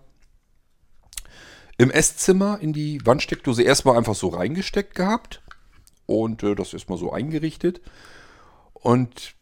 im 1.78 1.90
Esszimmer 1.90 2.58
in 2.60 2.72
die 2.72 3.04
Wandsteckdose 3.04 3.62
erstmal 3.62 3.96
einfach 3.96 4.14
so 4.14 4.28
reingesteckt 4.28 4.94
gehabt 4.94 5.42
und 6.06 6.42
äh, 6.42 6.54
das 6.54 6.72
erstmal 6.72 6.98
so 6.98 7.12
eingerichtet. 7.12 7.80
Und 8.72 9.34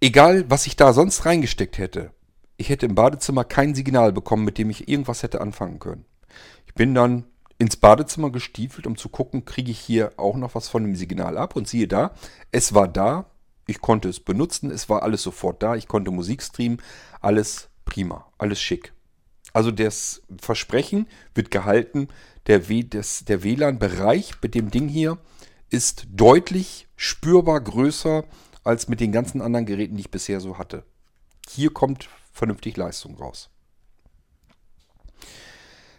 egal, 0.00 0.48
was 0.50 0.66
ich 0.66 0.76
da 0.76 0.92
sonst 0.92 1.24
reingesteckt 1.24 1.78
hätte, 1.78 2.12
ich 2.56 2.68
hätte 2.68 2.86
im 2.86 2.94
Badezimmer 2.94 3.44
kein 3.44 3.74
Signal 3.74 4.12
bekommen, 4.12 4.44
mit 4.44 4.58
dem 4.58 4.70
ich 4.70 4.88
irgendwas 4.88 5.22
hätte 5.22 5.40
anfangen 5.40 5.78
können. 5.78 6.04
Ich 6.66 6.74
bin 6.74 6.94
dann 6.94 7.24
ins 7.58 7.76
Badezimmer 7.76 8.30
gestiefelt, 8.30 8.86
um 8.86 8.96
zu 8.96 9.08
gucken, 9.08 9.44
kriege 9.44 9.70
ich 9.70 9.78
hier 9.78 10.12
auch 10.16 10.36
noch 10.36 10.54
was 10.54 10.68
von 10.68 10.82
dem 10.82 10.96
Signal 10.96 11.38
ab. 11.38 11.56
Und 11.56 11.68
siehe 11.68 11.88
da, 11.88 12.12
es 12.50 12.74
war 12.74 12.88
da, 12.88 13.26
ich 13.66 13.80
konnte 13.80 14.08
es 14.08 14.20
benutzen, 14.20 14.70
es 14.70 14.88
war 14.88 15.02
alles 15.02 15.22
sofort 15.22 15.62
da, 15.62 15.76
ich 15.76 15.88
konnte 15.88 16.10
Musik 16.10 16.42
streamen, 16.42 16.82
alles 17.20 17.68
prima, 17.84 18.26
alles 18.38 18.60
schick. 18.60 18.92
Also 19.52 19.70
das 19.70 20.22
Versprechen 20.40 21.06
wird 21.34 21.50
gehalten, 21.50 22.08
der, 22.46 22.60
der 22.60 23.44
WLAN-Bereich 23.44 24.34
mit 24.42 24.54
dem 24.54 24.70
Ding 24.70 24.88
hier 24.88 25.18
ist 25.70 26.06
deutlich 26.10 26.88
spürbar 26.96 27.60
größer 27.60 28.24
als 28.64 28.88
mit 28.88 29.00
den 29.00 29.12
ganzen 29.12 29.40
anderen 29.40 29.66
Geräten, 29.66 29.96
die 29.96 30.02
ich 30.02 30.10
bisher 30.10 30.40
so 30.40 30.58
hatte. 30.58 30.84
Hier 31.48 31.72
kommt 31.72 32.08
vernünftig 32.32 32.76
Leistung 32.76 33.16
raus. 33.16 33.50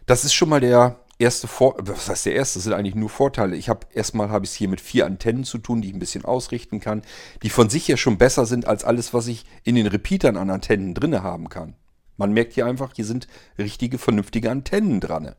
Das 0.05 0.25
ist 0.25 0.33
schon 0.33 0.49
mal 0.49 0.59
der 0.59 0.99
erste 1.23 1.47
Vor 1.47 1.75
was 1.79 2.09
heißt 2.09 2.27
der 2.27 2.35
erste? 2.35 2.59
Das 2.59 2.65
sind 2.65 2.73
eigentlich 2.73 2.95
nur 2.95 3.09
Vorteile. 3.09 3.55
Ich 3.55 3.69
habe 3.69 3.87
erstmal 3.93 4.29
habe 4.29 4.45
ich 4.45 4.51
es 4.51 4.55
hier 4.55 4.69
mit 4.69 4.81
vier 4.81 5.05
Antennen 5.05 5.43
zu 5.43 5.57
tun, 5.57 5.81
die 5.81 5.87
ich 5.87 5.93
ein 5.95 5.99
bisschen 5.99 6.25
ausrichten 6.25 6.79
kann, 6.79 7.01
die 7.41 7.49
von 7.49 7.69
sich 7.69 7.87
ja 7.87 7.97
schon 7.97 8.17
besser 8.17 8.45
sind 8.45 8.67
als 8.67 8.83
alles, 8.83 9.13
was 9.13 9.27
ich 9.27 9.45
in 9.63 9.75
den 9.75 9.87
Repeatern 9.87 10.37
an 10.37 10.49
Antennen 10.49 10.93
drinne 10.93 11.23
haben 11.23 11.49
kann. 11.49 11.75
Man 12.17 12.33
merkt 12.33 12.53
hier 12.53 12.67
einfach, 12.67 12.93
hier 12.95 13.05
sind 13.05 13.27
richtige, 13.57 13.97
vernünftige 13.97 14.51
Antennen 14.51 14.99
dran. 14.99 15.33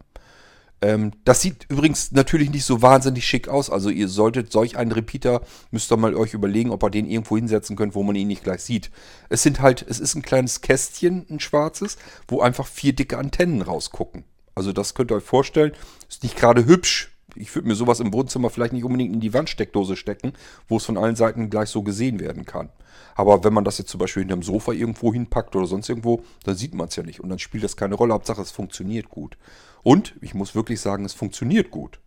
Ähm, 0.81 1.13
das 1.25 1.41
sieht 1.41 1.67
übrigens 1.69 2.13
natürlich 2.13 2.51
nicht 2.51 2.65
so 2.65 2.83
wahnsinnig 2.83 3.27
schick 3.27 3.49
aus. 3.49 3.71
Also 3.71 3.91
ihr 3.91 4.09
solltet 4.09 4.53
solch 4.53 4.77
einen 4.77 4.93
Repeater, 4.93 5.43
müsst 5.71 5.93
ihr 5.93 5.97
mal 5.97 6.15
euch 6.15 6.35
überlegen, 6.35 6.71
ob 6.71 6.83
ihr 6.83 6.91
den 6.91 7.09
irgendwo 7.09 7.37
hinsetzen 7.37 7.77
könnt, 7.77 7.95
wo 7.95 8.03
man 8.03 8.17
ihn 8.17 8.29
nicht 8.29 8.45
gleich 8.45 8.63
sieht. 8.63 8.91
Es 9.29 9.43
sind 9.43 9.61
halt, 9.61 9.85
es 9.89 10.01
ist 10.01 10.15
ein 10.15 10.23
kleines 10.23 10.61
Kästchen, 10.61 11.27
ein 11.31 11.41
schwarzes, 11.41 11.97
wo 12.29 12.41
einfach 12.41 12.67
vier 12.67 12.93
dicke 12.93 13.19
Antennen 13.19 13.63
rausgucken. 13.63 14.25
Also 14.55 14.73
das 14.73 14.95
könnt 14.95 15.11
ihr 15.11 15.17
euch 15.17 15.25
vorstellen. 15.25 15.73
Ist 16.09 16.23
nicht 16.23 16.37
gerade 16.37 16.67
hübsch. 16.67 17.11
Ich 17.37 17.55
würde 17.55 17.67
mir 17.67 17.75
sowas 17.75 18.01
im 18.01 18.13
Wohnzimmer 18.13 18.51
vielleicht 18.51 18.73
nicht 18.73 18.85
unbedingt 18.85 19.13
in 19.13 19.21
die 19.21 19.35
Wandsteckdose 19.35 19.97
stecken, 19.97 20.35
wo 20.69 20.77
es 20.77 20.85
von 20.85 20.97
allen 20.97 21.17
Seiten 21.17 21.51
gleich 21.51 21.69
so 21.69 21.83
gesehen 21.83 22.21
werden 22.21 22.45
kann. 22.45 22.71
Aber 23.17 23.43
wenn 23.45 23.53
man 23.53 23.65
das 23.65 23.79
jetzt 23.79 23.91
zum 23.91 23.99
Beispiel 23.99 24.23
hinterm 24.23 24.43
Sofa 24.43 24.73
irgendwo 24.73 25.13
hinpackt 25.13 25.55
oder 25.57 25.67
sonst 25.67 25.89
irgendwo, 25.89 26.23
dann 26.45 26.57
sieht 26.57 26.75
man 26.75 26.89
es 26.89 26.97
ja 26.97 27.03
nicht. 27.03 27.21
Und 27.21 27.29
dann 27.29 27.39
spielt 27.39 27.65
das 27.65 27.77
keine 27.77 27.97
Rolle. 27.97 28.15
Hauptsache, 28.15 28.43
es 28.43 28.51
funktioniert 28.51 29.09
gut. 29.09 29.37
Und 29.83 30.15
ich 30.21 30.35
muss 30.35 30.55
wirklich 30.55 30.81
sagen, 30.81 31.05
es 31.05 31.13
funktioniert 31.13 31.71
gut. 31.71 31.99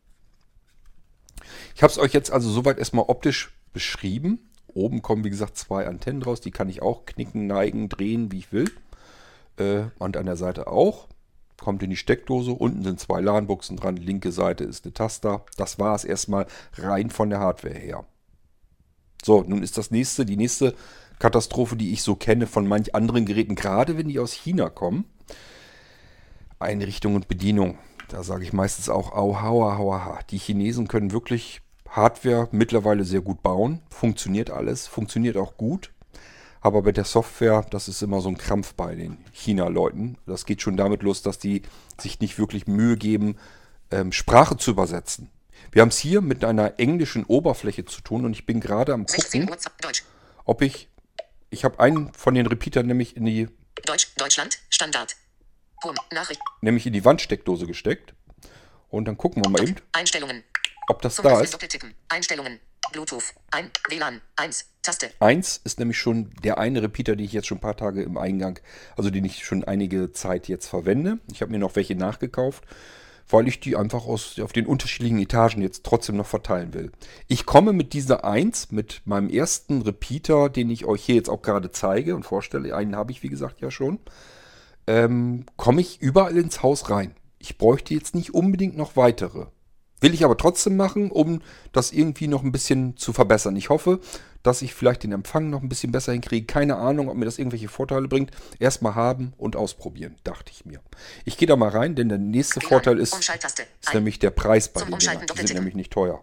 Ich 1.76 1.84
habe 1.84 1.92
es 1.92 2.00
euch 2.00 2.14
jetzt 2.14 2.32
also 2.32 2.50
soweit 2.50 2.78
erstmal 2.78 3.06
optisch 3.08 3.54
beschrieben. 3.74 4.50
Oben 4.74 5.02
kommen, 5.02 5.24
wie 5.24 5.30
gesagt, 5.30 5.58
zwei 5.58 5.88
Antennen 5.88 6.24
raus. 6.24 6.42
Die 6.42 6.52
kann 6.52 6.70
ich 6.70 6.82
auch 6.82 7.06
knicken, 7.06 7.48
neigen, 7.48 7.90
drehen, 7.90 8.32
wie 8.32 8.40
ich 8.40 8.52
will. 8.52 8.72
Äh, 9.58 9.86
und 10.00 10.18
an 10.18 10.26
der 10.26 10.36
Seite 10.38 10.68
auch 10.68 11.08
kommt 11.62 11.84
in 11.84 11.90
die 11.90 11.98
Steckdose. 11.98 12.52
Unten 12.52 12.84
sind 12.84 13.00
zwei 13.00 13.22
LAN-Buchsen 13.22 13.78
dran. 13.78 13.98
Linke 13.98 14.32
Seite 14.32 14.64
ist 14.64 14.86
eine 14.86 14.94
Taster. 14.94 15.46
Das 15.58 15.80
war 15.80 15.96
es 15.96 16.04
erstmal 16.04 16.48
rein 16.76 17.10
von 17.10 17.30
der 17.30 17.40
Hardware 17.40 17.74
her. 17.74 18.06
So, 19.24 19.42
nun 19.42 19.64
ist 19.64 19.78
das 19.78 19.92
nächste, 19.92 20.26
die 20.26 20.38
nächste 20.38 20.76
Katastrophe, 21.20 21.76
die 21.76 21.92
ich 21.94 22.04
so 22.04 22.16
kenne 22.16 22.48
von 22.48 22.68
manch 22.68 22.94
anderen 22.94 23.26
Geräten, 23.26 23.56
gerade 23.56 23.98
wenn 23.98 24.08
die 24.08 24.20
aus 24.20 24.34
China 24.34 24.70
kommen. 24.70 25.06
Einrichtung 26.60 27.16
und 27.16 27.28
Bedienung. 27.28 27.78
Da 28.10 28.24
sage 28.24 28.44
ich 28.44 28.54
meistens 28.54 28.90
auch, 28.90 29.12
au, 29.12 29.42
haua, 29.42 29.78
haua, 29.78 30.06
ha. 30.06 30.20
Die 30.30 30.38
Chinesen 30.38 30.88
können 30.88 31.12
wirklich 31.12 31.62
Hardware 31.90 32.48
mittlerweile 32.52 33.04
sehr 33.04 33.22
gut 33.22 33.42
bauen. 33.42 33.82
Funktioniert 33.90 34.50
alles, 34.50 34.88
funktioniert 34.88 35.38
auch 35.38 35.58
gut. 35.58 35.92
Aber 36.62 36.82
bei 36.82 36.92
der 36.92 37.06
Software, 37.06 37.66
das 37.70 37.88
ist 37.88 38.02
immer 38.02 38.22
so 38.22 38.30
ein 38.30 38.38
Krampf 38.38 38.74
bei 38.74 38.96
den 38.96 39.18
China-Leuten. 39.32 40.18
Das 40.26 40.46
geht 40.46 40.62
schon 40.62 40.78
damit 40.78 41.04
los, 41.04 41.22
dass 41.22 41.40
die 41.40 41.62
sich 42.00 42.20
nicht 42.20 42.40
wirklich 42.40 42.68
Mühe 42.68 42.98
geben, 42.98 43.38
ähm, 43.92 44.12
Sprache 44.12 44.58
zu 44.58 44.72
übersetzen. 44.72 45.30
Wir 45.72 45.82
haben 45.82 45.90
es 45.90 45.98
hier 45.98 46.22
mit 46.22 46.44
einer 46.44 46.80
englischen 46.80 47.26
Oberfläche 47.26 47.86
zu 47.86 48.02
tun 48.02 48.26
und 48.26 48.34
ich 48.34 48.46
bin 48.46 48.60
gerade 48.60 48.94
am 48.94 49.06
gucken, 49.06 49.50
ob 50.46 50.62
ich, 50.62 50.90
ich 51.50 51.64
habe 51.64 51.80
einen 51.80 52.14
von 52.14 52.34
den 52.34 52.48
Repeatern 52.48 52.86
nämlich 52.86 53.16
in 53.18 53.26
die 53.26 53.48
Deutsch, 53.86 54.10
Deutschland, 54.18 54.60
Standard. 54.70 55.16
Home, 55.84 55.98
Nachricht. 56.12 56.42
nämlich 56.62 56.88
in 56.88 56.94
die 56.94 57.06
Wandsteckdose 57.06 57.68
gesteckt. 57.68 58.14
Und 58.90 59.06
dann 59.06 59.18
gucken 59.18 59.44
wir 59.44 59.50
mal 59.50 59.62
eben, 59.62 59.76
Einstellungen. 59.92 60.44
ob 60.88 61.02
das 61.02 61.16
Zum 61.16 61.24
da 61.24 61.42
ist. 61.42 61.58
Einstellungen. 62.10 62.60
Bluetooth. 62.92 63.34
Ein. 63.52 63.72
WLAN. 63.90 64.22
1. 64.36 64.66
Taste. 64.82 65.10
Eins 65.20 65.60
ist 65.64 65.80
nämlich 65.80 65.98
schon 65.98 66.32
der 66.44 66.58
eine 66.58 66.82
Repeater, 66.82 67.16
den 67.16 67.26
ich 67.26 67.34
jetzt 67.34 67.48
schon 67.48 67.58
ein 67.58 67.62
paar 67.62 67.78
Tage 67.78 68.04
im 68.04 68.18
Eingang, 68.18 68.60
also 68.96 69.10
den 69.10 69.26
ich 69.26 69.46
schon 69.46 69.64
einige 69.64 70.12
Zeit 70.12 70.48
jetzt 70.48 70.68
verwende. 70.68 71.20
Ich 71.32 71.42
habe 71.42 71.52
mir 71.52 71.60
noch 71.60 71.76
welche 71.76 71.96
nachgekauft, 71.96 72.64
weil 73.30 73.48
ich 73.48 73.60
die 73.60 73.76
einfach 73.76 74.06
aus, 74.06 74.40
auf 74.40 74.54
den 74.54 74.66
unterschiedlichen 74.66 75.20
Etagen 75.20 75.62
jetzt 75.62 75.84
trotzdem 75.84 76.16
noch 76.16 76.28
verteilen 76.28 76.74
will. 76.74 76.92
Ich 77.28 77.46
komme 77.46 77.74
mit 77.74 77.94
dieser 77.94 78.24
Eins, 78.24 78.72
mit 78.72 79.02
meinem 79.06 79.30
ersten 79.30 79.82
Repeater, 79.82 80.50
den 80.50 80.70
ich 80.70 80.86
euch 80.86 81.04
hier 81.04 81.16
jetzt 81.16 81.30
auch 81.30 81.42
gerade 81.42 81.72
zeige 81.72 82.16
und 82.16 82.24
vorstelle, 82.24 82.76
einen 82.76 82.96
habe 82.96 83.12
ich 83.12 83.24
wie 83.24 83.30
gesagt 83.30 83.60
ja 83.62 83.72
schon, 83.72 84.00
ähm, 84.88 85.46
komme 85.58 85.82
ich 85.82 86.02
überall 86.02 86.38
ins 86.38 86.64
Haus 86.64 86.90
rein. 86.90 87.14
Ich 87.40 87.58
bräuchte 87.58 87.94
jetzt 87.94 88.16
nicht 88.16 88.34
unbedingt 88.34 88.78
noch 88.78 88.96
weitere. 88.96 89.48
Will 90.00 90.14
ich 90.14 90.24
aber 90.24 90.38
trotzdem 90.38 90.78
machen, 90.78 91.10
um 91.12 91.42
das 91.72 91.92
irgendwie 91.92 92.28
noch 92.28 92.44
ein 92.44 92.52
bisschen 92.52 92.98
zu 92.98 93.14
verbessern. 93.14 93.56
Ich 93.56 93.70
hoffe, 93.70 94.00
dass 94.44 94.62
ich 94.62 94.74
vielleicht 94.74 95.04
den 95.04 95.12
Empfang 95.12 95.50
noch 95.50 95.62
ein 95.62 95.70
bisschen 95.70 95.92
besser 95.92 96.12
hinkriege. 96.12 96.46
Keine 96.46 96.76
Ahnung, 96.76 97.10
ob 97.10 97.18
mir 97.18 97.26
das 97.26 97.40
irgendwelche 97.40 97.68
Vorteile 97.68 98.08
bringt. 98.08 98.32
Erstmal 98.60 98.96
haben 98.96 99.34
und 99.38 99.56
ausprobieren, 99.56 100.16
dachte 100.24 100.52
ich 100.52 100.66
mir. 100.66 100.82
Ich 101.26 101.38
gehe 101.38 101.48
da 101.48 101.56
mal 101.56 101.70
rein, 101.70 101.96
denn 101.96 102.10
der 102.10 102.20
nächste. 102.20 102.62
Vorteil 102.62 103.00
ist, 103.00 103.16
ist 103.16 103.94
nämlich 103.94 104.20
der 104.20 104.30
Preis 104.30 104.70
bei 104.70 104.82
Zum 104.82 104.92
den 104.92 105.00
Dingern. 105.00 105.26
Die 105.36 105.48
sind 105.48 105.56
nämlich 105.56 105.76
nicht 105.76 105.92
teuer. 105.92 106.22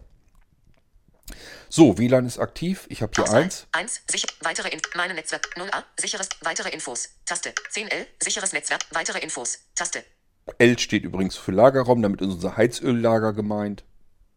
So, 1.69 1.99
WLAN 1.99 2.25
ist 2.25 2.39
aktiv. 2.39 2.87
Ich 2.89 3.03
habe 3.03 3.11
hier 3.17 3.25
Auswahl. 3.25 3.43
eins. 3.43 3.67
1. 3.73 4.03
Sicher. 4.09 4.29
Weitere 4.43 4.69
Info. 4.69 4.89
Meine 4.95 5.15
Netzwerk. 5.15 5.49
0a. 5.57 5.83
Sicheres. 5.99 6.29
Weitere 6.43 6.69
Infos. 6.69 7.09
Taste. 7.27 7.53
10L. 7.73 8.07
Sicheres 8.23 8.53
Netzwerk. 8.53 8.83
Weitere 8.93 9.19
Infos. 9.19 9.59
Taste. 9.75 10.05
L 10.59 10.79
steht 10.79 11.05
übrigens 11.05 11.37
für 11.37 11.53
Lagerraum, 11.53 12.03
damit 12.03 12.21
ist 12.21 12.29
unser 12.29 12.57
Heizöllager 12.57 13.33
gemeint. 13.33 13.85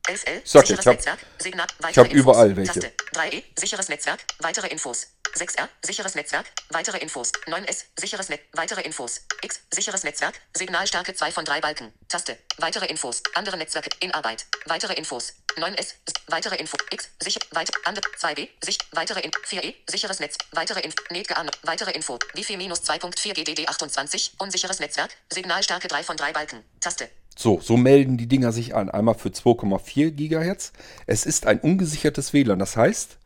11L. 0.08 0.42
Sag 0.46 0.64
ich, 0.64 0.68
sicheres 0.70 0.70
ich 0.70 0.88
hab- 0.88 0.94
Netzwerk. 0.96 1.20
Signal. 1.38 1.68
ich 1.80 1.84
Weitere 1.86 2.06
hab 2.06 2.14
überall 2.14 2.56
welche. 2.56 2.80
Taste. 2.80 2.92
3E. 3.14 3.44
Sicheres 3.60 3.90
Netzwerk. 3.90 4.20
Weitere 4.40 4.68
Infos. 4.68 5.08
6R. 5.36 5.68
Sicheres 5.86 6.16
Netzwerk. 6.16 6.46
Weitere 6.70 6.98
Infos. 6.98 7.32
9S. 7.46 7.86
Sicheres 8.00 8.30
Netz. 8.30 8.42
Weitere 8.54 8.82
Infos. 8.82 9.22
X. 9.42 9.62
Sicheres 9.72 10.04
Netzwerk. 10.04 10.40
Signalstärke 10.56 11.14
2 11.14 11.32
von 11.32 11.46
3 11.46 11.62
Balken. 11.62 11.94
Taste. 12.08 12.38
Weitere 12.58 12.86
Infos. 12.88 13.22
Andere 13.36 13.58
Netzwerke. 13.58 13.90
In 14.00 14.14
Arbeit. 14.14 14.46
Weitere 14.66 14.94
Infos. 14.94 15.34
9S. 15.58 15.96
Weitere 16.28 16.56
Info. 16.56 16.78
X. 16.92 17.10
Sicher. 17.22 17.40
Weiter. 17.52 17.74
Andere. 17.86 18.08
2B. 18.20 18.50
Sich. 18.64 18.78
Weitere 18.92 19.22
in. 19.22 19.32
4E. 19.32 19.74
Sicheres 19.90 20.20
Netz. 20.20 20.38
Weitere 20.52 20.82
Info. 20.82 20.98
Net 21.12 21.28
geahnt. 21.28 21.52
Weitere 21.64 21.92
Info. 21.92 22.20
Wi-Fi 22.34 22.58
minus 22.58 22.84
2.4 22.84 23.34
GDD 23.34 23.68
28. 23.68 24.34
Unsicheres 24.40 24.80
Netzwerk. 24.80 25.12
Signalstärke 25.32 25.88
3 25.88 26.04
von 26.04 26.18
3 26.18 26.34
Balken. 26.34 26.64
Taste. 26.80 27.10
So, 27.38 27.62
so 27.62 27.78
melden 27.78 28.18
die 28.18 28.28
Dinger 28.28 28.52
sich 28.52 28.74
an. 28.74 28.90
Einmal 28.90 29.14
für 29.14 29.30
2,4 29.30 30.10
Gigahertz. 30.10 30.74
Es 31.06 31.26
ist 31.26 31.46
ein 31.46 31.60
ungesichertes 31.60 32.34
WLAN. 32.34 32.58
Das 32.58 32.76
heißt, 32.76 33.18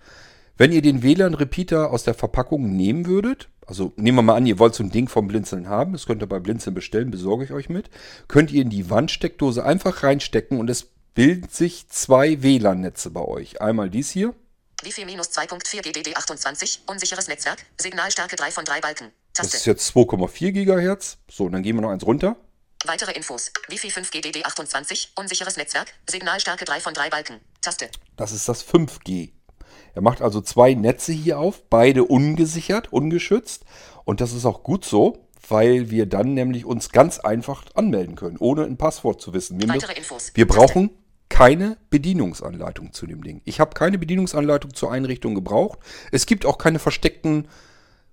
wenn 0.62 0.72
ihr 0.72 0.84
den 0.84 1.02
WLAN-Repeater 1.02 1.90
aus 1.90 2.04
der 2.04 2.14
Verpackung 2.14 2.76
nehmen 2.76 3.08
würdet, 3.08 3.50
also 3.66 3.94
nehmen 3.96 4.20
wir 4.20 4.22
mal 4.22 4.36
an, 4.36 4.46
ihr 4.46 4.60
wollt 4.60 4.76
so 4.76 4.84
ein 4.84 4.92
Ding 4.92 5.10
vom 5.10 5.28
Blinzeln 5.28 5.68
haben, 5.68 5.94
das 5.94 6.06
könnt 6.06 6.22
ihr 6.22 6.28
bei 6.28 6.38
Blinzeln 6.38 6.76
bestellen, 6.76 7.10
besorge 7.10 7.46
ich 7.46 7.52
euch 7.52 7.68
mit, 7.68 7.90
könnt 8.28 8.52
ihr 8.52 8.62
in 8.62 8.70
die 8.70 8.88
Wandsteckdose 8.88 9.66
einfach 9.66 10.04
reinstecken 10.04 10.60
und 10.60 10.70
es 10.70 10.84
bilden 11.16 11.50
sich 11.50 11.88
zwei 11.90 12.44
WLAN-Netze 12.44 13.10
bei 13.10 13.22
euch. 13.22 13.60
Einmal 13.60 13.90
dies 13.90 14.12
hier, 14.12 14.36
Wi-Fi 14.84 15.06
minus 15.06 15.32
2.4 15.32 15.82
GDD 15.82 16.16
28. 16.16 16.82
Unsicheres 16.86 17.28
Netzwerk. 17.28 17.66
Signalstärke 17.80 18.36
3 18.36 18.52
von 18.52 18.64
3 18.64 18.82
Balken. 18.82 19.12
das 19.34 19.50
Taste. 19.50 19.58
ist 19.58 19.66
jetzt 19.66 19.96
2,4 19.96 20.52
Gigahertz. 20.52 21.18
So, 21.28 21.46
und 21.46 21.54
dann 21.54 21.64
gehen 21.64 21.76
wir 21.76 21.82
noch 21.82 21.90
eins 21.90 22.06
runter. 22.06 22.36
Weitere 22.86 23.12
Infos. 23.14 23.52
Wi-Fi 23.68 23.90
5 23.90 24.12
GDD 24.12 24.44
28. 24.44 25.14
Unsicheres 25.16 25.58
Netzwerk. 25.58 25.88
Signalstärke 26.08 26.66
3 26.66 26.80
von 26.82 26.94
3 26.94 27.10
Balken. 27.10 27.40
Taste. 27.62 27.90
Das 28.16 28.32
ist 28.32 28.48
das 28.48 28.64
5G. 28.64 29.32
Er 29.94 30.02
macht 30.02 30.22
also 30.22 30.42
zwei 30.42 30.74
Netze 30.74 31.12
hier 31.12 31.40
auf, 31.40 31.64
beide 31.70 32.04
ungesichert, 32.04 32.92
ungeschützt. 32.92 33.66
Und 34.06 34.22
das 34.22 34.34
ist 34.34 34.46
auch 34.46 34.64
gut 34.64 34.86
so, 34.86 35.28
weil 35.48 35.90
wir 35.90 36.06
dann 36.06 36.34
nämlich 36.34 36.66
uns 36.66 36.92
ganz 36.92 37.20
einfach 37.20 37.66
anmelden 37.76 38.16
können, 38.16 38.38
ohne 38.40 38.64
ein 38.64 38.78
Passwort 38.78 39.22
zu 39.22 39.34
wissen. 39.34 39.62
Wir, 39.62 39.70
Weitere 39.70 39.94
Infos. 39.94 40.32
wir 40.34 40.48
brauchen 40.48 40.92
keine 41.30 41.78
Bedienungsanleitung 41.90 42.94
zu 42.94 43.08
dem 43.08 43.24
Ding. 43.24 43.42
Ich 43.46 43.60
habe 43.60 43.74
keine 43.74 43.98
Bedienungsanleitung 43.98 44.74
zur 44.74 44.92
Einrichtung 44.92 45.34
gebraucht. 45.34 45.80
Es 46.12 46.26
gibt 46.26 46.46
auch 46.46 46.58
keine 46.58 46.80
versteckten 46.80 47.48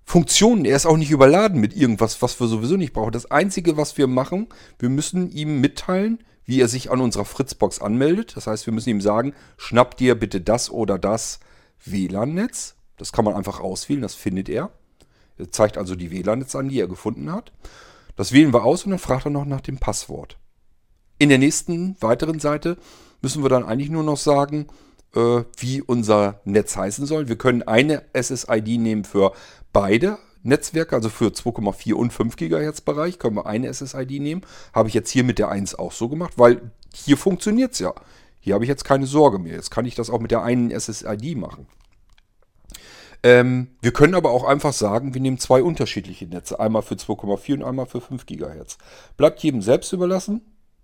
Funktionen. 0.05 0.65
Er 0.65 0.75
ist 0.75 0.85
auch 0.85 0.97
nicht 0.97 1.11
überladen 1.11 1.59
mit 1.59 1.75
irgendwas, 1.75 2.21
was 2.21 2.39
wir 2.39 2.47
sowieso 2.47 2.77
nicht 2.77 2.93
brauchen. 2.93 3.11
Das 3.11 3.29
Einzige, 3.29 3.77
was 3.77 3.97
wir 3.97 4.07
machen, 4.07 4.47
wir 4.79 4.89
müssen 4.89 5.29
ihm 5.31 5.61
mitteilen, 5.61 6.23
wie 6.45 6.61
er 6.61 6.67
sich 6.67 6.91
an 6.91 7.01
unserer 7.01 7.25
Fritzbox 7.25 7.79
anmeldet. 7.79 8.35
Das 8.35 8.47
heißt, 8.47 8.65
wir 8.65 8.73
müssen 8.73 8.89
ihm 8.89 9.01
sagen, 9.01 9.33
schnapp 9.57 9.97
dir 9.97 10.15
bitte 10.15 10.41
das 10.41 10.71
oder 10.71 10.97
das 10.97 11.39
WLAN-Netz. 11.85 12.75
Das 12.97 13.11
kann 13.11 13.25
man 13.25 13.35
einfach 13.35 13.59
auswählen, 13.59 14.01
das 14.01 14.15
findet 14.15 14.49
er. 14.49 14.71
Er 15.37 15.51
zeigt 15.51 15.77
also 15.77 15.95
die 15.95 16.11
WLAN-Netze 16.11 16.57
an, 16.59 16.69
die 16.69 16.79
er 16.79 16.87
gefunden 16.87 17.31
hat. 17.31 17.51
Das 18.15 18.33
wählen 18.33 18.53
wir 18.53 18.65
aus 18.65 18.83
und 18.83 18.91
dann 18.91 18.99
fragt 18.99 19.25
er 19.25 19.31
noch 19.31 19.45
nach 19.45 19.61
dem 19.61 19.77
Passwort. 19.77 20.37
In 21.17 21.29
der 21.29 21.37
nächsten 21.37 21.95
weiteren 22.01 22.39
Seite 22.39 22.77
müssen 23.21 23.43
wir 23.43 23.49
dann 23.49 23.65
eigentlich 23.65 23.89
nur 23.89 24.03
noch 24.03 24.17
sagen, 24.17 24.67
äh, 25.15 25.43
wie 25.57 25.81
unser 25.81 26.41
Netz 26.45 26.75
heißen 26.75 27.05
soll. 27.05 27.27
Wir 27.27 27.37
können 27.37 27.63
eine 27.63 28.03
SSID 28.13 28.79
nehmen 28.79 29.03
für 29.03 29.33
beide 29.73 30.17
Netzwerke, 30.43 30.95
also 30.95 31.09
für 31.09 31.27
2,4 31.27 31.93
und 31.93 32.13
5 32.13 32.35
GHz 32.35 32.81
Bereich 32.81 33.19
können 33.19 33.35
wir 33.35 33.45
eine 33.45 33.73
SSID 33.73 34.21
nehmen. 34.21 34.41
Habe 34.73 34.87
ich 34.87 34.93
jetzt 34.93 35.09
hier 35.09 35.23
mit 35.23 35.39
der 35.39 35.49
1 35.49 35.75
auch 35.75 35.91
so 35.91 36.09
gemacht, 36.09 36.33
weil 36.37 36.71
hier 36.93 37.17
funktioniert 37.17 37.73
es 37.73 37.79
ja. 37.79 37.93
Hier 38.39 38.53
habe 38.53 38.63
ich 38.63 38.69
jetzt 38.69 38.85
keine 38.85 39.05
Sorge 39.05 39.39
mehr. 39.39 39.53
Jetzt 39.53 39.71
kann 39.71 39.85
ich 39.85 39.95
das 39.95 40.09
auch 40.09 40.19
mit 40.19 40.31
der 40.31 40.43
einen 40.43 40.71
SSID 40.71 41.35
machen. 41.35 41.67
Ähm, 43.21 43.75
wir 43.81 43.91
können 43.91 44.15
aber 44.15 44.31
auch 44.31 44.45
einfach 44.45 44.71
sagen, 44.71 45.13
wir 45.13 45.21
nehmen 45.21 45.39
zwei 45.39 45.61
unterschiedliche 45.61 46.25
Netze. 46.25 46.59
Einmal 46.59 46.81
für 46.81 46.95
2,4 46.95 47.55
und 47.55 47.63
einmal 47.63 47.85
für 47.85 47.99
5 47.99 48.25
GHz. 48.25 48.77
Bleibt 49.17 49.43
jedem 49.43 49.61
selbst 49.61 49.91
überlassen. 49.91 50.41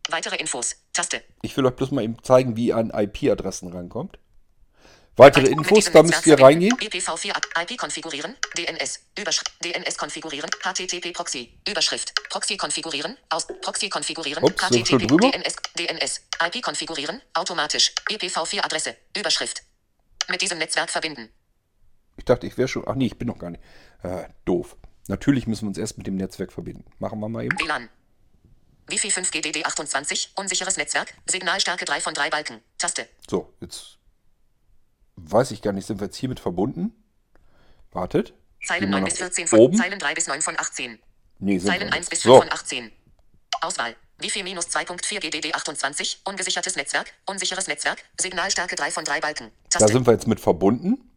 Weitere 0.10 0.36
Infos. 0.36 0.76
Taste. 0.94 1.22
Ich 1.42 1.56
will 1.56 1.66
euch 1.66 1.76
bloß 1.76 1.92
mal 1.92 2.04
eben 2.04 2.22
zeigen, 2.24 2.58
wie 2.58 2.68
ihr 2.68 2.78
an 2.78 2.92
IP-Adressen 2.92 3.72
rankommt. 3.72 4.20
Weitere 5.18 5.48
Infos, 5.48 5.90
da 5.92 6.04
müsst 6.04 6.26
ihr 6.26 6.38
reingehen. 6.38 6.78
IPv4 6.78 7.34
IP 7.62 7.78
konfigurieren. 7.78 8.36
DNS. 8.58 9.00
Überschrift. 9.18 9.54
DNS 9.64 9.98
konfigurieren. 9.98 10.50
HTTP 10.62 11.14
Proxy. 11.14 11.58
Überschrift. 11.68 12.14
Proxy 12.30 12.58
konfigurieren. 12.58 13.18
Aus. 13.30 13.48
Proxy 13.62 13.88
konfigurieren. 13.88 14.44
Ups, 14.44 14.62
HTTP. 14.62 15.08
DNS. 15.08 15.56
DNS. 15.80 16.22
IP 16.46 16.62
konfigurieren. 16.62 17.22
Automatisch. 17.34 17.94
IPv4 18.10 18.66
Adresse. 18.66 18.98
Überschrift. 19.18 19.64
Mit 20.30 20.42
diesem 20.42 20.58
Netzwerk 20.58 20.90
verbinden. 20.90 21.30
Ich 22.18 22.26
dachte, 22.26 22.46
ich 22.46 22.58
wäre 22.58 22.68
schon. 22.68 22.84
Ach 22.86 22.96
nee, 22.96 23.06
ich 23.06 23.18
bin 23.18 23.30
noch 23.30 23.40
gar 23.40 23.52
nicht. 23.52 23.64
Äh, 24.04 24.28
doof. 24.44 24.76
Natürlich 25.08 25.48
müssen 25.48 25.64
wir 25.64 25.70
uns 25.70 25.78
erst 25.78 25.98
mit 25.98 26.08
dem 26.08 26.18
Netzwerk 26.18 26.52
verbinden. 26.52 26.84
Machen 27.00 27.20
wir 27.22 27.30
mal 27.30 27.46
eben. 27.46 27.58
WLAN. 27.58 27.90
Wi-Fi 28.88 29.12
5 29.12 29.32
GDD 29.32 29.66
28. 29.66 30.34
Unsicheres 30.36 30.76
Netzwerk. 30.76 31.14
Signalstärke 31.26 31.86
3 31.86 32.02
von 32.02 32.14
3 32.14 32.30
Balken. 32.30 32.60
Taste. 32.78 33.08
So, 33.30 33.54
jetzt 33.62 33.98
weiß 35.32 35.52
ich 35.52 35.62
gar 35.62 35.74
nicht, 35.74 35.86
sind 35.88 36.00
wir 36.00 36.06
jetzt 36.06 36.18
hiermit 36.18 36.40
verbunden? 36.40 36.94
Wartet. 37.92 38.34
Zeilen 38.66 38.82
Gehen 38.82 38.90
wir 38.90 38.96
9 38.98 39.02
nach 39.04 39.10
bis 39.10 39.18
14 39.20 39.48
von 39.48 39.60
oben. 39.60 39.78
Zeilen 39.78 40.00
3 40.00 40.14
bis 40.16 40.28
9 40.28 40.42
von 40.42 40.60
18. 40.60 41.00
Nee, 41.40 41.58
sind 41.60 41.68
Zeilen 41.70 41.82
wir 41.88 41.94
1 41.94 41.96
nicht. 41.98 42.10
bis 42.10 42.22
5 42.24 42.34
So, 42.36 42.40
von 42.42 42.52
18. 42.52 42.92
Auswahl. 43.62 43.96
Wi-Fi 44.20 44.44
minus 44.44 44.68
2.4 44.68 45.20
GDD 45.20 45.54
28. 45.54 46.22
Ungesichertes 46.26 46.76
Netzwerk. 46.76 47.12
Unsicheres 47.26 47.68
Netzwerk. 47.68 48.00
Signalstärke 48.20 48.76
3 48.76 48.92
von 48.92 49.04
3 49.04 49.20
Balken. 49.20 49.52
da 49.70 49.80
Taste. 49.80 49.94
sind 49.94 50.08
wir 50.08 50.14
jetzt 50.14 50.28
mit 50.28 50.40
verbunden. 50.40 51.12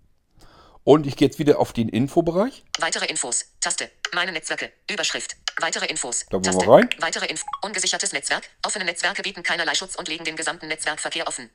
Und 0.84 1.06
ich 1.06 1.16
gehe 1.16 1.28
jetzt 1.28 1.38
wieder 1.38 1.58
auf 1.58 1.72
den 1.72 1.88
Infobereich. 1.88 2.64
Weitere 2.80 3.06
Infos. 3.06 3.44
Taste. 3.60 3.90
Meine 4.14 4.32
Netzwerke. 4.32 4.72
Überschrift. 4.90 5.36
Weitere 5.60 5.86
Infos. 5.86 6.24
Da 6.26 6.32
wollen 6.34 6.42
Taste. 6.44 6.60
wir 6.66 6.72
rein. 6.72 6.88
Weitere 6.98 7.26
Info. 7.26 7.44
Ungesichertes 7.62 8.12
Netzwerk. 8.12 8.48
Offene 8.64 8.84
Netzwerke 8.84 9.22
bieten 9.22 9.42
keinerlei 9.42 9.74
Schutz 9.74 9.96
und 9.96 10.08
legen 10.08 10.24
den 10.24 10.36
gesamten 10.36 10.66
Netzwerkverkehr 10.68 11.28
offen. 11.28 11.50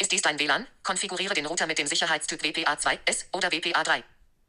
Ist 0.00 0.12
dies 0.12 0.22
dein 0.22 0.38
WLAN? 0.38 0.64
Konfiguriere 0.84 1.34
den 1.34 1.46
Router 1.46 1.66
mit 1.66 1.80
dem 1.80 1.88
Sicherheitstyp 1.88 2.40
WPA2S 2.42 3.24
oder 3.32 3.48
WPA3. 3.48 4.04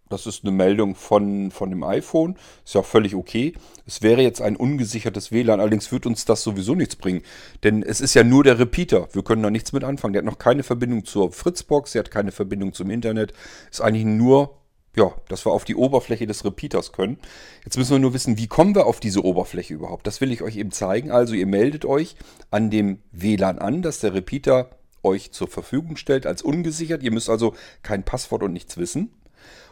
Das 0.08 0.28
ist 0.28 0.44
eine 0.44 0.52
Meldung 0.52 0.94
von, 0.94 1.50
von 1.50 1.72
dem 1.72 1.84
iPhone. 1.84 2.38
Ist 2.64 2.76
ja 2.76 2.82
auch 2.82 2.86
völlig 2.86 3.16
okay. 3.16 3.54
Es 3.88 4.04
wäre 4.04 4.22
jetzt 4.22 4.42
ein 4.42 4.56
ungesichertes 4.56 5.32
WLAN. 5.32 5.60
Allerdings 5.60 5.92
wird 5.92 6.06
uns 6.06 6.26
das 6.26 6.44
sowieso 6.44 6.76
nichts 6.76 6.96
bringen. 6.96 7.24
Denn 7.64 7.82
es 7.82 8.00
ist 8.00 8.14
ja 8.14 8.24
nur 8.24 8.44
der 8.44 8.60
Repeater. 8.60 9.08
Wir 9.12 9.24
können 9.24 9.42
da 9.42 9.50
nichts 9.50 9.72
mit 9.72 9.84
anfangen. 9.84 10.14
Der 10.14 10.22
hat 10.22 10.28
noch 10.28 10.38
keine 10.38 10.62
Verbindung 10.62 11.04
zur 11.04 11.32
Fritzbox. 11.32 11.94
Der 11.94 12.04
hat 12.04 12.12
keine 12.12 12.32
Verbindung 12.32 12.74
zum 12.74 12.92
Internet. 12.92 13.34
Ist 13.72 13.82
eigentlich 13.82 14.06
nur, 14.06 14.56
ja, 14.96 15.16
dass 15.30 15.48
wir 15.48 15.52
auf 15.52 15.66
die 15.66 15.76
Oberfläche 15.76 16.28
des 16.28 16.46
Repeaters 16.46 16.92
können. 16.92 17.18
Jetzt 17.64 17.78
müssen 17.78 17.92
wir 17.92 18.00
nur 18.00 18.14
wissen, 18.14 18.38
wie 18.38 18.48
kommen 18.48 18.76
wir 18.76 18.86
auf 18.86 19.00
diese 19.00 19.26
Oberfläche 19.26 19.74
überhaupt. 19.74 20.06
Das 20.06 20.22
will 20.22 20.32
ich 20.32 20.44
euch 20.44 20.58
eben 20.58 20.72
zeigen. 20.72 21.10
Also 21.10 21.34
ihr 21.34 21.48
meldet 21.48 21.86
euch 21.86 22.16
an 22.52 22.70
dem 22.70 23.02
WLAN 23.12 23.58
an, 23.58 23.82
dass 23.82 24.00
der 24.00 24.14
Repeater 24.14 24.79
euch 25.04 25.32
zur 25.32 25.48
Verfügung 25.48 25.96
stellt 25.98 26.26
als 26.26 26.42
ungesichert. 26.42 27.04
Ihr 27.04 27.12
müsst 27.12 27.30
also 27.30 27.56
kein 27.84 28.04
Passwort 28.04 28.44
und 28.44 28.54
nichts 28.54 28.78
wissen. 28.78 29.14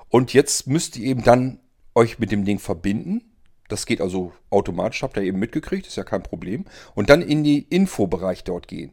Und 0.10 0.34
jetzt 0.34 0.68
müsst 0.68 0.98
ihr 0.98 1.06
eben 1.08 1.24
dann 1.24 1.60
euch 1.96 2.20
mit 2.20 2.32
dem 2.32 2.46
Ding 2.46 2.60
verbinden. 2.60 3.24
Das 3.68 3.86
geht 3.86 4.00
also 4.00 4.32
automatisch, 4.50 5.04
habt 5.04 5.18
ihr 5.18 5.24
eben 5.24 5.40
mitgekriegt, 5.40 5.88
ist 5.88 5.98
ja 5.98 6.04
kein 6.04 6.24
Problem. 6.24 6.66
Und 6.96 7.10
dann 7.10 7.22
in 7.22 7.44
die 7.44 7.60
Infobereich 7.60 8.44
dort 8.44 8.68
gehen. 8.68 8.92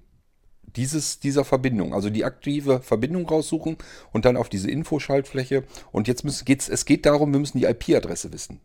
Dieses, 0.63 1.21
dieser 1.21 1.45
Verbindung, 1.45 1.95
also 1.95 2.11
die 2.11 2.25
aktive 2.25 2.81
Verbindung 2.81 3.29
raussuchen 3.29 3.79
und 4.13 4.25
dann 4.25 4.37
auf 4.37 4.49
diese 4.49 4.69
Infoschaltfläche. 4.69 5.63
Und 5.93 6.09
jetzt 6.09 6.25
müssen, 6.25 6.45
geht's, 6.45 6.69
es 6.69 6.85
geht 6.85 7.07
darum, 7.07 7.33
wir 7.33 7.39
müssen 7.39 7.59
die 7.59 7.65
IP-Adresse 7.65 8.33
wissen. 8.33 8.61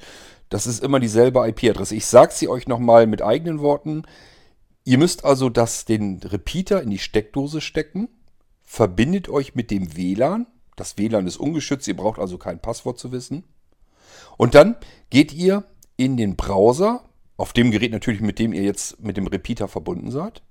Das 0.50 0.68
ist 0.68 0.84
immer 0.84 1.00
dieselbe 1.00 1.48
IP-Adresse. 1.48 1.96
Ich 1.96 2.06
sage 2.06 2.34
sie 2.34 2.48
euch 2.48 2.68
nochmal 2.68 3.08
mit 3.08 3.22
eigenen 3.22 3.60
Worten. 3.60 4.04
Ihr 4.86 4.98
müsst 4.98 5.24
also 5.24 5.50
das, 5.50 5.86
den 5.86 6.20
Repeater 6.20 6.82
in 6.82 6.90
die 6.90 7.00
Steckdose 7.00 7.62
stecken, 7.62 8.10
verbindet 8.64 9.30
euch 9.30 9.56
mit 9.56 9.72
dem 9.72 9.96
WLAN. 9.96 10.46
Das 10.76 10.98
WLAN 10.98 11.26
ist 11.28 11.38
ungeschützt, 11.38 11.88
ihr 11.88 11.96
braucht 11.96 12.20
also 12.20 12.38
kein 12.38 12.60
Passwort 12.60 13.00
zu 13.00 13.14
wissen. 13.14 13.46
Und 14.38 14.56
dann 14.56 14.76
geht 15.10 15.32
ihr 15.34 15.64
in 15.96 16.18
den 16.18 16.36
Browser, 16.36 17.06
auf 17.38 17.54
dem 17.54 17.72
Gerät 17.72 17.92
natürlich, 17.92 18.22
mit 18.22 18.38
dem 18.40 18.52
ihr 18.54 18.64
jetzt 18.64 19.00
mit 19.00 19.18
dem 19.18 19.28
Repeater 19.28 19.68
verbunden 19.68 20.10
seid. 20.12 20.42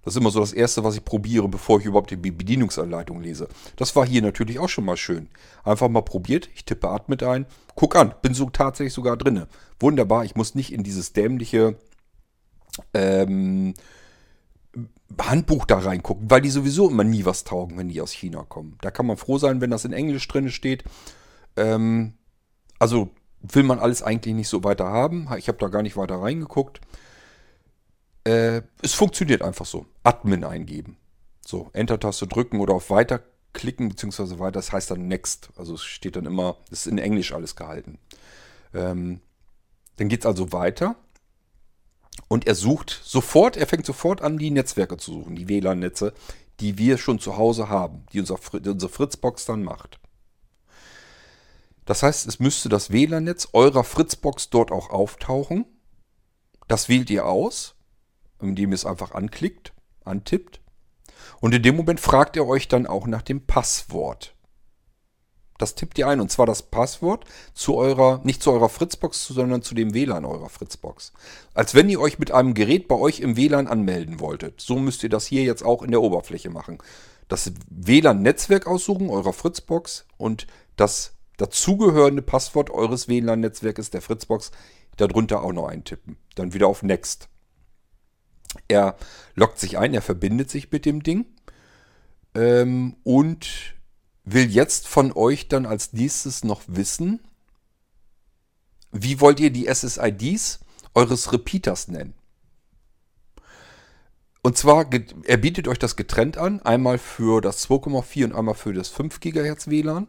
Das 0.04 0.14
ist 0.14 0.20
immer 0.20 0.30
so 0.30 0.38
das 0.38 0.52
Erste, 0.52 0.84
was 0.84 0.94
ich 0.94 1.04
probiere, 1.04 1.48
bevor 1.48 1.80
ich 1.80 1.86
überhaupt 1.86 2.12
die 2.12 2.16
Bedienungsanleitung 2.16 3.20
lese. 3.20 3.48
Das 3.74 3.96
war 3.96 4.06
hier 4.06 4.22
natürlich 4.22 4.60
auch 4.60 4.68
schon 4.68 4.84
mal 4.84 4.96
schön. 4.96 5.28
Einfach 5.64 5.88
mal 5.88 6.02
probiert, 6.02 6.48
ich 6.54 6.66
tippe 6.66 6.88
Admit 6.88 7.24
ein, 7.24 7.46
guck 7.74 7.96
an, 7.96 8.14
bin 8.22 8.32
so 8.32 8.48
tatsächlich 8.48 8.92
sogar 8.92 9.16
drinne. 9.16 9.48
Wunderbar, 9.80 10.24
ich 10.24 10.36
muss 10.36 10.54
nicht 10.54 10.72
in 10.72 10.84
dieses 10.84 11.14
dämliche 11.14 11.76
ähm, 12.92 13.74
Handbuch 15.20 15.64
da 15.64 15.78
reingucken, 15.78 16.30
weil 16.30 16.40
die 16.40 16.50
sowieso 16.50 16.90
immer 16.90 17.04
nie 17.04 17.24
was 17.24 17.44
taugen, 17.44 17.78
wenn 17.78 17.88
die 17.88 18.00
aus 18.00 18.12
China 18.12 18.44
kommen. 18.48 18.78
Da 18.80 18.90
kann 18.90 19.06
man 19.06 19.16
froh 19.16 19.38
sein, 19.38 19.60
wenn 19.60 19.70
das 19.70 19.84
in 19.84 19.92
Englisch 19.92 20.26
drin 20.26 20.50
steht. 20.50 20.84
Ähm, 21.56 22.14
also 22.78 23.10
will 23.40 23.62
man 23.62 23.78
alles 23.78 24.02
eigentlich 24.02 24.34
nicht 24.34 24.48
so 24.48 24.64
weiter 24.64 24.86
haben. 24.86 25.28
Ich 25.38 25.48
habe 25.48 25.58
da 25.58 25.68
gar 25.68 25.82
nicht 25.82 25.96
weiter 25.96 26.16
reingeguckt. 26.16 26.80
Äh, 28.24 28.62
es 28.82 28.94
funktioniert 28.94 29.42
einfach 29.42 29.66
so. 29.66 29.86
Admin 30.02 30.44
eingeben. 30.44 30.96
So, 31.46 31.68
Enter-Taste 31.74 32.26
drücken 32.26 32.60
oder 32.60 32.74
auf 32.74 32.90
Weiter 32.90 33.20
klicken 33.52 33.88
bzw. 33.88 34.38
weiter. 34.38 34.52
Das 34.52 34.72
heißt 34.72 34.90
dann 34.90 35.08
Next. 35.08 35.50
Also 35.56 35.74
es 35.74 35.84
steht 35.84 36.16
dann 36.16 36.26
immer, 36.26 36.56
es 36.70 36.80
ist 36.80 36.86
in 36.86 36.98
Englisch 36.98 37.32
alles 37.32 37.54
gehalten. 37.54 37.98
Ähm, 38.72 39.20
dann 39.96 40.08
geht 40.08 40.20
es 40.20 40.26
also 40.26 40.52
weiter. 40.52 40.96
Und 42.28 42.46
er 42.46 42.54
sucht 42.54 43.00
sofort, 43.04 43.56
er 43.56 43.66
fängt 43.66 43.86
sofort 43.86 44.22
an, 44.22 44.38
die 44.38 44.50
Netzwerke 44.50 44.96
zu 44.96 45.12
suchen, 45.12 45.36
die 45.36 45.48
WLAN-Netze, 45.48 46.14
die 46.60 46.78
wir 46.78 46.98
schon 46.98 47.18
zu 47.18 47.36
Hause 47.36 47.68
haben, 47.68 48.06
die 48.12 48.20
unser, 48.20 48.38
unsere 48.52 48.90
Fritzbox 48.90 49.44
dann 49.44 49.62
macht. 49.62 49.98
Das 51.84 52.02
heißt, 52.02 52.26
es 52.26 52.40
müsste 52.40 52.68
das 52.68 52.90
WLAN-Netz 52.90 53.48
eurer 53.52 53.84
Fritzbox 53.84 54.50
dort 54.50 54.72
auch 54.72 54.90
auftauchen. 54.90 55.66
Das 56.66 56.88
wählt 56.88 57.10
ihr 57.10 57.26
aus, 57.26 57.74
indem 58.40 58.70
ihr 58.70 58.76
es 58.76 58.86
einfach 58.86 59.12
anklickt, 59.12 59.74
antippt. 60.04 60.60
Und 61.40 61.54
in 61.54 61.62
dem 61.62 61.76
Moment 61.76 62.00
fragt 62.00 62.36
er 62.36 62.46
euch 62.46 62.68
dann 62.68 62.86
auch 62.86 63.06
nach 63.06 63.22
dem 63.22 63.46
Passwort. 63.46 64.33
Das 65.58 65.76
tippt 65.76 65.98
ihr 65.98 66.08
ein 66.08 66.20
und 66.20 66.30
zwar 66.30 66.46
das 66.46 66.62
Passwort 66.62 67.24
zu 67.52 67.76
eurer, 67.76 68.20
nicht 68.24 68.42
zu 68.42 68.50
eurer 68.50 68.68
Fritzbox, 68.68 69.26
sondern 69.26 69.62
zu 69.62 69.74
dem 69.74 69.94
WLAN 69.94 70.24
eurer 70.24 70.48
Fritzbox. 70.48 71.12
Als 71.54 71.74
wenn 71.74 71.88
ihr 71.88 72.00
euch 72.00 72.18
mit 72.18 72.32
einem 72.32 72.54
Gerät 72.54 72.88
bei 72.88 72.96
euch 72.96 73.20
im 73.20 73.36
WLAN 73.36 73.68
anmelden 73.68 74.18
wolltet. 74.18 74.60
So 74.60 74.78
müsst 74.78 75.02
ihr 75.04 75.10
das 75.10 75.26
hier 75.26 75.44
jetzt 75.44 75.64
auch 75.64 75.82
in 75.82 75.92
der 75.92 76.02
Oberfläche 76.02 76.50
machen. 76.50 76.78
Das 77.28 77.52
WLAN-Netzwerk 77.70 78.66
aussuchen 78.66 79.10
eurer 79.10 79.32
Fritzbox 79.32 80.06
und 80.16 80.46
das 80.76 81.12
dazugehörende 81.36 82.22
Passwort 82.22 82.70
eures 82.70 83.08
WLAN-Netzwerkes 83.08 83.90
der 83.90 84.02
Fritzbox 84.02 84.50
darunter 84.96 85.42
auch 85.42 85.52
noch 85.52 85.68
eintippen. 85.68 86.16
Dann 86.34 86.52
wieder 86.52 86.66
auf 86.66 86.82
Next. 86.82 87.28
Er 88.68 88.96
loggt 89.34 89.58
sich 89.58 89.78
ein, 89.78 89.94
er 89.94 90.02
verbindet 90.02 90.50
sich 90.50 90.70
mit 90.70 90.84
dem 90.84 91.02
Ding 91.02 91.26
ähm, 92.34 92.96
und 93.02 93.74
will 94.24 94.50
jetzt 94.50 94.88
von 94.88 95.12
euch 95.12 95.48
dann 95.48 95.66
als 95.66 95.92
nächstes 95.92 96.44
noch 96.44 96.62
wissen, 96.66 97.20
wie 98.92 99.20
wollt 99.20 99.40
ihr 99.40 99.50
die 99.50 99.66
SSIDs 99.66 100.60
eures 100.94 101.32
Repeaters 101.32 101.88
nennen? 101.88 102.14
Und 104.42 104.58
zwar, 104.58 104.88
er 105.24 105.36
bietet 105.38 105.68
euch 105.68 105.78
das 105.78 105.96
getrennt 105.96 106.36
an, 106.36 106.60
einmal 106.60 106.98
für 106.98 107.40
das 107.40 107.66
2,4 107.68 108.26
und 108.26 108.34
einmal 108.34 108.54
für 108.54 108.74
das 108.74 108.90
5 108.90 109.20
GHz 109.20 109.68
WLAN. 109.68 110.06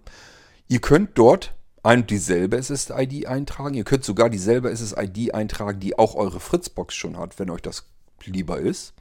Ihr 0.68 0.82
könnt 0.82 1.18
dort 1.18 1.56
ein 1.84 2.02
und 2.02 2.10
dieselbe 2.10 2.62
SSID 2.62 3.28
eintragen. 3.28 3.76
Ihr 3.76 3.86
könnt 3.86 4.04
sogar 4.04 4.30
dieselbe 4.30 4.76
SSID 4.76 5.34
eintragen, 5.34 5.80
die 5.80 5.98
auch 5.98 6.16
eure 6.16 6.40
Fritzbox 6.40 6.96
schon 6.96 7.18
hat, 7.18 7.40
wenn 7.40 7.50
euch 7.50 7.62
das 7.62 7.86
lieber 8.24 8.60
ist. 8.60 8.94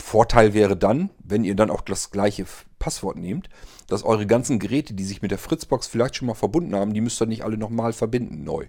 Vorteil 0.00 0.54
wäre 0.54 0.76
dann, 0.76 1.10
wenn 1.18 1.44
ihr 1.44 1.56
dann 1.56 1.70
auch 1.70 1.80
das 1.80 2.10
gleiche 2.10 2.46
Passwort 2.84 3.16
nehmt, 3.16 3.48
dass 3.86 4.02
eure 4.02 4.26
ganzen 4.26 4.58
Geräte, 4.58 4.92
die 4.92 5.04
sich 5.04 5.22
mit 5.22 5.30
der 5.30 5.38
Fritzbox 5.38 5.86
vielleicht 5.86 6.16
schon 6.16 6.26
mal 6.26 6.34
verbunden 6.34 6.74
haben, 6.74 6.92
die 6.92 7.00
müsst 7.00 7.18
ihr 7.22 7.26
nicht 7.26 7.42
alle 7.42 7.56
nochmal 7.56 7.94
verbinden 7.94 8.44
neu. 8.44 8.66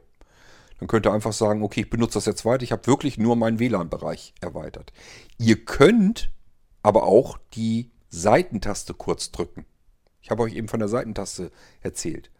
Dann 0.80 0.88
könnt 0.88 1.06
ihr 1.06 1.12
einfach 1.12 1.34
sagen, 1.34 1.64
okay, 1.64 1.82
ich 1.82 1.90
benutze 1.90 2.14
das 2.14 2.26
jetzt 2.26 2.46
weiter, 2.46 2.64
ich 2.64 2.72
habe 2.72 2.88
wirklich 2.88 3.18
nur 3.18 3.36
meinen 3.36 3.60
WLAN-Bereich 3.60 4.34
erweitert. 4.40 4.94
Ihr 5.38 5.66
könnt 5.66 6.32
aber 6.82 7.04
auch 7.04 7.38
die 7.56 7.92
Seitentaste 8.10 8.94
kurz 8.94 9.32
drücken. 9.32 9.66
Ich 10.22 10.32
habe 10.32 10.44
euch 10.44 10.56
eben 10.56 10.70
von 10.70 10.80
der 10.80 10.88
Seitentaste 10.88 11.52
erzählt. 11.82 12.32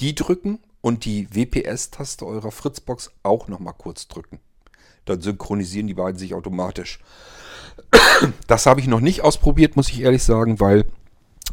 Die 0.00 0.16
drücken 0.16 0.58
und 0.80 1.04
die 1.04 1.28
WPS-Taste 1.32 2.26
eurer 2.26 2.50
Fritzbox 2.50 3.12
auch 3.22 3.46
nochmal 3.46 3.74
kurz 3.78 4.08
drücken. 4.08 4.40
Dann 5.04 5.20
synchronisieren 5.20 5.86
die 5.86 5.94
beiden 5.94 6.18
sich 6.18 6.34
automatisch. 6.34 6.98
Das 8.48 8.66
habe 8.66 8.80
ich 8.80 8.88
noch 8.88 9.00
nicht 9.00 9.22
ausprobiert, 9.22 9.76
muss 9.76 9.90
ich 9.90 10.00
ehrlich 10.00 10.24
sagen, 10.24 10.58
weil 10.58 10.86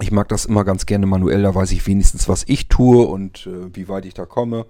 ich 0.01 0.11
mag 0.11 0.27
das 0.29 0.45
immer 0.45 0.63
ganz 0.63 0.85
gerne 0.85 1.05
manuell. 1.05 1.43
Da 1.43 1.55
weiß 1.55 1.71
ich 1.71 1.85
wenigstens, 1.87 2.27
was 2.27 2.43
ich 2.47 2.67
tue 2.67 3.05
und 3.05 3.47
äh, 3.47 3.75
wie 3.75 3.87
weit 3.87 4.05
ich 4.05 4.13
da 4.13 4.25
komme. 4.25 4.65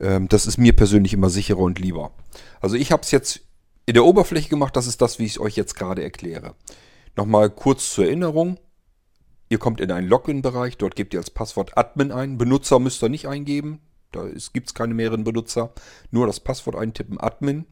Ähm, 0.00 0.28
das 0.28 0.46
ist 0.46 0.58
mir 0.58 0.74
persönlich 0.74 1.12
immer 1.12 1.30
sicherer 1.30 1.60
und 1.60 1.78
lieber. 1.78 2.12
Also 2.60 2.76
ich 2.76 2.92
habe 2.92 3.02
es 3.02 3.10
jetzt 3.10 3.40
in 3.86 3.94
der 3.94 4.04
Oberfläche 4.04 4.48
gemacht. 4.48 4.76
Das 4.76 4.86
ist 4.86 5.00
das, 5.00 5.18
wie 5.18 5.24
ich 5.24 5.32
es 5.32 5.40
euch 5.40 5.56
jetzt 5.56 5.74
gerade 5.74 6.02
erkläre. 6.02 6.54
Nochmal 7.16 7.50
kurz 7.50 7.92
zur 7.92 8.04
Erinnerung. 8.04 8.58
Ihr 9.48 9.58
kommt 9.58 9.80
in 9.80 9.90
einen 9.90 10.08
Login-Bereich. 10.08 10.76
Dort 10.76 10.96
gebt 10.96 11.14
ihr 11.14 11.20
als 11.20 11.30
Passwort 11.30 11.78
Admin 11.78 12.12
ein. 12.12 12.36
Benutzer 12.36 12.78
müsst 12.78 13.02
ihr 13.02 13.08
nicht 13.08 13.28
eingeben. 13.28 13.80
Da 14.12 14.26
gibt 14.52 14.68
es 14.68 14.74
keine 14.74 14.94
mehreren 14.94 15.24
Benutzer. 15.24 15.72
Nur 16.10 16.26
das 16.26 16.40
Passwort 16.40 16.76
eintippen 16.76 17.20
Admin. 17.20 17.64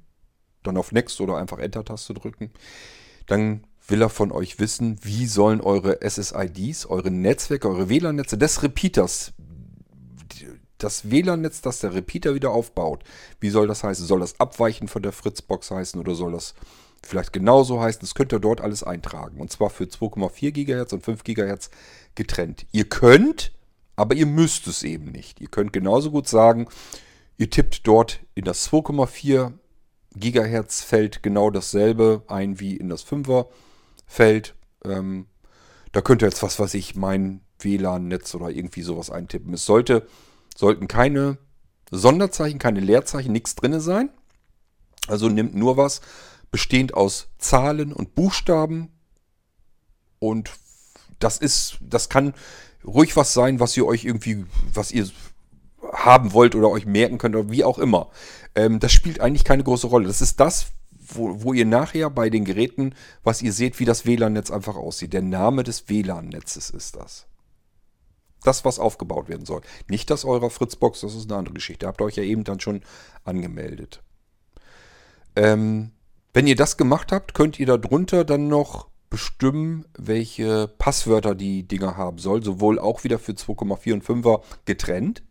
Dann 0.63 0.77
auf 0.77 0.93
Next 0.93 1.21
oder 1.21 1.37
einfach 1.37 1.59
Enter-Taste 1.59 2.15
drücken. 2.15 2.51
Dann 3.27 3.67
will 3.87 4.03
er 4.03 4.09
von 4.09 4.33
euch 4.33 4.59
wissen, 4.59 4.99
wie 5.03 5.27
sollen 5.27 5.61
eure 5.61 5.99
SSIDs, 6.03 6.87
eure 6.87 7.11
Netzwerke, 7.11 7.69
eure 7.69 7.89
WLAN-Netze 7.89 8.39
des 8.39 8.63
Repeaters, 8.63 9.33
das 10.79 11.11
WLAN-Netz, 11.11 11.61
das 11.61 11.81
der 11.81 11.95
Repeater 11.95 12.35
wieder 12.35 12.51
aufbaut, 12.51 13.05
wie 13.41 13.51
soll 13.51 13.67
das 13.67 13.85
heißen? 13.85 14.07
Soll 14.07 14.21
das 14.21 14.41
abweichen 14.41 14.89
von 14.89 15.03
der 15.03 15.13
Fritzbox 15.13 15.71
heißen 15.71 16.01
oder 16.01 16.15
soll 16.15 16.33
das 16.33 16.55
vielleicht 17.03 17.33
genauso 17.33 17.81
heißen? 17.81 18.01
Das 18.01 18.15
könnt 18.15 18.33
ihr 18.33 18.41
dort 18.41 18.61
alles 18.61 18.83
eintragen. 18.83 19.41
Und 19.41 19.51
zwar 19.51 19.71
für 19.71 19.85
2,4 19.85 20.51
GHz 20.53 20.93
und 20.93 21.05
5 21.05 21.25
GHz 21.25 21.71
getrennt. 22.15 22.67
Ihr 22.73 22.89
könnt, 22.89 23.53
aber 23.97 24.15
ihr 24.15 24.27
müsst 24.27 24.67
es 24.67 24.83
eben 24.83 25.07
nicht. 25.07 25.41
Ihr 25.41 25.49
könnt 25.49 25.73
genauso 25.73 26.11
gut 26.11 26.29
sagen, 26.29 26.69
ihr 27.39 27.51
tippt 27.51 27.87
dort 27.87 28.21
in 28.35 28.45
das 28.45 28.71
2,4 28.71 29.53
GHz 30.17 30.83
Feld 30.83 31.23
genau 31.23 31.51
dasselbe 31.51 32.23
ein 32.29 32.61
wie 32.61 32.77
in 32.77 32.89
das 32.89 33.07
5er 33.07 33.47
Feld. 34.15 34.55
Ähm, 34.85 35.27
da 35.93 36.01
könnt 36.01 36.23
ihr 36.23 36.29
jetzt, 36.29 36.43
was 36.43 36.59
weiß 36.59 36.75
ich, 36.75 36.95
mein 36.95 37.41
WLAN-Netz 37.59 38.35
oder 38.35 38.51
irgendwie 38.51 38.83
sowas 38.83 39.11
eintippen. 39.11 39.53
Es 39.55 39.67
sollte, 39.67 40.07
sollten 40.57 40.89
keine 40.89 41.39
Sonderzeichen, 41.91 42.59
keine 42.59 42.81
Leerzeichen, 42.81 43.33
nichts 43.33 43.55
drin 43.55 43.81
sein. 43.81 44.11
Also 45.09 45.29
nimmt 45.29 45.55
nur 45.55 45.77
was 45.77 46.01
bestehend 46.51 46.95
aus 46.95 47.29
Zahlen 47.39 47.93
und 47.93 48.15
Buchstaben. 48.15 48.93
Und 50.21 50.53
das 51.19 51.39
ist, 51.39 51.79
das 51.81 52.09
kann 52.09 52.35
ruhig 52.85 53.17
was 53.17 53.35
sein, 53.35 53.61
was 53.61 53.77
ihr 53.77 53.87
euch 53.87 54.05
irgendwie, 54.05 54.47
was 54.73 54.93
ihr 54.93 55.09
haben 55.93 56.33
wollt 56.33 56.55
oder 56.55 56.71
euch 56.71 56.87
merken 56.87 57.19
könnt 57.19 57.35
oder 57.35 57.51
wie 57.51 57.65
auch 57.65 57.79
immer. 57.79 58.11
Ähm, 58.55 58.79
das 58.79 58.93
spielt 58.93 59.21
eigentlich 59.21 59.45
keine 59.45 59.65
große 59.65 59.89
Rolle. 59.89 60.07
Das 60.07 60.21
ist 60.21 60.39
das, 60.41 60.69
wo, 61.07 61.43
wo 61.43 61.53
ihr 61.53 61.67
nachher 61.67 62.11
bei 62.11 62.31
den 62.31 62.45
Geräten, 62.45 62.95
was 63.23 63.43
ihr 63.43 63.53
seht, 63.53 63.79
wie 63.81 63.85
das 63.85 64.07
WLAN-Netz 64.07 64.51
einfach 64.51 64.77
aussieht. 64.77 65.13
Der 65.13 65.23
Name 65.23 65.63
des 65.63 65.89
WLAN-Netzes 65.89 66.71
ist 66.71 66.97
das. 66.97 67.27
Das, 68.43 68.65
was 68.65 68.79
aufgebaut 68.79 69.29
werden 69.29 69.47
soll. 69.47 69.63
Nicht 69.89 70.11
das 70.11 70.25
eurer 70.25 70.51
Fritzbox, 70.51 71.01
das 71.01 71.15
ist 71.15 71.31
eine 71.31 71.39
andere 71.39 71.55
Geschichte. 71.55 71.87
Habt 71.87 72.01
ihr 72.01 72.05
euch 72.05 72.17
ja 72.17 72.23
eben 72.23 72.45
dann 72.45 72.61
schon 72.61 72.83
angemeldet. 73.25 74.03
Ähm, 75.37 75.93
wenn 76.33 76.47
ihr 76.47 76.57
das 76.57 76.77
gemacht 76.77 77.13
habt, 77.13 77.35
könnt 77.35 77.59
ihr 77.59 77.67
darunter 77.67 78.25
dann 78.25 78.49
noch 78.49 78.89
bestimmen, 79.09 79.87
welche 79.97 80.69
Passwörter 80.69 81.35
die 81.35 81.67
Dinger 81.67 81.97
haben 81.97 82.19
soll. 82.19 82.43
Sowohl 82.43 82.79
auch 82.79 83.05
wieder 83.05 83.19
für 83.19 83.33
2,4 83.33 83.93
und 83.95 84.05
5er 84.05 84.43
getrennt. 84.65 85.23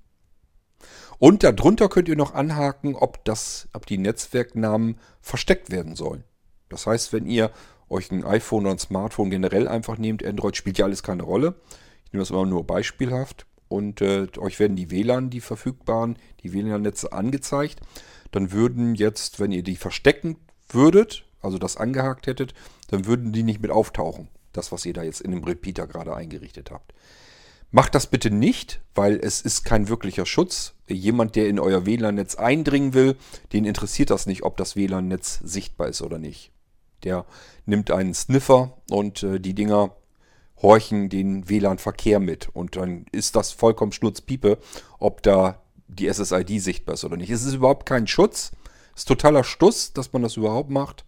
Und 1.23 1.41
darunter 1.41 1.87
könnt 1.87 2.09
ihr 2.09 2.17
noch 2.17 2.33
anhaken, 2.33 2.95
ob, 2.95 3.23
das, 3.23 3.69
ob 3.71 3.85
die 3.85 3.97
Netzwerknamen 3.97 4.99
versteckt 5.21 5.71
werden 5.71 5.95
sollen. 5.95 6.25
Das 6.67 6.85
heißt, 6.85 7.13
wenn 7.13 7.27
ihr 7.27 7.49
euch 7.87 8.11
ein 8.11 8.25
iPhone 8.25 8.65
oder 8.65 8.71
ein 8.71 8.77
Smartphone 8.77 9.29
generell 9.29 9.69
einfach 9.69 9.97
nehmt, 9.97 10.21
Android 10.21 10.57
spielt 10.57 10.79
ja 10.79 10.83
alles 10.83 11.01
keine 11.01 11.23
Rolle. 11.23 11.55
Ich 12.03 12.11
nehme 12.11 12.23
das 12.23 12.31
immer 12.31 12.45
nur 12.45 12.67
beispielhaft. 12.67 13.45
Und 13.69 14.01
äh, 14.01 14.27
euch 14.37 14.59
werden 14.59 14.75
die 14.75 14.91
WLAN, 14.91 15.29
die 15.29 15.39
verfügbaren, 15.39 16.17
die 16.41 16.51
WLAN-Netze 16.51 17.13
angezeigt. 17.13 17.79
Dann 18.31 18.51
würden 18.51 18.93
jetzt, 18.93 19.39
wenn 19.39 19.53
ihr 19.53 19.63
die 19.63 19.77
verstecken 19.77 20.35
würdet, 20.67 21.23
also 21.39 21.57
das 21.57 21.77
angehakt 21.77 22.27
hättet, 22.27 22.53
dann 22.89 23.05
würden 23.05 23.31
die 23.31 23.43
nicht 23.43 23.61
mit 23.61 23.71
auftauchen. 23.71 24.27
Das, 24.51 24.73
was 24.73 24.85
ihr 24.85 24.93
da 24.93 25.03
jetzt 25.03 25.21
in 25.21 25.31
dem 25.31 25.45
Repeater 25.45 25.87
gerade 25.87 26.13
eingerichtet 26.13 26.69
habt. 26.69 26.93
Macht 27.75 27.95
das 27.95 28.05
bitte 28.05 28.29
nicht, 28.29 28.81
weil 28.93 29.15
es 29.19 29.41
ist 29.41 29.63
kein 29.63 29.89
wirklicher 29.89 30.27
Schutz. 30.27 30.75
Jemand, 30.87 31.35
der 31.35 31.47
in 31.47 31.57
euer 31.57 31.87
WLAN-Netz 31.87 32.35
eindringen 32.35 32.93
will, 32.93 33.17
den 33.51 33.65
interessiert 33.65 34.11
das 34.11 34.27
nicht, 34.27 34.43
ob 34.43 34.57
das 34.57 34.75
WLAN-Netz 34.75 35.39
sichtbar 35.43 35.87
ist 35.87 36.03
oder 36.03 36.19
nicht. 36.19 36.51
Der 37.03 37.25
nimmt 37.65 37.89
einen 37.89 38.13
Sniffer 38.13 38.77
und 38.91 39.23
äh, 39.23 39.39
die 39.39 39.55
Dinger 39.55 39.95
horchen 40.61 41.09
den 41.09 41.49
WLAN-Verkehr 41.49 42.19
mit. 42.19 42.47
Und 42.53 42.75
dann 42.75 43.07
ist 43.11 43.35
das 43.35 43.51
vollkommen 43.51 43.91
Schnurzpiepe, 43.91 44.59
ob 44.99 45.23
da 45.23 45.59
die 45.87 46.13
SSID 46.13 46.61
sichtbar 46.61 46.93
ist 46.93 47.05
oder 47.05 47.17
nicht. 47.17 47.31
Es 47.31 47.43
ist 47.43 47.55
überhaupt 47.55 47.87
kein 47.87 48.05
Schutz. 48.05 48.51
Es 48.93 49.01
ist 49.01 49.07
totaler 49.07 49.43
Stuss, 49.43 49.93
dass 49.93 50.13
man 50.13 50.21
das 50.21 50.37
überhaupt 50.37 50.69
macht. 50.69 51.05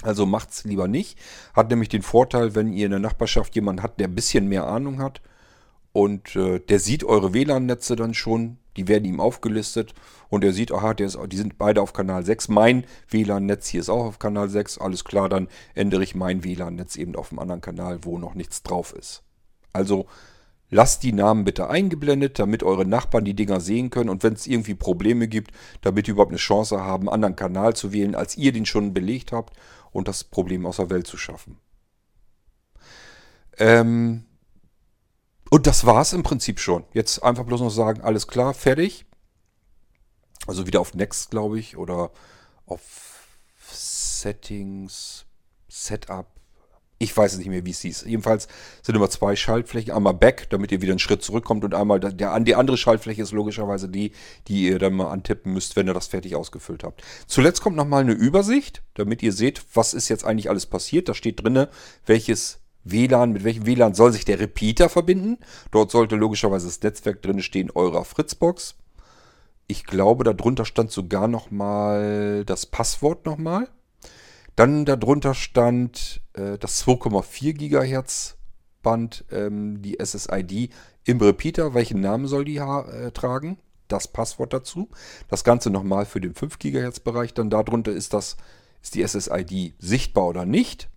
Also 0.00 0.24
macht's 0.24 0.64
lieber 0.64 0.88
nicht. 0.88 1.18
Hat 1.52 1.68
nämlich 1.68 1.90
den 1.90 2.00
Vorteil, 2.00 2.54
wenn 2.54 2.72
ihr 2.72 2.86
in 2.86 2.92
der 2.92 3.00
Nachbarschaft 3.00 3.54
jemanden 3.54 3.82
habt, 3.82 4.00
der 4.00 4.08
ein 4.08 4.14
bisschen 4.14 4.48
mehr 4.48 4.66
Ahnung 4.66 5.02
hat 5.02 5.20
und 5.92 6.36
äh, 6.36 6.60
der 6.60 6.78
sieht 6.78 7.04
eure 7.04 7.34
WLAN-Netze 7.34 7.96
dann 7.96 8.14
schon, 8.14 8.58
die 8.76 8.86
werden 8.86 9.04
ihm 9.04 9.20
aufgelistet 9.20 9.94
und 10.28 10.44
er 10.44 10.52
sieht, 10.52 10.72
aha, 10.72 10.92
ist, 10.92 11.18
die 11.26 11.36
sind 11.36 11.58
beide 11.58 11.82
auf 11.82 11.92
Kanal 11.92 12.24
6. 12.24 12.48
Mein 12.48 12.84
WLAN-Netz 13.08 13.66
hier 13.66 13.80
ist 13.80 13.90
auch 13.90 14.04
auf 14.04 14.18
Kanal 14.18 14.48
6. 14.48 14.78
Alles 14.78 15.04
klar, 15.04 15.28
dann 15.28 15.48
ändere 15.74 16.04
ich 16.04 16.14
mein 16.14 16.44
WLAN-Netz 16.44 16.96
eben 16.96 17.16
auf 17.16 17.32
einem 17.32 17.40
anderen 17.40 17.60
Kanal, 17.60 17.98
wo 18.02 18.18
noch 18.18 18.34
nichts 18.34 18.62
drauf 18.62 18.94
ist. 18.96 19.24
Also 19.72 20.06
lasst 20.70 21.02
die 21.02 21.12
Namen 21.12 21.44
bitte 21.44 21.68
eingeblendet, 21.68 22.38
damit 22.38 22.62
eure 22.62 22.86
Nachbarn 22.86 23.24
die 23.24 23.34
Dinger 23.34 23.60
sehen 23.60 23.90
können 23.90 24.08
und 24.08 24.22
wenn 24.22 24.34
es 24.34 24.46
irgendwie 24.46 24.76
Probleme 24.76 25.26
gibt, 25.26 25.50
damit 25.80 26.06
die 26.06 26.12
überhaupt 26.12 26.30
eine 26.30 26.38
Chance 26.38 26.80
haben, 26.80 27.08
einen 27.08 27.14
anderen 27.14 27.36
Kanal 27.36 27.74
zu 27.74 27.92
wählen, 27.92 28.14
als 28.14 28.36
ihr 28.36 28.52
den 28.52 28.66
schon 28.66 28.94
belegt 28.94 29.32
habt 29.32 29.56
und 29.90 30.06
das 30.06 30.22
Problem 30.22 30.64
aus 30.66 30.76
der 30.76 30.90
Welt 30.90 31.08
zu 31.08 31.16
schaffen. 31.16 31.58
Ähm 33.58 34.24
und 35.50 35.66
das 35.66 35.84
war's 35.84 36.12
im 36.12 36.22
Prinzip 36.22 36.60
schon. 36.60 36.84
Jetzt 36.94 37.22
einfach 37.22 37.44
bloß 37.44 37.60
noch 37.60 37.70
sagen, 37.70 38.00
alles 38.00 38.28
klar, 38.28 38.54
fertig. 38.54 39.04
Also 40.46 40.66
wieder 40.66 40.80
auf 40.80 40.94
Next, 40.94 41.30
glaube 41.30 41.58
ich, 41.58 41.76
oder 41.76 42.12
auf 42.66 43.28
Settings, 43.68 45.26
Setup. 45.68 46.26
Ich 47.02 47.16
weiß 47.16 47.32
es 47.32 47.38
nicht 47.38 47.48
mehr, 47.48 47.64
wie 47.64 47.70
es 47.70 47.80
hieß. 47.80 48.04
Jedenfalls 48.06 48.46
sind 48.82 48.94
immer 48.94 49.08
zwei 49.08 49.34
Schaltflächen. 49.34 49.92
Einmal 49.92 50.12
Back, 50.12 50.50
damit 50.50 50.70
ihr 50.70 50.82
wieder 50.82 50.92
einen 50.92 50.98
Schritt 50.98 51.22
zurückkommt. 51.22 51.64
Und 51.64 51.74
einmal 51.74 51.98
der, 51.98 52.38
die 52.40 52.54
andere 52.54 52.76
Schaltfläche 52.76 53.22
ist 53.22 53.32
logischerweise 53.32 53.88
die, 53.88 54.12
die 54.48 54.68
ihr 54.68 54.78
dann 54.78 54.94
mal 54.94 55.10
antippen 55.10 55.54
müsst, 55.54 55.76
wenn 55.76 55.88
ihr 55.88 55.94
das 55.94 56.08
fertig 56.08 56.36
ausgefüllt 56.36 56.84
habt. 56.84 57.02
Zuletzt 57.26 57.62
kommt 57.62 57.76
nochmal 57.76 58.02
eine 58.02 58.12
Übersicht, 58.12 58.82
damit 58.94 59.22
ihr 59.22 59.32
seht, 59.32 59.62
was 59.72 59.94
ist 59.94 60.10
jetzt 60.10 60.24
eigentlich 60.24 60.50
alles 60.50 60.66
passiert. 60.66 61.08
Da 61.08 61.14
steht 61.14 61.42
drinne, 61.42 61.70
welches 62.04 62.60
WLAN, 62.84 63.32
mit 63.32 63.44
welchem 63.44 63.66
WLAN 63.66 63.94
soll 63.94 64.12
sich 64.12 64.24
der 64.24 64.40
Repeater 64.40 64.88
verbinden. 64.88 65.38
Dort 65.70 65.90
sollte 65.90 66.16
logischerweise 66.16 66.66
das 66.66 66.82
Netzwerk 66.82 67.22
drin 67.22 67.42
stehen 67.42 67.70
eurer 67.70 68.04
Fritzbox. 68.04 68.76
Ich 69.66 69.84
glaube, 69.84 70.24
darunter 70.24 70.64
stand 70.64 70.90
sogar 70.90 71.28
nochmal 71.28 72.44
das 72.44 72.66
Passwort 72.66 73.26
nochmal. 73.26 73.68
Dann 74.56 74.84
darunter 74.84 75.34
stand 75.34 76.20
äh, 76.32 76.58
das 76.58 76.84
2,4 76.86 77.54
GHz 77.54 78.36
Band, 78.82 79.24
ähm, 79.30 79.82
die 79.82 79.98
SSID 80.02 80.70
im 81.04 81.20
Repeater. 81.20 81.74
Welchen 81.74 82.00
Namen 82.00 82.26
soll 82.26 82.44
die 82.44 82.56
äh, 82.56 83.10
tragen? 83.12 83.58
Das 83.88 84.08
Passwort 84.08 84.52
dazu. 84.52 84.88
Das 85.28 85.44
Ganze 85.44 85.70
nochmal 85.70 86.06
für 86.06 86.20
den 86.20 86.34
5 86.34 86.58
GHz 86.58 87.00
Bereich. 87.00 87.34
Dann 87.34 87.50
darunter 87.50 87.92
ist 87.92 88.12
das 88.14 88.36
ist 88.82 88.94
die 88.94 89.06
SSID 89.06 89.74
sichtbar 89.78 90.26
oder 90.26 90.46
nicht. 90.46 90.88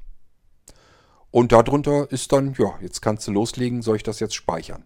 Und 1.34 1.52
darunter 1.52 2.12
ist 2.12 2.32
dann, 2.32 2.54
ja, 2.60 2.76
jetzt 2.80 3.02
kannst 3.02 3.28
du 3.28 3.32
loslegen, 3.32 3.82
soll 3.82 3.96
ich 3.96 4.04
das 4.04 4.20
jetzt 4.20 4.36
speichern? 4.36 4.86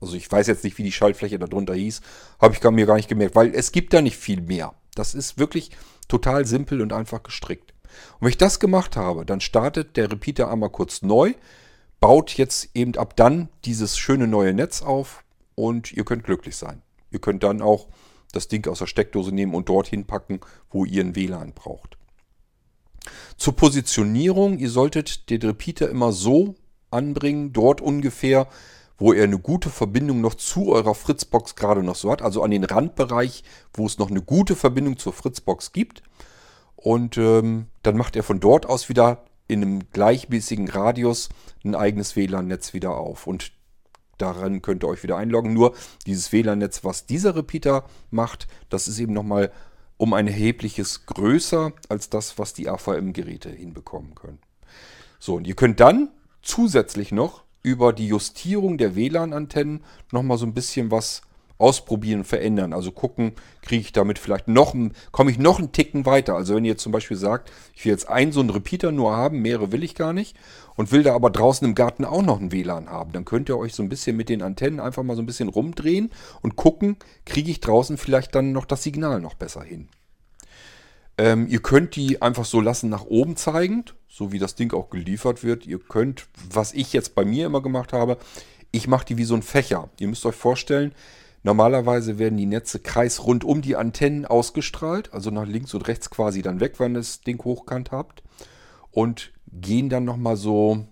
Also 0.00 0.14
ich 0.14 0.30
weiß 0.30 0.46
jetzt 0.46 0.62
nicht, 0.62 0.78
wie 0.78 0.84
die 0.84 0.92
Schaltfläche 0.92 1.36
darunter 1.36 1.74
hieß. 1.74 2.00
Habe 2.40 2.54
ich 2.54 2.62
mir 2.62 2.86
gar 2.86 2.94
nicht 2.94 3.08
gemerkt, 3.08 3.34
weil 3.34 3.52
es 3.52 3.72
gibt 3.72 3.92
da 3.92 4.00
nicht 4.00 4.16
viel 4.16 4.40
mehr. 4.40 4.76
Das 4.94 5.16
ist 5.16 5.36
wirklich 5.36 5.72
total 6.06 6.46
simpel 6.46 6.80
und 6.80 6.92
einfach 6.92 7.24
gestrickt. 7.24 7.74
Und 8.14 8.20
wenn 8.20 8.28
ich 8.28 8.38
das 8.38 8.60
gemacht 8.60 8.96
habe, 8.96 9.26
dann 9.26 9.40
startet 9.40 9.96
der 9.96 10.12
Repeater 10.12 10.48
einmal 10.48 10.70
kurz 10.70 11.02
neu, 11.02 11.34
baut 11.98 12.34
jetzt 12.34 12.68
eben 12.74 12.94
ab 12.94 13.16
dann 13.16 13.48
dieses 13.64 13.98
schöne 13.98 14.28
neue 14.28 14.54
Netz 14.54 14.82
auf 14.82 15.24
und 15.56 15.92
ihr 15.92 16.04
könnt 16.04 16.22
glücklich 16.22 16.54
sein. 16.54 16.82
Ihr 17.10 17.18
könnt 17.18 17.42
dann 17.42 17.62
auch 17.62 17.88
das 18.30 18.46
Ding 18.46 18.64
aus 18.68 18.78
der 18.78 18.86
Steckdose 18.86 19.34
nehmen 19.34 19.56
und 19.56 19.68
dorthin 19.68 20.06
packen, 20.06 20.38
wo 20.70 20.84
ihr 20.84 21.02
ein 21.02 21.16
WLAN 21.16 21.52
braucht. 21.52 21.97
Zur 23.36 23.54
Positionierung, 23.54 24.58
ihr 24.58 24.70
solltet 24.70 25.30
den 25.30 25.42
Repeater 25.42 25.88
immer 25.88 26.12
so 26.12 26.54
anbringen, 26.90 27.52
dort 27.52 27.80
ungefähr, 27.80 28.48
wo 28.98 29.12
er 29.12 29.24
eine 29.24 29.38
gute 29.38 29.70
Verbindung 29.70 30.20
noch 30.20 30.34
zu 30.34 30.70
eurer 30.70 30.94
Fritzbox 30.94 31.54
gerade 31.54 31.82
noch 31.82 31.94
so 31.94 32.10
hat, 32.10 32.22
also 32.22 32.42
an 32.42 32.50
den 32.50 32.64
Randbereich, 32.64 33.44
wo 33.72 33.86
es 33.86 33.98
noch 33.98 34.10
eine 34.10 34.22
gute 34.22 34.56
Verbindung 34.56 34.98
zur 34.98 35.12
Fritzbox 35.12 35.72
gibt. 35.72 36.02
Und 36.74 37.16
ähm, 37.16 37.66
dann 37.82 37.96
macht 37.96 38.16
er 38.16 38.22
von 38.22 38.40
dort 38.40 38.66
aus 38.66 38.88
wieder 38.88 39.24
in 39.46 39.62
einem 39.62 39.90
gleichmäßigen 39.92 40.68
Radius 40.68 41.28
ein 41.64 41.74
eigenes 41.74 42.14
WLAN-Netz 42.16 42.74
wieder 42.74 42.96
auf. 42.96 43.26
Und 43.26 43.52
daran 44.18 44.62
könnt 44.62 44.84
ihr 44.84 44.88
euch 44.88 45.02
wieder 45.02 45.16
einloggen. 45.16 45.54
Nur 45.54 45.74
dieses 46.06 46.32
WLAN-Netz, 46.32 46.84
was 46.84 47.06
dieser 47.06 47.34
Repeater 47.34 47.84
macht, 48.10 48.46
das 48.68 48.88
ist 48.88 48.98
eben 48.98 49.12
nochmal 49.12 49.50
um 49.98 50.14
ein 50.14 50.26
erhebliches 50.26 51.04
größer 51.06 51.72
als 51.88 52.08
das, 52.08 52.38
was 52.38 52.54
die 52.54 52.68
AVM-Geräte 52.68 53.50
hinbekommen 53.50 54.14
können. 54.14 54.38
So, 55.18 55.34
und 55.34 55.46
ihr 55.46 55.56
könnt 55.56 55.80
dann 55.80 56.10
zusätzlich 56.40 57.12
noch 57.12 57.44
über 57.62 57.92
die 57.92 58.06
Justierung 58.08 58.78
der 58.78 58.96
WLAN-Antennen 58.96 59.84
nochmal 60.12 60.38
so 60.38 60.46
ein 60.46 60.54
bisschen 60.54 60.90
was 60.90 61.22
ausprobieren, 61.58 62.24
verändern. 62.24 62.72
Also 62.72 62.92
gucken, 62.92 63.32
kriege 63.62 63.80
ich 63.80 63.92
damit 63.92 64.18
vielleicht 64.18 64.48
noch, 64.48 64.74
komme 65.10 65.30
ich 65.30 65.38
noch 65.38 65.58
einen 65.58 65.72
Ticken 65.72 66.06
weiter. 66.06 66.34
Also 66.34 66.54
wenn 66.54 66.64
ihr 66.64 66.78
zum 66.78 66.92
Beispiel 66.92 67.16
sagt, 67.16 67.50
ich 67.74 67.84
will 67.84 67.92
jetzt 67.92 68.08
einen 68.08 68.32
so 68.32 68.40
einen 68.40 68.50
Repeater 68.50 68.92
nur 68.92 69.16
haben, 69.16 69.42
mehrere 69.42 69.72
will 69.72 69.82
ich 69.82 69.94
gar 69.94 70.12
nicht 70.12 70.36
und 70.76 70.92
will 70.92 71.02
da 71.02 71.14
aber 71.14 71.30
draußen 71.30 71.66
im 71.66 71.74
Garten 71.74 72.04
auch 72.04 72.22
noch 72.22 72.38
einen 72.38 72.52
WLAN 72.52 72.88
haben, 72.88 73.12
dann 73.12 73.24
könnt 73.24 73.48
ihr 73.48 73.58
euch 73.58 73.74
so 73.74 73.82
ein 73.82 73.88
bisschen 73.88 74.16
mit 74.16 74.28
den 74.28 74.42
Antennen 74.42 74.80
einfach 74.80 75.02
mal 75.02 75.16
so 75.16 75.22
ein 75.22 75.26
bisschen 75.26 75.48
rumdrehen 75.48 76.10
und 76.40 76.56
gucken, 76.56 76.96
kriege 77.26 77.50
ich 77.50 77.60
draußen 77.60 77.98
vielleicht 77.98 78.34
dann 78.34 78.52
noch 78.52 78.64
das 78.64 78.84
Signal 78.84 79.20
noch 79.20 79.34
besser 79.34 79.62
hin. 79.62 79.88
Ähm, 81.18 81.48
ihr 81.48 81.60
könnt 81.60 81.96
die 81.96 82.22
einfach 82.22 82.44
so 82.44 82.60
lassen 82.60 82.88
nach 82.88 83.04
oben 83.04 83.36
zeigend, 83.36 83.96
so 84.08 84.30
wie 84.30 84.38
das 84.38 84.54
Ding 84.54 84.72
auch 84.72 84.88
geliefert 84.88 85.42
wird. 85.42 85.66
Ihr 85.66 85.80
könnt, 85.80 86.28
was 86.48 86.72
ich 86.72 86.92
jetzt 86.92 87.16
bei 87.16 87.24
mir 87.24 87.46
immer 87.46 87.60
gemacht 87.60 87.92
habe, 87.92 88.18
ich 88.70 88.86
mache 88.86 89.06
die 89.06 89.16
wie 89.16 89.24
so 89.24 89.34
ein 89.34 89.42
Fächer. 89.42 89.88
Ihr 89.98 90.06
müsst 90.06 90.24
euch 90.26 90.36
vorstellen, 90.36 90.92
normalerweise 91.48 92.18
werden 92.18 92.36
die 92.36 92.44
Netze 92.44 92.78
kreisrund 92.78 93.42
um 93.42 93.62
die 93.62 93.74
Antennen 93.74 94.26
ausgestrahlt, 94.26 95.14
also 95.14 95.30
nach 95.30 95.46
links 95.46 95.72
und 95.72 95.88
rechts 95.88 96.10
quasi 96.10 96.42
dann 96.42 96.60
weg, 96.60 96.78
wenn 96.78 96.92
ihr 96.92 96.98
das 96.98 97.22
Ding 97.22 97.42
hochkant 97.42 97.90
habt. 97.90 98.22
Und 98.90 99.32
gehen 99.50 99.88
dann 99.88 100.04
nochmal 100.04 100.36
so 100.36 100.86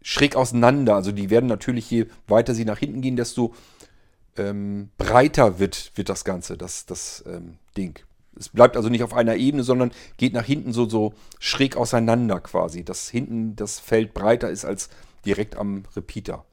schräg 0.00 0.34
auseinander. 0.34 0.94
Also 0.94 1.12
die 1.12 1.28
werden 1.28 1.46
natürlich, 1.46 1.90
je 1.90 2.06
weiter 2.26 2.54
sie 2.54 2.64
nach 2.64 2.78
hinten 2.78 3.02
gehen, 3.02 3.16
desto 3.16 3.54
ähm, 4.38 4.88
breiter 4.96 5.58
wird, 5.58 5.92
wird 5.94 6.08
das 6.08 6.24
Ganze, 6.24 6.56
das, 6.56 6.86
das 6.86 7.22
ähm, 7.26 7.58
Ding. 7.76 7.98
Es 8.38 8.48
bleibt 8.48 8.78
also 8.78 8.88
nicht 8.88 9.02
auf 9.02 9.12
einer 9.12 9.36
Ebene, 9.36 9.62
sondern 9.62 9.92
geht 10.16 10.32
nach 10.32 10.44
hinten 10.44 10.72
so, 10.72 10.88
so 10.88 11.12
schräg 11.38 11.76
auseinander 11.76 12.40
quasi, 12.40 12.82
dass 12.82 13.10
hinten 13.10 13.56
das 13.56 13.78
Feld 13.78 14.14
breiter 14.14 14.48
ist 14.48 14.64
als 14.64 14.88
direkt 15.26 15.56
am 15.56 15.84
Repeater. 15.94 16.46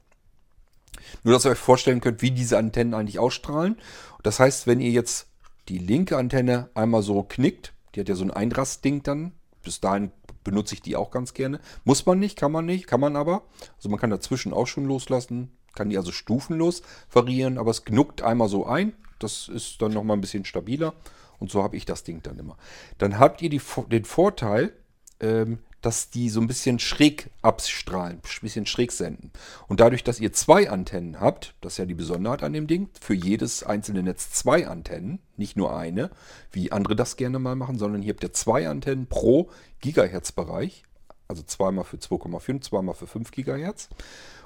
Nur, 1.22 1.34
dass 1.34 1.44
ihr 1.44 1.50
euch 1.50 1.58
vorstellen 1.58 2.00
könnt, 2.00 2.22
wie 2.22 2.30
diese 2.30 2.58
Antennen 2.58 2.94
eigentlich 2.94 3.18
ausstrahlen. 3.18 3.76
Das 4.22 4.40
heißt, 4.40 4.66
wenn 4.66 4.80
ihr 4.80 4.90
jetzt 4.90 5.28
die 5.68 5.78
linke 5.78 6.16
Antenne 6.16 6.68
einmal 6.74 7.02
so 7.02 7.22
knickt, 7.22 7.72
die 7.94 8.00
hat 8.00 8.08
ja 8.08 8.14
so 8.14 8.24
ein 8.24 8.30
Einrastding 8.30 9.02
dann, 9.02 9.32
bis 9.62 9.80
dahin 9.80 10.10
benutze 10.42 10.74
ich 10.74 10.82
die 10.82 10.96
auch 10.96 11.10
ganz 11.10 11.32
gerne. 11.32 11.60
Muss 11.84 12.06
man 12.06 12.18
nicht, 12.18 12.36
kann 12.36 12.52
man 12.52 12.66
nicht, 12.66 12.86
kann 12.86 13.00
man 13.00 13.16
aber. 13.16 13.44
Also 13.76 13.88
man 13.88 13.98
kann 13.98 14.10
dazwischen 14.10 14.52
auch 14.52 14.66
schon 14.66 14.84
loslassen, 14.84 15.50
kann 15.74 15.88
die 15.88 15.96
also 15.96 16.12
stufenlos 16.12 16.82
variieren, 17.10 17.58
aber 17.58 17.70
es 17.70 17.84
knuckt 17.84 18.22
einmal 18.22 18.48
so 18.48 18.66
ein. 18.66 18.92
Das 19.18 19.48
ist 19.48 19.80
dann 19.80 19.92
nochmal 19.92 20.16
ein 20.16 20.20
bisschen 20.20 20.44
stabiler. 20.44 20.94
Und 21.38 21.50
so 21.50 21.62
habe 21.62 21.76
ich 21.76 21.84
das 21.84 22.04
Ding 22.04 22.22
dann 22.22 22.38
immer. 22.38 22.56
Dann 22.98 23.18
habt 23.18 23.42
ihr 23.42 23.50
die, 23.50 23.60
den 23.90 24.04
Vorteil, 24.04 24.72
ähm, 25.20 25.58
dass 25.84 26.08
die 26.08 26.30
so 26.30 26.40
ein 26.40 26.46
bisschen 26.46 26.78
schräg 26.78 27.30
abstrahlen, 27.42 28.16
ein 28.18 28.40
bisschen 28.40 28.66
schräg 28.66 28.90
senden. 28.90 29.30
Und 29.68 29.80
dadurch, 29.80 30.02
dass 30.02 30.20
ihr 30.20 30.32
zwei 30.32 30.70
Antennen 30.70 31.20
habt, 31.20 31.54
das 31.60 31.74
ist 31.74 31.78
ja 31.78 31.84
die 31.84 31.94
Besonderheit 31.94 32.42
an 32.42 32.52
dem 32.54 32.66
Ding, 32.66 32.88
für 33.00 33.14
jedes 33.14 33.62
einzelne 33.62 34.02
Netz 34.02 34.30
zwei 34.30 34.66
Antennen, 34.66 35.18
nicht 35.36 35.56
nur 35.56 35.76
eine, 35.76 36.10
wie 36.52 36.72
andere 36.72 36.96
das 36.96 37.16
gerne 37.16 37.38
mal 37.38 37.54
machen, 37.54 37.78
sondern 37.78 38.02
hier 38.02 38.14
habt 38.14 38.22
ihr 38.22 38.32
zwei 38.32 38.68
Antennen 38.68 39.06
pro 39.06 39.50
Gigahertz-Bereich, 39.80 40.84
also 41.28 41.42
zweimal 41.42 41.84
für 41.84 41.96
2,5, 41.96 42.62
zweimal 42.62 42.94
für 42.94 43.06
5 43.06 43.30
Gigahertz. 43.30 43.88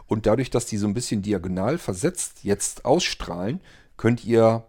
Und 0.07 0.27
dadurch, 0.27 0.51
dass 0.51 0.67
die 0.67 0.79
so 0.79 0.89
ein 0.89 0.95
bisschen 0.95 1.23
diagonal 1.23 1.79
versetzt 1.79 2.41
jetzt 2.43 2.85
ausstrahlen, 2.85 3.61
könnt 3.97 4.25
ihr 4.25 4.65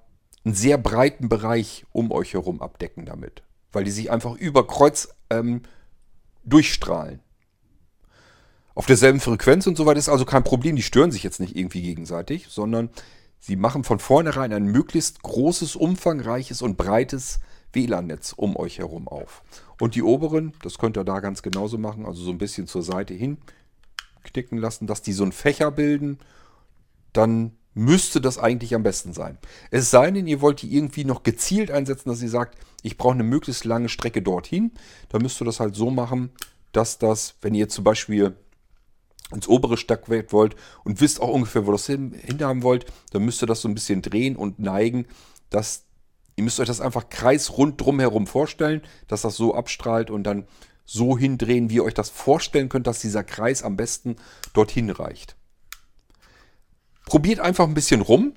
einen 0.45 0.53
sehr 0.53 0.77
breiten 0.77 1.29
Bereich 1.29 1.85
um 1.91 2.11
euch 2.11 2.33
herum 2.33 2.61
abdecken 2.61 3.05
damit. 3.05 3.41
Weil 3.71 3.83
die 3.85 3.91
sich 3.91 4.11
einfach 4.11 4.35
über 4.35 4.67
Kreuz 4.67 5.09
ähm, 5.29 5.61
durchstrahlen. 6.49 7.19
Auf 8.75 8.85
derselben 8.85 9.19
Frequenz 9.19 9.67
und 9.67 9.77
so 9.77 9.85
weiter 9.85 9.99
ist 9.99 10.09
also 10.09 10.25
kein 10.25 10.43
Problem. 10.43 10.75
Die 10.75 10.83
stören 10.83 11.11
sich 11.11 11.23
jetzt 11.23 11.39
nicht 11.39 11.55
irgendwie 11.55 11.81
gegenseitig, 11.81 12.47
sondern 12.49 12.89
sie 13.39 13.55
machen 13.55 13.83
von 13.83 13.99
vornherein 13.99 14.53
ein 14.53 14.65
möglichst 14.65 15.21
großes, 15.21 15.75
umfangreiches 15.75 16.61
und 16.61 16.77
breites 16.77 17.39
WLAN-Netz 17.73 18.33
um 18.33 18.55
euch 18.55 18.79
herum 18.79 19.07
auf. 19.07 19.43
Und 19.79 19.95
die 19.95 20.03
oberen, 20.03 20.53
das 20.63 20.77
könnt 20.77 20.97
ihr 20.97 21.03
da 21.03 21.19
ganz 21.19 21.41
genauso 21.41 21.77
machen, 21.77 22.05
also 22.05 22.21
so 22.23 22.31
ein 22.31 22.37
bisschen 22.37 22.67
zur 22.67 22.83
Seite 22.83 23.13
hin 23.13 23.37
knicken 24.23 24.57
lassen, 24.57 24.87
dass 24.87 25.01
die 25.01 25.13
so 25.13 25.23
einen 25.23 25.31
Fächer 25.31 25.71
bilden. 25.71 26.19
Dann 27.13 27.57
müsste 27.73 28.19
das 28.19 28.37
eigentlich 28.37 28.75
am 28.75 28.83
besten 28.83 29.13
sein. 29.13 29.37
Es 29.71 29.91
sei 29.91 30.11
denn, 30.11 30.27
ihr 30.27 30.41
wollt 30.41 30.61
die 30.61 30.75
irgendwie 30.75 31.05
noch 31.05 31.23
gezielt 31.23 31.71
einsetzen, 31.71 32.09
dass 32.09 32.21
ihr 32.21 32.29
sagt, 32.29 32.57
ich 32.81 32.97
brauche 32.97 33.13
eine 33.13 33.23
möglichst 33.23 33.65
lange 33.65 33.89
Strecke 33.89 34.21
dorthin. 34.21 34.71
Dann 35.09 35.21
müsst 35.21 35.41
ihr 35.41 35.45
das 35.45 35.59
halt 35.59 35.75
so 35.75 35.89
machen, 35.91 36.31
dass 36.71 36.97
das, 36.97 37.35
wenn 37.41 37.53
ihr 37.53 37.69
zum 37.69 37.83
Beispiel 37.83 38.35
ins 39.31 39.47
obere 39.47 39.77
Stockwerk 39.77 40.33
wollt 40.33 40.55
und 40.83 41.01
wisst 41.01 41.21
auch 41.21 41.29
ungefähr, 41.29 41.67
wo 41.67 41.71
das 41.71 41.85
hin, 41.85 42.13
hinhaben 42.13 42.63
wollt, 42.63 42.85
dann 43.11 43.23
müsst 43.23 43.43
ihr 43.43 43.47
das 43.47 43.61
so 43.61 43.67
ein 43.67 43.75
bisschen 43.75 44.01
drehen 44.01 44.35
und 44.35 44.59
neigen, 44.59 45.05
dass 45.49 45.83
ihr 46.35 46.43
müsst 46.43 46.59
euch 46.59 46.67
das 46.67 46.81
einfach 46.81 47.09
kreisrund 47.09 47.79
drumherum 47.79 48.25
vorstellen, 48.25 48.81
dass 49.07 49.21
das 49.21 49.35
so 49.35 49.53
abstrahlt 49.53 50.09
und 50.09 50.23
dann 50.23 50.47
so 50.85 51.17
hindrehen, 51.17 51.69
wie 51.69 51.75
ihr 51.75 51.83
euch 51.83 51.93
das 51.93 52.09
vorstellen 52.09 52.69
könnt, 52.69 52.87
dass 52.87 52.99
dieser 52.99 53.23
Kreis 53.23 53.61
am 53.61 53.75
besten 53.75 54.15
dorthin 54.53 54.89
reicht. 54.89 55.35
Probiert 57.09 57.39
einfach 57.39 57.67
ein 57.67 57.73
bisschen 57.73 58.01
rum, 58.01 58.33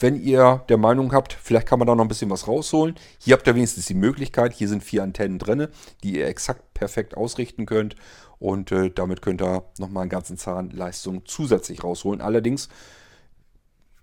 wenn 0.00 0.18
ihr 0.18 0.64
der 0.70 0.78
Meinung 0.78 1.12
habt, 1.12 1.34
vielleicht 1.34 1.68
kann 1.68 1.78
man 1.78 1.86
da 1.86 1.94
noch 1.94 2.06
ein 2.06 2.08
bisschen 2.08 2.30
was 2.30 2.48
rausholen. 2.48 2.94
Hier 3.18 3.34
habt 3.34 3.46
ihr 3.46 3.54
wenigstens 3.54 3.84
die 3.84 3.92
Möglichkeit. 3.92 4.54
Hier 4.54 4.66
sind 4.66 4.82
vier 4.82 5.02
Antennen 5.02 5.38
drin, 5.38 5.68
die 6.02 6.16
ihr 6.16 6.26
exakt 6.26 6.72
perfekt 6.72 7.18
ausrichten 7.18 7.66
könnt. 7.66 7.96
Und 8.38 8.72
äh, 8.72 8.90
damit 8.90 9.20
könnt 9.20 9.42
ihr 9.42 9.64
nochmal 9.76 10.04
einen 10.04 10.10
ganzen 10.10 10.38
Zahn 10.38 10.70
Leistung 10.70 11.26
zusätzlich 11.26 11.84
rausholen. 11.84 12.22
Allerdings 12.22 12.70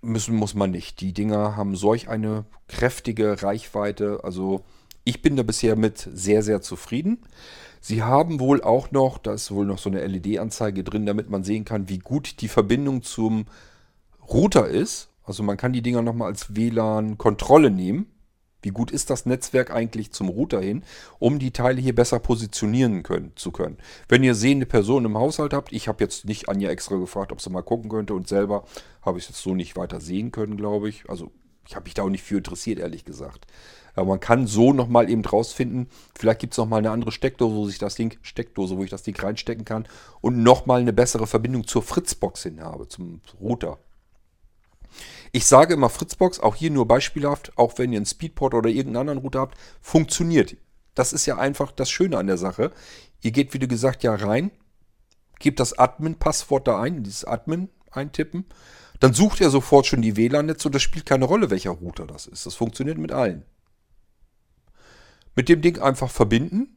müssen 0.02 0.36
muss 0.36 0.54
man 0.54 0.70
nicht. 0.70 1.00
Die 1.00 1.12
Dinger 1.12 1.56
haben 1.56 1.74
solch 1.74 2.08
eine 2.08 2.44
kräftige 2.68 3.42
Reichweite. 3.42 4.20
Also 4.22 4.62
ich 5.02 5.20
bin 5.20 5.34
da 5.34 5.42
bisher 5.42 5.74
mit 5.74 5.98
sehr, 5.98 6.44
sehr 6.44 6.60
zufrieden. 6.62 7.18
Sie 7.80 8.04
haben 8.04 8.38
wohl 8.38 8.62
auch 8.62 8.92
noch, 8.92 9.18
da 9.18 9.34
ist 9.34 9.50
wohl 9.50 9.66
noch 9.66 9.78
so 9.78 9.90
eine 9.90 10.06
LED-Anzeige 10.06 10.84
drin, 10.84 11.06
damit 11.06 11.28
man 11.28 11.42
sehen 11.42 11.64
kann, 11.64 11.88
wie 11.88 11.98
gut 11.98 12.40
die 12.40 12.46
Verbindung 12.46 13.02
zum 13.02 13.46
Router 14.32 14.68
ist. 14.68 15.08
Also 15.24 15.42
man 15.42 15.56
kann 15.56 15.72
die 15.72 15.82
Dinger 15.82 16.02
nochmal 16.02 16.28
als 16.28 16.54
WLAN-Kontrolle 16.54 17.70
nehmen. 17.70 18.06
Wie 18.62 18.70
gut 18.70 18.92
ist 18.92 19.10
das 19.10 19.26
Netzwerk 19.26 19.72
eigentlich 19.72 20.12
zum 20.12 20.28
Router 20.28 20.60
hin, 20.60 20.84
um 21.18 21.40
die 21.40 21.50
Teile 21.50 21.80
hier 21.80 21.96
besser 21.96 22.20
positionieren 22.20 23.02
können, 23.02 23.32
zu 23.34 23.50
können. 23.50 23.76
Wenn 24.08 24.22
ihr 24.22 24.36
sehende 24.36 24.66
Personen 24.66 25.06
im 25.06 25.18
Haushalt 25.18 25.52
habt, 25.52 25.72
ich 25.72 25.88
habe 25.88 26.02
jetzt 26.02 26.26
nicht 26.26 26.48
Anja 26.48 26.70
extra 26.70 26.96
gefragt, 26.96 27.32
ob 27.32 27.40
sie 27.40 27.50
mal 27.50 27.62
gucken 27.62 27.90
könnte 27.90 28.14
und 28.14 28.28
selber 28.28 28.64
habe 29.02 29.18
ich 29.18 29.24
es 29.24 29.30
jetzt 29.30 29.42
so 29.42 29.54
nicht 29.54 29.76
weiter 29.76 30.00
sehen 30.00 30.30
können, 30.30 30.56
glaube 30.56 30.88
ich. 30.88 31.10
Also 31.10 31.32
ich 31.66 31.74
habe 31.74 31.84
mich 31.84 31.94
da 31.94 32.02
auch 32.02 32.08
nicht 32.08 32.22
für 32.22 32.38
interessiert, 32.38 32.78
ehrlich 32.78 33.04
gesagt. 33.04 33.46
Aber 33.94 34.06
man 34.06 34.20
kann 34.20 34.46
so 34.46 34.72
nochmal 34.72 35.10
eben 35.10 35.24
rausfinden, 35.24 35.88
vielleicht 36.16 36.40
gibt 36.40 36.54
es 36.54 36.58
nochmal 36.58 36.78
eine 36.78 36.92
andere 36.92 37.12
Steckdose, 37.12 37.54
wo 37.54 37.66
sich 37.66 37.78
das 37.78 37.96
Ding, 37.96 38.16
Steckdose, 38.22 38.76
wo 38.76 38.84
ich 38.84 38.90
das 38.90 39.02
Ding 39.02 39.16
reinstecken 39.16 39.64
kann 39.64 39.86
und 40.20 40.42
nochmal 40.42 40.80
eine 40.80 40.92
bessere 40.92 41.26
Verbindung 41.26 41.66
zur 41.66 41.82
Fritzbox 41.82 42.44
hin 42.44 42.60
habe, 42.60 42.88
zum 42.88 43.20
Router. 43.40 43.78
Ich 45.34 45.46
sage 45.46 45.74
immer 45.74 45.88
Fritzbox, 45.88 46.40
auch 46.40 46.54
hier 46.54 46.70
nur 46.70 46.86
beispielhaft, 46.86 47.56
auch 47.56 47.78
wenn 47.78 47.92
ihr 47.92 47.98
einen 47.98 48.06
Speedport 48.06 48.52
oder 48.52 48.68
irgendeinen 48.68 49.08
anderen 49.08 49.18
Router 49.20 49.40
habt, 49.40 49.58
funktioniert. 49.80 50.56
Das 50.94 51.14
ist 51.14 51.24
ja 51.24 51.38
einfach 51.38 51.72
das 51.72 51.90
Schöne 51.90 52.18
an 52.18 52.26
der 52.26 52.36
Sache. 52.36 52.70
Ihr 53.22 53.30
geht, 53.30 53.54
wie 53.54 53.58
du 53.58 53.66
gesagt, 53.66 54.02
ja 54.02 54.14
rein, 54.14 54.50
gebt 55.38 55.58
das 55.58 55.78
Admin-Passwort 55.78 56.68
da 56.68 56.80
ein, 56.80 57.02
dieses 57.02 57.24
Admin 57.24 57.70
eintippen, 57.90 58.44
dann 59.00 59.14
sucht 59.14 59.40
er 59.40 59.50
sofort 59.50 59.86
schon 59.86 60.02
die 60.02 60.16
WLAN-Netze 60.16 60.68
und 60.68 60.74
das 60.74 60.82
spielt 60.82 61.06
keine 61.06 61.24
Rolle, 61.24 61.50
welcher 61.50 61.70
Router 61.70 62.06
das 62.06 62.26
ist. 62.26 62.46
Das 62.46 62.54
funktioniert 62.54 62.98
mit 62.98 63.10
allen. 63.10 63.44
Mit 65.34 65.48
dem 65.48 65.62
Ding 65.62 65.80
einfach 65.80 66.10
verbinden, 66.10 66.76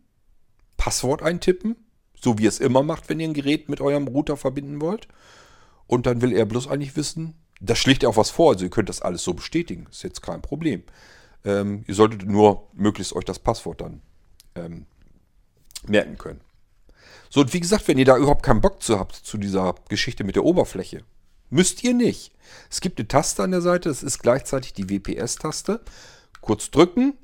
Passwort 0.78 1.22
eintippen, 1.22 1.76
so 2.20 2.38
wie 2.38 2.44
ihr 2.44 2.50
es 2.50 2.60
immer 2.60 2.84
macht, 2.84 3.10
wenn 3.10 3.20
ihr 3.20 3.28
ein 3.28 3.34
Gerät 3.34 3.70
mit 3.70 3.82
eurem 3.82 4.08
Router 4.08 4.38
verbinden 4.38 4.82
wollt. 4.82 5.08
Und 5.88 6.06
dann 6.06 6.22
will 6.22 6.32
er 6.32 6.46
bloß 6.46 6.68
eigentlich 6.68 6.96
wissen, 6.96 7.36
da 7.66 7.76
schlägt 7.76 8.04
er 8.04 8.10
auch 8.10 8.18
was 8.18 8.30
vor, 8.30 8.54
also 8.54 8.66
ihr 8.66 8.72
könnt 8.72 8.90
das 8.90 9.02
alles 9.02 9.24
so 9.24 9.34
bestätigen, 9.34 9.88
ist 9.90 10.04
jetzt 10.04 10.22
kein 10.22 10.42
Problem. 10.42 10.84
Ähm, 11.44 11.84
ihr 11.88 11.96
solltet 11.96 12.26
nur 12.26 12.68
möglichst 12.74 13.14
euch 13.14 13.26
das 13.26 13.40
Passwort 13.40 13.82
dann 13.82 14.02
ähm, 14.56 14.86
merken 15.88 16.18
können. 16.18 16.42
So, 17.30 17.42
und 17.42 17.54
wie 17.54 17.60
gesagt, 17.60 17.88
wenn 17.88 17.98
ihr 17.98 18.06
da 18.06 18.18
überhaupt 18.18 18.44
keinen 18.44 18.62
Bock 18.62 18.82
zu 18.82 19.00
habt, 19.00 19.16
zu 19.16 19.38
dieser 19.38 19.76
Geschichte 19.90 20.24
mit 20.24 20.36
der 20.36 20.46
Oberfläche, 20.46 21.04
müsst 21.50 21.84
ihr 21.84 21.94
nicht. 21.94 22.32
Es 22.70 22.82
gibt 22.82 23.00
eine 23.00 23.08
Taste 23.08 23.44
an 23.44 23.52
der 23.52 23.62
Seite, 23.62 23.90
das 23.90 24.04
ist 24.04 24.20
gleichzeitig 24.20 24.74
die 24.74 24.90
WPS-Taste. 24.90 25.82
Kurz 26.42 26.72
drücken, 26.72 27.18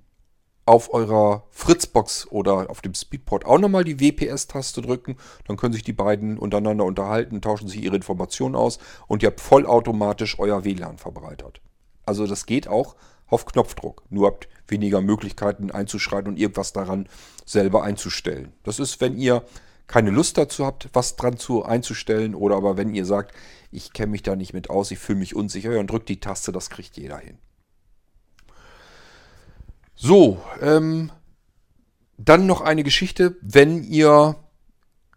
auf 0.65 0.93
eurer 0.93 1.43
Fritzbox 1.49 2.27
oder 2.29 2.69
auf 2.69 2.81
dem 2.81 2.93
Speedport 2.93 3.45
auch 3.45 3.57
nochmal 3.57 3.83
die 3.83 3.99
WPS-Taste 3.99 4.81
drücken. 4.81 5.17
Dann 5.47 5.57
können 5.57 5.73
sich 5.73 5.83
die 5.83 5.93
beiden 5.93 6.37
untereinander 6.37 6.85
unterhalten, 6.85 7.41
tauschen 7.41 7.67
sich 7.67 7.83
ihre 7.83 7.95
Informationen 7.95 8.55
aus 8.55 8.79
und 9.07 9.23
ihr 9.23 9.27
habt 9.27 9.41
vollautomatisch 9.41 10.39
euer 10.39 10.63
WLAN 10.63 10.97
verbreitert. 10.97 11.61
Also 12.05 12.27
das 12.27 12.45
geht 12.45 12.67
auch 12.67 12.95
auf 13.27 13.45
Knopfdruck. 13.45 14.03
Nur 14.09 14.27
habt 14.27 14.49
weniger 14.67 15.01
Möglichkeiten 15.01 15.71
einzuschreiten 15.71 16.31
und 16.31 16.37
irgendwas 16.37 16.73
daran 16.73 17.07
selber 17.45 17.83
einzustellen. 17.83 18.53
Das 18.63 18.79
ist, 18.79 19.01
wenn 19.01 19.17
ihr 19.17 19.43
keine 19.87 20.11
Lust 20.11 20.37
dazu 20.37 20.65
habt, 20.65 20.89
was 20.93 21.15
dran 21.15 21.37
zu 21.37 21.63
einzustellen 21.63 22.33
oder 22.35 22.55
aber 22.55 22.77
wenn 22.77 22.93
ihr 22.93 23.05
sagt, 23.05 23.35
ich 23.71 23.93
kenne 23.93 24.11
mich 24.11 24.23
da 24.23 24.35
nicht 24.35 24.53
mit 24.53 24.69
aus, 24.69 24.91
ich 24.91 24.99
fühle 24.99 25.19
mich 25.19 25.35
unsicher, 25.35 25.73
dann 25.73 25.87
drückt 25.87 26.07
die 26.07 26.19
Taste, 26.19 26.51
das 26.51 26.69
kriegt 26.69 26.97
jeder 26.97 27.17
hin. 27.17 27.37
So, 30.03 30.41
ähm, 30.61 31.11
dann 32.17 32.47
noch 32.47 32.61
eine 32.61 32.81
Geschichte, 32.81 33.37
wenn 33.41 33.83
ihr 33.83 34.35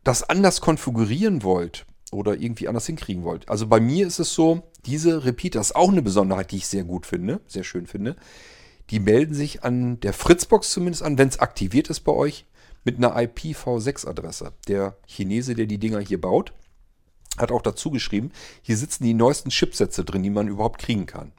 das 0.03 0.23
anders 0.23 0.61
konfigurieren 0.61 1.43
wollt 1.43 1.87
oder 2.13 2.35
irgendwie 2.35 2.69
anders 2.69 2.85
hinkriegen 2.85 3.25
wollt. 3.25 3.49
Also 3.49 3.67
bei 3.67 3.81
mir 3.81 4.07
ist 4.07 4.19
es 4.19 4.35
so, 4.35 4.71
diese 4.85 5.25
Repeater 5.25 5.59
ist 5.59 5.75
auch 5.75 5.91
eine 5.91 6.03
Besonderheit, 6.03 6.51
die 6.51 6.59
ich 6.59 6.67
sehr 6.67 6.85
gut 6.85 7.07
finde, 7.07 7.41
sehr 7.47 7.65
schön 7.65 7.87
finde. 7.87 8.15
Die 8.91 9.01
melden 9.01 9.33
sich 9.33 9.65
an 9.65 10.01
der 10.01 10.13
Fritzbox 10.13 10.73
zumindest 10.73 11.03
an, 11.03 11.17
wenn 11.17 11.29
es 11.29 11.39
aktiviert 11.39 11.89
ist 11.89 12.01
bei 12.01 12.13
euch, 12.13 12.45
mit 12.85 12.99
einer 12.99 13.17
IPv6-Adresse. 13.17 14.53
Der 14.69 14.99
Chinese, 15.07 15.55
der 15.55 15.65
die 15.65 15.79
Dinger 15.79 16.01
hier 16.01 16.21
baut, 16.21 16.53
hat 17.39 17.53
auch 17.53 17.63
dazu 17.63 17.91
geschrieben, 17.91 18.33
hier 18.61 18.77
sitzen 18.77 19.05
die 19.05 19.15
neuesten 19.15 19.49
Chipsätze 19.49 20.05
drin, 20.05 20.23
die 20.23 20.29
man 20.29 20.47
überhaupt 20.47 20.79
kriegen 20.79 21.07
kann. 21.07 21.33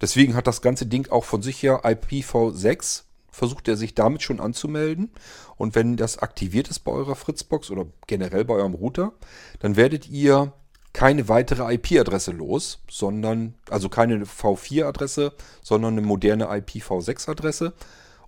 Deswegen 0.00 0.34
hat 0.34 0.46
das 0.46 0.62
ganze 0.62 0.86
Ding 0.86 1.10
auch 1.10 1.24
von 1.24 1.42
sich 1.42 1.62
her 1.62 1.82
IPv6. 1.84 3.04
Versucht 3.30 3.66
er 3.68 3.76
sich 3.76 3.94
damit 3.94 4.22
schon 4.22 4.40
anzumelden. 4.40 5.10
Und 5.56 5.74
wenn 5.74 5.96
das 5.96 6.18
aktiviert 6.18 6.68
ist 6.68 6.80
bei 6.80 6.92
eurer 6.92 7.16
Fritzbox 7.16 7.70
oder 7.70 7.86
generell 8.06 8.44
bei 8.44 8.54
eurem 8.54 8.74
Router, 8.74 9.12
dann 9.60 9.76
werdet 9.76 10.08
ihr 10.08 10.52
keine 10.92 11.28
weitere 11.28 11.74
IP-Adresse 11.74 12.32
los, 12.32 12.80
sondern, 12.90 13.54
also 13.70 13.88
keine 13.88 14.24
V4-Adresse, 14.24 15.32
sondern 15.62 15.94
eine 15.96 16.06
moderne 16.06 16.48
IPv6-Adresse. 16.50 17.72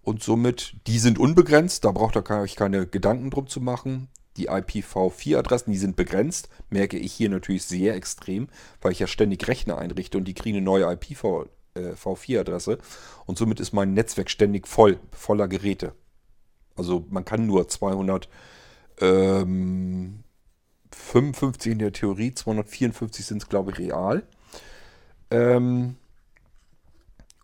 Und 0.03 0.23
somit, 0.23 0.75
die 0.87 0.99
sind 0.99 1.19
unbegrenzt, 1.19 1.85
da 1.85 1.93
braucht 1.93 2.17
ihr 2.17 2.31
euch 2.31 2.57
keine 2.57 2.87
Gedanken 2.87 3.31
drum 3.31 3.47
zu 3.47 3.61
machen. 3.61 4.09
Die 4.37 4.51
IPv4-Adressen, 4.51 5.71
die 5.71 5.79
sind 5.79 5.97
begrenzt, 5.97 6.49
merke 6.71 6.99
ich 6.99 7.13
hier 7.13 7.31
natürlich 7.31 7.65
sehr 7.65 7.95
extrem, 7.95 8.49
weil 8.81 8.93
ich 8.93 8.99
ja 8.99 9.07
ständig 9.07 9.47
Rechner 9.47 9.79
einrichte 9.79 10.19
und 10.19 10.25
die 10.25 10.35
kriegen 10.35 10.57
eine 10.57 10.65
neue 10.65 10.87
IPv4 10.87 11.47
äh, 11.75 11.93
V4-Adresse 11.93 12.79
und 13.27 13.39
somit 13.39 13.61
ist 13.61 13.73
mein 13.73 13.95
Netzwerk 13.95 14.31
ständig 14.31 14.67
voll, 14.67 14.99
voller 15.13 15.49
Geräte. 15.49 15.93
Also 16.77 17.07
man 17.11 17.25
kann 17.25 17.47
nur 17.47 17.69
255 17.69 18.17
ähm, 19.01 20.25
in 21.65 21.79
der 21.79 21.93
Theorie, 21.93 22.35
254 22.35 23.25
sind 23.27 23.43
es 23.43 23.49
glaube 23.49 23.71
ich 23.71 23.79
real. 23.79 24.25
Ähm, 25.31 25.97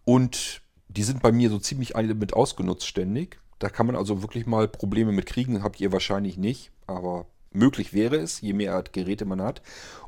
und 0.04 0.62
die 0.88 1.04
sind 1.04 1.22
bei 1.22 1.30
mir 1.30 1.50
so 1.50 1.58
ziemlich 1.58 1.94
alle 1.94 2.14
mit 2.14 2.34
ausgenutzt 2.34 2.86
ständig. 2.86 3.38
Da 3.60 3.68
kann 3.68 3.86
man 3.86 3.94
also 3.94 4.22
wirklich 4.22 4.46
mal 4.46 4.66
Probleme 4.66 5.12
mit 5.12 5.26
kriegen, 5.26 5.62
habt 5.62 5.80
ihr 5.80 5.92
wahrscheinlich 5.92 6.38
nicht, 6.38 6.72
aber 6.86 7.26
möglich 7.52 7.92
wäre 7.92 8.16
es, 8.16 8.40
je 8.40 8.54
mehr 8.54 8.82
Geräte 8.90 9.26
man 9.26 9.42
hat. 9.42 9.60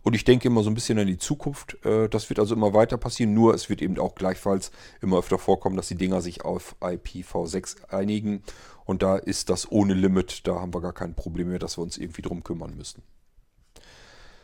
Und 0.03 0.15
ich 0.15 0.25
denke 0.25 0.49
immer 0.49 0.63
so 0.63 0.71
ein 0.71 0.75
bisschen 0.75 0.99
an 0.99 1.07
die 1.07 1.19
Zukunft. 1.19 1.85
Äh, 1.85 2.09
das 2.09 2.31
wird 2.31 2.39
also 2.41 2.55
immer 2.55 2.73
weiter 2.73 2.97
passieren, 2.97 3.35
nur 3.35 3.55
es 3.55 3.69
wird 3.69 3.83
eben 3.83 3.99
auch 3.99 4.15
gleichfalls 4.15 4.71
immer 5.01 5.19
öfter 5.19 5.39
vorkommen, 5.39 5.77
dass 5.77 5.89
die 5.89 5.97
Dinger 5.97 6.23
sich 6.23 6.45
auf 6.45 6.77
IPv6 6.81 7.89
einigen. 7.91 8.43
Und 8.85 9.03
da 9.03 9.17
ist 9.17 9.51
das 9.51 9.71
ohne 9.71 9.95
Limit, 9.95 10.47
da 10.47 10.55
haben 10.55 10.75
wir 10.75 10.81
gar 10.81 10.95
kein 10.95 11.15
Problem 11.15 11.51
mehr, 11.51 11.59
dass 11.59 11.79
wir 11.79 11.83
uns 11.83 11.99
irgendwie 11.99 12.23
drum 12.23 12.43
kümmern 12.43 12.75
müssen. 12.77 13.03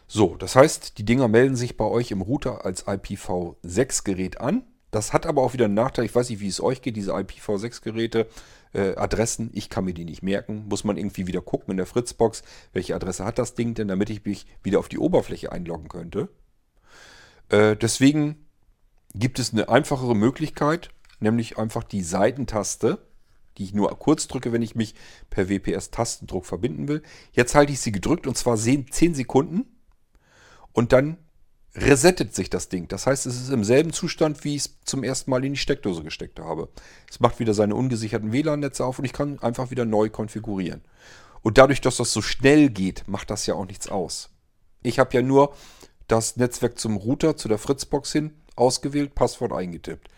So, 0.06 0.36
das 0.36 0.54
heißt, 0.54 0.98
die 0.98 1.04
Dinger 1.04 1.28
melden 1.28 1.56
sich 1.56 1.76
bei 1.76 1.84
euch 1.84 2.10
im 2.10 2.20
Router 2.20 2.64
als 2.64 2.86
IPv6-Gerät 2.86 4.40
an. 4.40 4.64
Das 4.90 5.12
hat 5.12 5.26
aber 5.26 5.42
auch 5.42 5.52
wieder 5.52 5.66
einen 5.66 5.74
Nachteil. 5.74 6.06
Ich 6.06 6.14
weiß 6.14 6.30
nicht, 6.30 6.40
wie 6.40 6.48
es 6.48 6.62
euch 6.62 6.80
geht, 6.80 6.96
diese 6.96 7.14
IPv6-Geräte 7.14 8.26
äh, 8.72 8.94
Adressen. 8.96 9.50
Ich 9.52 9.70
kann 9.70 9.84
mir 9.84 9.94
die 9.94 10.04
nicht 10.04 10.22
merken. 10.22 10.66
Muss 10.68 10.84
man 10.84 10.96
irgendwie 10.96 11.26
wieder 11.26 11.40
gucken 11.40 11.72
in 11.72 11.76
der 11.76 11.86
Fritzbox, 11.86 12.42
welche 12.72 12.94
Adresse 12.94 13.24
hat 13.24 13.38
das 13.38 13.54
Ding 13.54 13.74
denn, 13.74 13.88
damit 13.88 14.10
ich 14.10 14.24
mich 14.24 14.46
wieder 14.62 14.78
auf 14.78 14.88
die 14.88 14.98
Oberfläche 14.98 15.52
einloggen 15.52 15.88
könnte. 15.88 16.28
Äh, 17.48 17.76
deswegen 17.76 18.46
gibt 19.14 19.38
es 19.38 19.52
eine 19.52 19.68
einfachere 19.68 20.14
Möglichkeit, 20.14 20.90
nämlich 21.20 21.58
einfach 21.58 21.84
die 21.84 22.02
Seitentaste, 22.02 22.98
die 23.56 23.64
ich 23.64 23.74
nur 23.74 23.90
kurz 23.98 24.28
drücke, 24.28 24.52
wenn 24.52 24.62
ich 24.62 24.74
mich 24.74 24.94
per 25.30 25.48
WPS-Tastendruck 25.48 26.46
verbinden 26.46 26.88
will. 26.88 27.02
Jetzt 27.32 27.54
halte 27.54 27.72
ich 27.72 27.80
sie 27.80 27.92
gedrückt 27.92 28.26
und 28.26 28.36
zwar 28.36 28.56
10 28.56 28.86
Sekunden 29.14 29.64
und 30.72 30.92
dann 30.92 31.18
resettet 31.80 32.34
sich 32.34 32.50
das 32.50 32.68
Ding. 32.68 32.88
Das 32.88 33.06
heißt, 33.06 33.26
es 33.26 33.40
ist 33.40 33.50
im 33.50 33.64
selben 33.64 33.92
Zustand, 33.92 34.44
wie 34.44 34.56
ich 34.56 34.66
es 34.66 34.76
zum 34.84 35.02
ersten 35.02 35.30
Mal 35.30 35.44
in 35.44 35.54
die 35.54 35.58
Steckdose 35.58 36.02
gesteckt 36.02 36.40
habe. 36.40 36.68
Es 37.10 37.20
macht 37.20 37.38
wieder 37.38 37.54
seine 37.54 37.74
ungesicherten 37.74 38.32
WLAN-Netze 38.32 38.84
auf 38.84 38.98
und 38.98 39.04
ich 39.04 39.12
kann 39.12 39.38
einfach 39.40 39.70
wieder 39.70 39.84
neu 39.84 40.10
konfigurieren. 40.10 40.82
Und 41.42 41.58
dadurch, 41.58 41.80
dass 41.80 41.96
das 41.96 42.12
so 42.12 42.22
schnell 42.22 42.68
geht, 42.70 43.06
macht 43.06 43.30
das 43.30 43.46
ja 43.46 43.54
auch 43.54 43.66
nichts 43.66 43.88
aus. 43.88 44.30
Ich 44.82 44.98
habe 44.98 45.14
ja 45.14 45.22
nur 45.22 45.54
das 46.08 46.36
Netzwerk 46.36 46.78
zum 46.78 46.96
Router, 46.96 47.36
zu 47.36 47.48
der 47.48 47.58
Fritzbox 47.58 48.12
hin, 48.12 48.32
ausgewählt, 48.56 49.14
Passwort 49.14 49.52
eingetippt. 49.52 50.08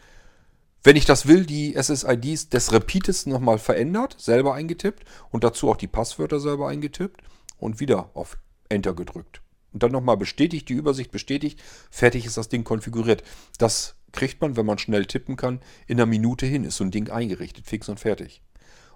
Wenn 0.82 0.96
ich 0.96 1.04
das 1.04 1.26
will, 1.26 1.44
die 1.44 1.74
SSIDs 1.74 2.48
des 2.48 2.72
Repeaters 2.72 3.26
nochmal 3.26 3.58
verändert, 3.58 4.16
selber 4.18 4.54
eingetippt 4.54 5.04
und 5.30 5.44
dazu 5.44 5.68
auch 5.68 5.76
die 5.76 5.88
Passwörter 5.88 6.40
selber 6.40 6.68
eingetippt 6.68 7.20
und 7.58 7.80
wieder 7.80 8.10
auf 8.14 8.38
Enter 8.70 8.94
gedrückt. 8.94 9.42
Und 9.72 9.82
dann 9.82 9.92
nochmal 9.92 10.16
bestätigt, 10.16 10.68
die 10.68 10.74
Übersicht 10.74 11.10
bestätigt, 11.10 11.60
fertig 11.90 12.26
ist 12.26 12.36
das 12.36 12.48
Ding 12.48 12.64
konfiguriert. 12.64 13.22
Das 13.58 13.96
kriegt 14.12 14.40
man, 14.40 14.56
wenn 14.56 14.66
man 14.66 14.78
schnell 14.78 15.06
tippen 15.06 15.36
kann, 15.36 15.60
in 15.86 15.98
einer 15.98 16.06
Minute 16.06 16.46
hin, 16.46 16.64
ist 16.64 16.76
so 16.76 16.84
ein 16.84 16.90
Ding 16.90 17.10
eingerichtet, 17.10 17.66
fix 17.66 17.88
und 17.88 18.00
fertig. 18.00 18.42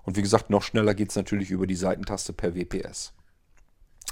Und 0.03 0.17
wie 0.17 0.23
gesagt, 0.23 0.51
noch 0.51 0.63
schneller 0.63 0.95
geht 0.95 1.11
es 1.11 1.17
natürlich 1.17 1.51
über 1.51 1.67
die 1.67 1.77
Seitentaste 1.77 2.33
per 2.33 2.55
WPS. 2.55 3.15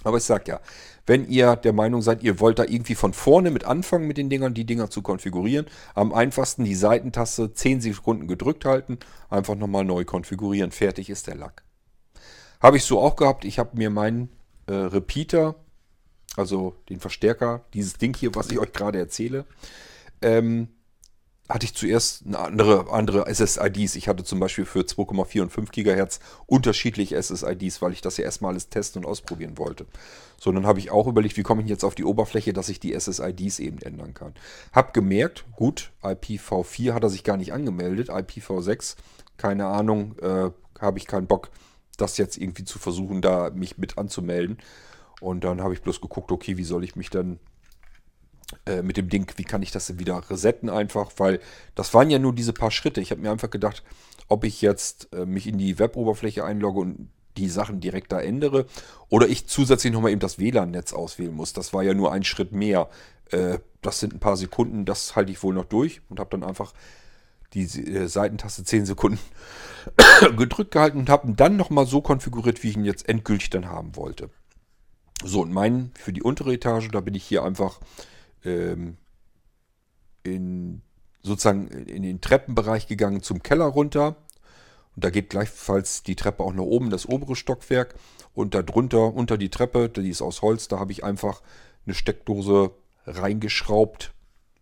Aber 0.05 0.17
ich 0.17 0.25
sag 0.25 0.49
ja, 0.49 0.61
wenn 1.07 1.29
ihr 1.29 1.57
der 1.57 1.73
Meinung 1.73 2.03
seid, 2.03 2.23
ihr 2.23 2.41
wollt 2.41 2.59
da 2.59 2.65
irgendwie 2.65 2.95
von 2.95 3.13
vorne 3.13 3.51
mit 3.51 3.65
anfangen 3.65 4.07
mit 4.07 4.19
den 4.19 4.31
Dingern, 4.31 4.55
die 4.55 4.65
Dinger 4.65 4.91
zu 4.91 5.03
konfigurieren, 5.03 5.67
am 5.95 6.13
einfachsten 6.13 6.65
die 6.65 6.75
Seitentaste 6.75 7.53
10 7.53 7.81
Sekunden 7.81 8.27
gedrückt 8.27 8.65
halten, 8.65 8.99
einfach 9.31 9.55
nochmal 9.55 9.85
neu 9.85 10.05
konfigurieren, 10.05 10.73
fertig 10.73 11.11
ist 11.11 11.27
der 11.27 11.37
Lack. 11.37 11.63
Habe 12.61 12.79
ich 12.79 12.85
so 12.85 13.01
auch 13.01 13.17
gehabt, 13.17 13.45
ich 13.45 13.59
habe 13.59 13.77
mir 13.77 13.91
meinen 13.91 14.31
äh, 14.67 14.73
Repeater, 14.73 15.57
also 16.37 16.77
den 16.89 17.01
Verstärker, 17.01 17.65
dieses 17.75 17.95
Ding 17.95 18.17
hier, 18.17 18.35
was 18.35 18.51
ich 18.51 18.59
euch 18.59 18.73
gerade 18.73 18.99
erzähle, 18.99 19.45
ähm, 20.23 20.69
hatte 21.49 21.67
ich 21.67 21.75
zuerst 21.75 22.25
andere, 22.35 22.91
andere 22.91 23.27
SSIDs. 23.33 23.97
Ich 23.97 24.09
hatte 24.09 24.25
zum 24.25 24.41
Beispiel 24.41 24.65
für 24.65 24.81
2,4 24.81 25.43
und 25.43 25.51
5 25.51 25.71
GHz 25.71 26.21
unterschiedliche 26.47 27.21
SSIDs, 27.21 27.83
weil 27.83 27.93
ich 27.93 28.01
das 28.01 28.17
ja 28.17 28.25
erstmal 28.25 28.53
alles 28.53 28.71
testen 28.71 29.05
und 29.05 29.11
ausprobieren 29.11 29.59
wollte. 29.59 29.87
So, 30.41 30.51
dann 30.51 30.67
habe 30.67 30.79
ich 30.79 30.91
auch 30.91 31.07
überlegt, 31.07 31.37
wie 31.37 31.43
komme 31.43 31.63
ich 31.63 31.69
jetzt 31.69 31.85
auf 31.85 31.95
die 31.95 32.05
Oberfläche, 32.05 32.53
dass 32.53 32.69
ich 32.69 32.81
die 32.81 32.99
SSIDs 32.99 33.59
eben 33.59 33.79
ändern 33.79 34.15
kann. 34.15 34.35
Hab 34.73 34.95
gemerkt, 34.95 35.45
gut, 35.55 35.93
IPv4 36.03 36.95
hat 36.95 37.03
er 37.03 37.11
sich 37.11 37.25
gar 37.25 37.37
nicht 37.37 37.53
angemeldet, 37.53 38.09
IPv6, 38.09 38.97
keine 39.37 39.67
Ahnung, 39.67 40.17
äh, 40.21 40.51
habe 40.81 40.99
ich 40.99 41.07
keinen 41.07 41.27
Bock, 41.27 41.51
das 41.99 42.17
jetzt 42.17 42.39
irgendwie 42.39 42.65
zu 42.65 42.79
versuchen, 42.79 43.21
da 43.21 43.51
mich 43.51 43.77
mit 43.79 43.99
anzumelden. 43.99 44.59
Und 45.21 45.45
dann 45.45 45.61
habe 45.61 45.75
ich 45.75 45.83
bloß 45.83 46.01
geguckt, 46.01 46.33
okay, 46.33 46.57
wie 46.57 46.65
soll 46.65 46.85
ich 46.85 46.97
mich 46.97 47.11
dann 47.11 47.39
äh, 48.67 48.83
mit 48.83 48.97
dem 48.97 49.09
Ding, 49.09 49.33
wie 49.37 49.45
kann 49.45 49.63
ich 49.63 49.71
das 49.71 49.99
wieder 49.99 50.31
resetten 50.31 50.69
einfach, 50.69 51.13
weil 51.17 51.41
das 51.75 51.95
waren 51.95 52.11
ja 52.11 52.19
nur 52.19 52.35
diese 52.35 52.53
paar 52.53 52.71
Schritte. 52.71 53.01
Ich 53.01 53.11
habe 53.11 53.21
mir 53.21 53.31
einfach 53.31 53.51
gedacht, 53.51 53.83
ob 54.29 54.45
ich 54.45 54.61
jetzt 54.63 55.13
äh, 55.13 55.27
mich 55.27 55.47
in 55.47 55.59
die 55.59 55.79
Web-Oberfläche 55.79 56.45
einlogge 56.45 56.81
und 56.81 57.09
die 57.37 57.49
Sachen 57.49 57.81
direkt 57.81 58.13
da 58.13 58.21
ändere 58.21 58.67
oder 59.09 59.27
ich 59.27 59.47
zusätzlich 59.47 59.93
nochmal 59.93 60.11
eben 60.11 60.21
das 60.21 60.39
WLAN-Netz 60.39 60.93
auswählen 60.93 61.35
muss. 61.35 61.53
Das 61.53 61.73
war 61.73 61.83
ja 61.83 61.95
nur 61.95 62.13
ein 62.13 62.25
Schritt 62.25 62.53
mehr. 62.53 62.89
Äh, 63.31 63.59
das 63.81 64.01
sind 64.01 64.15
ein 64.15 64.21
paar 64.21 64.37
Sekunden, 64.37 64.85
das 64.85 65.17
halte 65.17 65.33
ich 65.33 65.43
wohl 65.43 65.55
noch 65.55 65.65
durch 65.65 66.03
und 66.09 66.21
habe 66.21 66.31
dann 66.31 66.45
einfach 66.45 66.73
die 67.55 67.63
äh, 67.63 68.07
Seitentaste 68.07 68.65
10 68.65 68.87
Sekunden 68.87 69.19
gedrückt 70.37 70.73
gehalten 70.73 70.99
und 70.99 71.09
habe 71.09 71.29
ihn 71.29 71.37
dann 71.37 71.57
nochmal 71.57 71.87
so 71.87 72.01
konfiguriert, 72.01 72.63
wie 72.63 72.71
ich 72.71 72.77
ihn 72.77 72.85
jetzt 72.85 73.09
endgültig 73.09 73.51
dann 73.51 73.69
haben 73.69 73.97
wollte. 73.97 74.31
So, 75.25 75.43
und 75.43 75.53
meinen 75.53 75.93
für 75.95 76.13
die 76.13 76.23
untere 76.23 76.53
Etage, 76.53 76.89
da 76.89 77.01
bin 77.01 77.15
ich 77.15 77.25
hier 77.25 77.45
einfach 77.45 77.81
ähm, 78.45 78.97
in 80.23 80.83
sozusagen 81.23 81.69
in 81.69 82.03
den 82.03 82.21
Treppenbereich 82.21 82.89
gegangen 82.89 83.23
zum 83.23 83.43
Keller 83.43 83.67
runter. 83.67 84.17
Und 84.95 85.05
da 85.05 85.11
geht 85.11 85.31
gleichfalls 85.31 86.03
die 86.03 86.17
Treppe 86.17 86.43
auch 86.43 86.53
nach 86.53 86.65
oben, 86.65 86.91
das 86.91 87.07
obere 87.07 87.37
Stockwerk. 87.37 87.95
Und 88.35 88.55
darunter, 88.55 89.15
unter 89.15 89.39
die 89.39 89.49
Treppe, 89.49 89.89
die 89.89 90.11
ist 90.11 90.23
aus 90.23 90.43
Holz, 90.43 90.69
da 90.69 90.79
habe 90.79 90.93
ich 90.93 91.05
einfach 91.05 91.43
eine 91.87 91.95
Steckdose 91.95 92.73
reingeschraubt 93.07 94.13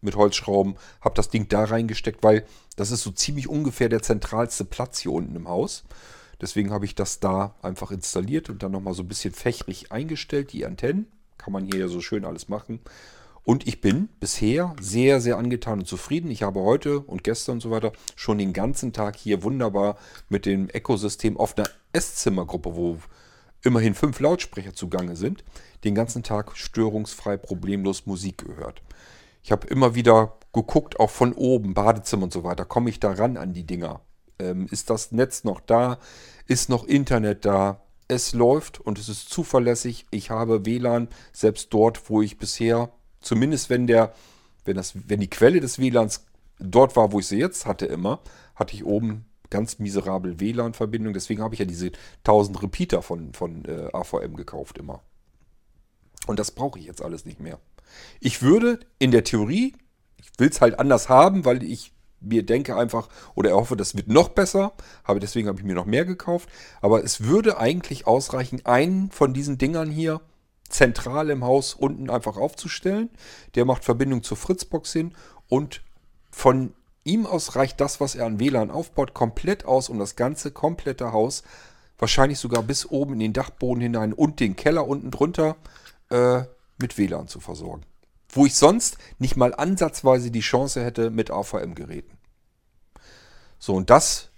mit 0.00 0.16
Holzschrauben, 0.16 0.76
habe 1.00 1.14
das 1.14 1.28
Ding 1.28 1.48
da 1.48 1.64
reingesteckt, 1.64 2.22
weil 2.22 2.44
das 2.76 2.90
ist 2.90 3.02
so 3.02 3.10
ziemlich 3.10 3.48
ungefähr 3.48 3.88
der 3.88 4.02
zentralste 4.02 4.64
Platz 4.64 5.00
hier 5.00 5.12
unten 5.12 5.36
im 5.36 5.48
Haus. 5.48 5.84
Deswegen 6.40 6.70
habe 6.70 6.84
ich 6.84 6.94
das 6.94 7.20
da 7.20 7.54
einfach 7.62 7.90
installiert 7.90 8.50
und 8.50 8.62
dann 8.62 8.72
nochmal 8.72 8.94
so 8.94 9.02
ein 9.02 9.08
bisschen 9.08 9.34
fächrig 9.34 9.92
eingestellt, 9.92 10.52
die 10.52 10.64
Antennen. 10.64 11.06
Kann 11.38 11.52
man 11.52 11.66
hier 11.66 11.80
ja 11.80 11.88
so 11.88 12.00
schön 12.00 12.24
alles 12.24 12.48
machen. 12.48 12.80
Und 13.42 13.66
ich 13.66 13.80
bin 13.80 14.08
bisher 14.20 14.76
sehr, 14.80 15.20
sehr 15.20 15.38
angetan 15.38 15.80
und 15.80 15.86
zufrieden. 15.86 16.30
Ich 16.30 16.42
habe 16.42 16.60
heute 16.60 17.00
und 17.00 17.24
gestern 17.24 17.54
und 17.54 17.60
so 17.60 17.70
weiter 17.70 17.92
schon 18.14 18.38
den 18.38 18.52
ganzen 18.52 18.92
Tag 18.92 19.16
hier 19.16 19.42
wunderbar 19.42 19.96
mit 20.28 20.46
dem 20.46 20.68
Ecosystem 20.68 21.36
auf 21.36 21.56
einer 21.56 21.68
Esszimmergruppe, 21.92 22.76
wo 22.76 22.98
immerhin 23.62 23.94
fünf 23.94 24.20
Lautsprecher 24.20 24.74
zugange 24.74 25.16
sind, 25.16 25.44
den 25.84 25.94
ganzen 25.94 26.22
Tag 26.22 26.56
störungsfrei, 26.56 27.36
problemlos 27.36 28.06
Musik 28.06 28.44
gehört. 28.46 28.82
Ich 29.42 29.52
habe 29.52 29.66
immer 29.68 29.94
wieder 29.94 30.38
geguckt, 30.52 31.00
auch 31.00 31.10
von 31.10 31.32
oben, 31.32 31.74
Badezimmer 31.74 32.24
und 32.24 32.32
so 32.32 32.44
weiter, 32.44 32.64
komme 32.64 32.90
ich 32.90 33.00
da 33.00 33.12
ran 33.12 33.36
an 33.36 33.52
die 33.54 33.64
Dinger? 33.64 34.00
Ähm, 34.40 34.66
ist 34.70 34.90
das 34.90 35.12
Netz 35.12 35.44
noch 35.44 35.60
da? 35.60 35.98
Ist 36.46 36.68
noch 36.68 36.84
Internet 36.84 37.44
da? 37.44 37.82
Es 38.08 38.32
läuft 38.32 38.80
und 38.80 38.98
es 38.98 39.08
ist 39.08 39.30
zuverlässig. 39.30 40.06
Ich 40.10 40.30
habe 40.30 40.66
WLAN, 40.66 41.08
selbst 41.32 41.72
dort, 41.72 42.10
wo 42.10 42.22
ich 42.22 42.38
bisher 42.38 42.90
Zumindest 43.20 43.70
wenn 43.70 43.86
der, 43.86 44.14
wenn 44.64 44.76
das, 44.76 44.94
wenn 45.08 45.20
die 45.20 45.30
Quelle 45.30 45.60
des 45.60 45.78
WLANs 45.78 46.26
dort 46.58 46.96
war, 46.96 47.12
wo 47.12 47.20
ich 47.20 47.26
sie 47.26 47.38
jetzt 47.38 47.66
hatte 47.66 47.86
immer, 47.86 48.20
hatte 48.54 48.74
ich 48.74 48.84
oben 48.84 49.26
ganz 49.50 49.78
miserabel 49.78 50.40
WLAN-Verbindung. 50.40 51.12
Deswegen 51.12 51.42
habe 51.42 51.54
ich 51.54 51.60
ja 51.60 51.66
diese 51.66 51.92
1000 52.18 52.62
Repeater 52.62 53.02
von, 53.02 53.32
von 53.34 53.64
äh, 53.64 53.88
AVM 53.92 54.36
gekauft 54.36 54.78
immer. 54.78 55.02
Und 56.26 56.38
das 56.38 56.50
brauche 56.50 56.78
ich 56.78 56.86
jetzt 56.86 57.02
alles 57.02 57.24
nicht 57.24 57.40
mehr. 57.40 57.58
Ich 58.20 58.42
würde 58.42 58.80
in 58.98 59.10
der 59.10 59.24
Theorie, 59.24 59.74
ich 60.16 60.30
will 60.38 60.48
es 60.48 60.60
halt 60.60 60.78
anders 60.78 61.08
haben, 61.08 61.44
weil 61.44 61.62
ich 61.62 61.92
mir 62.20 62.44
denke 62.44 62.76
einfach 62.76 63.08
oder 63.34 63.52
hoffe, 63.52 63.76
das 63.76 63.96
wird 63.96 64.08
noch 64.08 64.30
besser. 64.30 64.72
Habe 65.04 65.20
deswegen 65.20 65.48
habe 65.48 65.58
ich 65.58 65.64
mir 65.64 65.74
noch 65.74 65.86
mehr 65.86 66.04
gekauft. 66.04 66.48
Aber 66.80 67.02
es 67.04 67.24
würde 67.24 67.58
eigentlich 67.58 68.06
ausreichen, 68.06 68.60
einen 68.64 69.10
von 69.10 69.32
diesen 69.32 69.58
Dingern 69.58 69.90
hier 69.90 70.20
zentral 70.68 71.30
im 71.30 71.44
Haus 71.44 71.74
unten 71.74 72.10
einfach 72.10 72.36
aufzustellen. 72.36 73.10
Der 73.54 73.64
macht 73.64 73.84
Verbindung 73.84 74.22
zur 74.22 74.36
Fritzbox 74.36 74.92
hin 74.92 75.14
und 75.48 75.82
von 76.30 76.74
ihm 77.04 77.26
aus 77.26 77.56
reicht 77.56 77.80
das, 77.80 78.00
was 78.00 78.14
er 78.14 78.26
an 78.26 78.38
WLAN 78.38 78.70
aufbaut, 78.70 79.14
komplett 79.14 79.64
aus, 79.64 79.88
um 79.88 79.98
das 79.98 80.16
ganze 80.16 80.52
komplette 80.52 81.12
Haus, 81.12 81.42
wahrscheinlich 81.98 82.38
sogar 82.38 82.62
bis 82.62 82.86
oben 82.86 83.14
in 83.14 83.20
den 83.20 83.32
Dachboden 83.32 83.82
hinein 83.82 84.12
und 84.12 84.40
den 84.40 84.56
Keller 84.56 84.86
unten 84.86 85.10
drunter, 85.10 85.56
äh, 86.10 86.42
mit 86.78 86.96
WLAN 86.96 87.28
zu 87.28 87.40
versorgen. 87.40 87.84
Wo 88.32 88.46
ich 88.46 88.54
sonst 88.54 88.98
nicht 89.18 89.36
mal 89.36 89.54
ansatzweise 89.54 90.30
die 90.30 90.40
Chance 90.40 90.84
hätte 90.84 91.10
mit 91.10 91.30
AVM-Geräten. 91.30 92.16
So, 93.58 93.74
und 93.74 93.90
das 93.90 94.30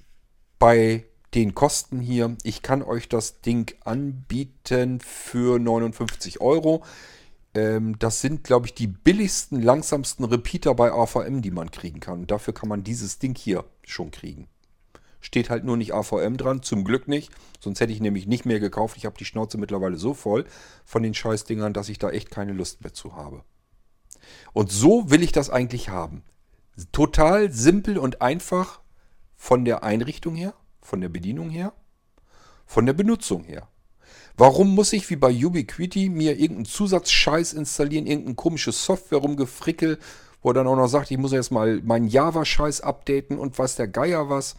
bei 0.58 1.04
den 1.34 1.54
Kosten 1.54 2.00
hier. 2.00 2.36
Ich 2.42 2.62
kann 2.62 2.82
euch 2.82 3.08
das 3.08 3.40
Ding 3.40 3.74
anbieten 3.84 5.00
für 5.00 5.58
59 5.58 6.40
Euro. 6.40 6.82
Ähm, 7.54 7.98
das 7.98 8.20
sind, 8.20 8.44
glaube 8.44 8.66
ich, 8.66 8.74
die 8.74 8.86
billigsten, 8.86 9.62
langsamsten 9.62 10.24
Repeater 10.24 10.74
bei 10.74 10.92
AVM, 10.92 11.42
die 11.42 11.50
man 11.50 11.70
kriegen 11.70 12.00
kann. 12.00 12.20
Und 12.20 12.30
dafür 12.30 12.54
kann 12.54 12.68
man 12.68 12.84
dieses 12.84 13.18
Ding 13.18 13.36
hier 13.36 13.64
schon 13.84 14.10
kriegen. 14.10 14.48
Steht 15.20 15.50
halt 15.50 15.64
nur 15.64 15.76
nicht 15.76 15.94
AVM 15.94 16.36
dran, 16.36 16.62
zum 16.62 16.84
Glück 16.84 17.08
nicht. 17.08 17.30
Sonst 17.60 17.80
hätte 17.80 17.92
ich 17.92 18.00
nämlich 18.00 18.26
nicht 18.26 18.44
mehr 18.44 18.60
gekauft. 18.60 18.96
Ich 18.96 19.06
habe 19.06 19.16
die 19.18 19.24
Schnauze 19.24 19.56
mittlerweile 19.56 19.96
so 19.96 20.14
voll 20.14 20.44
von 20.84 21.02
den 21.02 21.14
Scheißdingern, 21.14 21.72
dass 21.72 21.88
ich 21.88 21.98
da 21.98 22.10
echt 22.10 22.30
keine 22.30 22.52
Lust 22.52 22.82
mehr 22.82 22.92
zu 22.92 23.14
habe. 23.14 23.44
Und 24.52 24.70
so 24.70 25.10
will 25.10 25.22
ich 25.22 25.32
das 25.32 25.50
eigentlich 25.50 25.88
haben. 25.88 26.22
Total 26.92 27.50
simpel 27.52 27.98
und 27.98 28.22
einfach 28.22 28.80
von 29.36 29.64
der 29.64 29.82
Einrichtung 29.82 30.34
her. 30.34 30.54
Von 30.80 31.00
der 31.00 31.08
Bedienung 31.08 31.50
her? 31.50 31.72
Von 32.66 32.86
der 32.86 32.92
Benutzung 32.92 33.44
her. 33.44 33.68
Warum 34.36 34.74
muss 34.74 34.92
ich 34.92 35.10
wie 35.10 35.16
bei 35.16 35.30
Ubiquiti 35.32 36.08
mir 36.08 36.38
irgendeinen 36.38 36.64
Zusatzscheiß 36.64 37.52
installieren, 37.52 38.06
irgendeine 38.06 38.34
komische 38.34 38.72
Software 38.72 39.18
rumgefrickel, 39.18 39.98
wo 40.40 40.50
er 40.50 40.54
dann 40.54 40.66
auch 40.66 40.76
noch 40.76 40.88
sagt, 40.88 41.10
ich 41.10 41.18
muss 41.18 41.32
jetzt 41.32 41.52
mal 41.52 41.80
meinen 41.82 42.08
Java-Scheiß 42.08 42.80
updaten 42.80 43.38
und 43.38 43.58
weiß 43.58 43.76
der 43.76 43.88
Geier 43.88 44.28
was. 44.28 44.56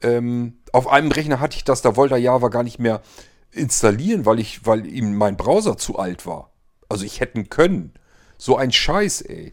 Ähm, 0.00 0.58
auf 0.72 0.86
einem 0.86 1.10
Rechner 1.10 1.40
hatte 1.40 1.56
ich 1.56 1.64
das, 1.64 1.82
da 1.82 1.96
wollte 1.96 2.14
er 2.14 2.20
Java 2.20 2.48
gar 2.48 2.62
nicht 2.62 2.78
mehr 2.78 3.02
installieren, 3.50 4.26
weil, 4.26 4.38
ich, 4.38 4.66
weil 4.66 4.86
ihm 4.86 5.16
mein 5.16 5.36
Browser 5.36 5.76
zu 5.76 5.98
alt 5.98 6.26
war. 6.26 6.52
Also 6.88 7.04
ich 7.04 7.20
hätten 7.20 7.48
können. 7.48 7.92
So 8.38 8.56
ein 8.56 8.72
Scheiß, 8.72 9.22
ey. 9.22 9.52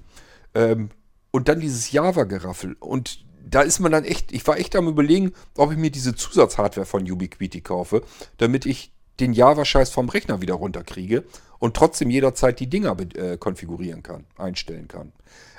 Ähm, 0.53 0.89
und 1.31 1.49
dann 1.49 1.59
dieses 1.59 1.91
Java-Geraffel. 1.91 2.77
Und 2.79 3.25
da 3.45 3.61
ist 3.61 3.79
man 3.79 3.91
dann 3.91 4.05
echt, 4.05 4.31
ich 4.31 4.47
war 4.47 4.57
echt 4.57 4.75
am 4.75 4.88
überlegen, 4.88 5.33
ob 5.57 5.71
ich 5.71 5.77
mir 5.77 5.91
diese 5.91 6.15
Zusatzhardware 6.15 6.86
von 6.86 7.09
Ubiquiti 7.09 7.61
kaufe, 7.61 8.03
damit 8.38 8.65
ich 8.65 8.93
den 9.19 9.33
Java-Scheiß 9.33 9.91
vom 9.91 10.09
Rechner 10.09 10.41
wieder 10.41 10.55
runterkriege 10.55 11.23
und 11.59 11.75
trotzdem 11.75 12.09
jederzeit 12.09 12.59
die 12.59 12.67
Dinger 12.67 12.97
äh, 13.15 13.38
konfigurieren 13.38 14.03
kann, 14.03 14.25
einstellen 14.38 14.88
kann. 14.88 15.11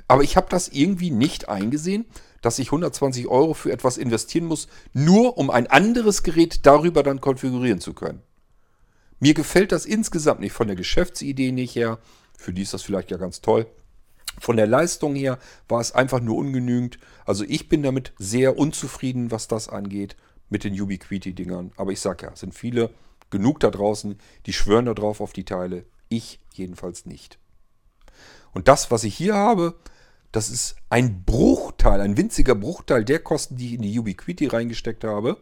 Aber 0.08 0.22
ich 0.22 0.36
habe 0.36 0.46
das 0.50 0.68
irgendwie 0.68 1.10
nicht 1.10 1.48
eingesehen, 1.48 2.06
dass 2.42 2.58
ich 2.58 2.68
120 2.68 3.26
Euro 3.26 3.54
für 3.54 3.72
etwas 3.72 3.96
investieren 3.96 4.46
muss, 4.46 4.68
nur 4.92 5.36
um 5.36 5.50
ein 5.50 5.66
anderes 5.66 6.22
Gerät 6.22 6.64
darüber 6.64 7.02
dann 7.02 7.20
konfigurieren 7.20 7.80
zu 7.80 7.92
können. 7.92 8.22
Mir 9.18 9.34
gefällt 9.34 9.72
das 9.72 9.86
insgesamt 9.86 10.40
nicht, 10.40 10.52
von 10.52 10.66
der 10.66 10.76
Geschäftsidee 10.76 11.50
nicht 11.50 11.74
her. 11.74 11.98
Für 12.36 12.52
die 12.52 12.62
ist 12.62 12.74
das 12.74 12.82
vielleicht 12.82 13.10
ja 13.10 13.16
ganz 13.16 13.40
toll. 13.40 13.66
Von 14.38 14.56
der 14.56 14.66
Leistung 14.66 15.14
her 15.14 15.38
war 15.68 15.80
es 15.80 15.92
einfach 15.92 16.20
nur 16.20 16.36
ungenügend. 16.36 16.98
Also 17.24 17.44
ich 17.44 17.68
bin 17.68 17.82
damit 17.82 18.12
sehr 18.18 18.58
unzufrieden, 18.58 19.30
was 19.30 19.48
das 19.48 19.68
angeht, 19.68 20.16
mit 20.50 20.64
den 20.64 20.78
Ubiquiti-Dingern. 20.78 21.72
Aber 21.76 21.92
ich 21.92 22.00
sag 22.00 22.22
ja, 22.22 22.30
es 22.32 22.40
sind 22.40 22.54
viele 22.54 22.90
genug 23.30 23.60
da 23.60 23.70
draußen, 23.70 24.18
die 24.46 24.52
schwören 24.52 24.84
da 24.84 24.94
drauf 24.94 25.20
auf 25.20 25.32
die 25.32 25.44
Teile. 25.44 25.84
Ich 26.08 26.40
jedenfalls 26.52 27.06
nicht. 27.06 27.38
Und 28.52 28.68
das, 28.68 28.90
was 28.90 29.04
ich 29.04 29.14
hier 29.14 29.34
habe, 29.34 29.74
das 30.32 30.50
ist 30.50 30.76
ein 30.90 31.24
Bruchteil, 31.24 32.00
ein 32.00 32.16
winziger 32.16 32.54
Bruchteil 32.54 33.04
der 33.04 33.20
Kosten, 33.20 33.56
die 33.56 33.66
ich 33.66 33.72
in 33.74 33.82
die 33.82 33.98
Ubiquiti 33.98 34.46
reingesteckt 34.46 35.04
habe. 35.04 35.38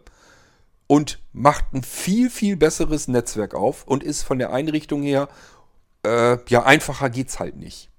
Und 0.87 1.19
macht 1.33 1.73
ein 1.73 1.83
viel, 1.83 2.29
viel 2.29 2.57
besseres 2.57 3.09
Netzwerk 3.09 3.55
auf 3.55 3.87
und 3.87 4.05
ist 4.05 4.23
von 4.23 4.39
der 4.39 4.53
Einrichtung 4.53 5.03
her, 5.03 5.29
äh, 6.05 6.39
ja, 6.49 6.63
einfacher 6.65 7.11
geht's 7.11 7.39
halt 7.39 7.57
nicht. 7.57 7.91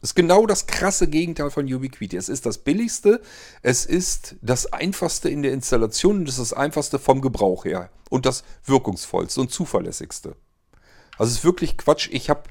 Das 0.00 0.10
ist 0.10 0.14
genau 0.14 0.46
das 0.46 0.66
krasse 0.66 1.08
Gegenteil 1.08 1.50
von 1.50 1.72
Ubiquiti. 1.72 2.16
Es 2.16 2.28
ist 2.28 2.46
das 2.46 2.58
billigste, 2.58 3.22
es 3.62 3.86
ist 3.86 4.36
das 4.42 4.72
einfachste 4.72 5.28
in 5.28 5.42
der 5.42 5.52
Installation 5.52 6.18
und 6.18 6.28
es 6.28 6.38
ist 6.38 6.52
das 6.52 6.58
einfachste 6.58 6.98
vom 6.98 7.20
Gebrauch 7.20 7.64
her. 7.64 7.90
Und 8.10 8.26
das 8.26 8.44
wirkungsvollste 8.64 9.40
und 9.40 9.50
zuverlässigste. 9.50 10.36
Also 11.18 11.30
es 11.30 11.38
ist 11.38 11.44
wirklich 11.44 11.78
Quatsch. 11.78 12.08
Ich 12.12 12.30
habe 12.30 12.42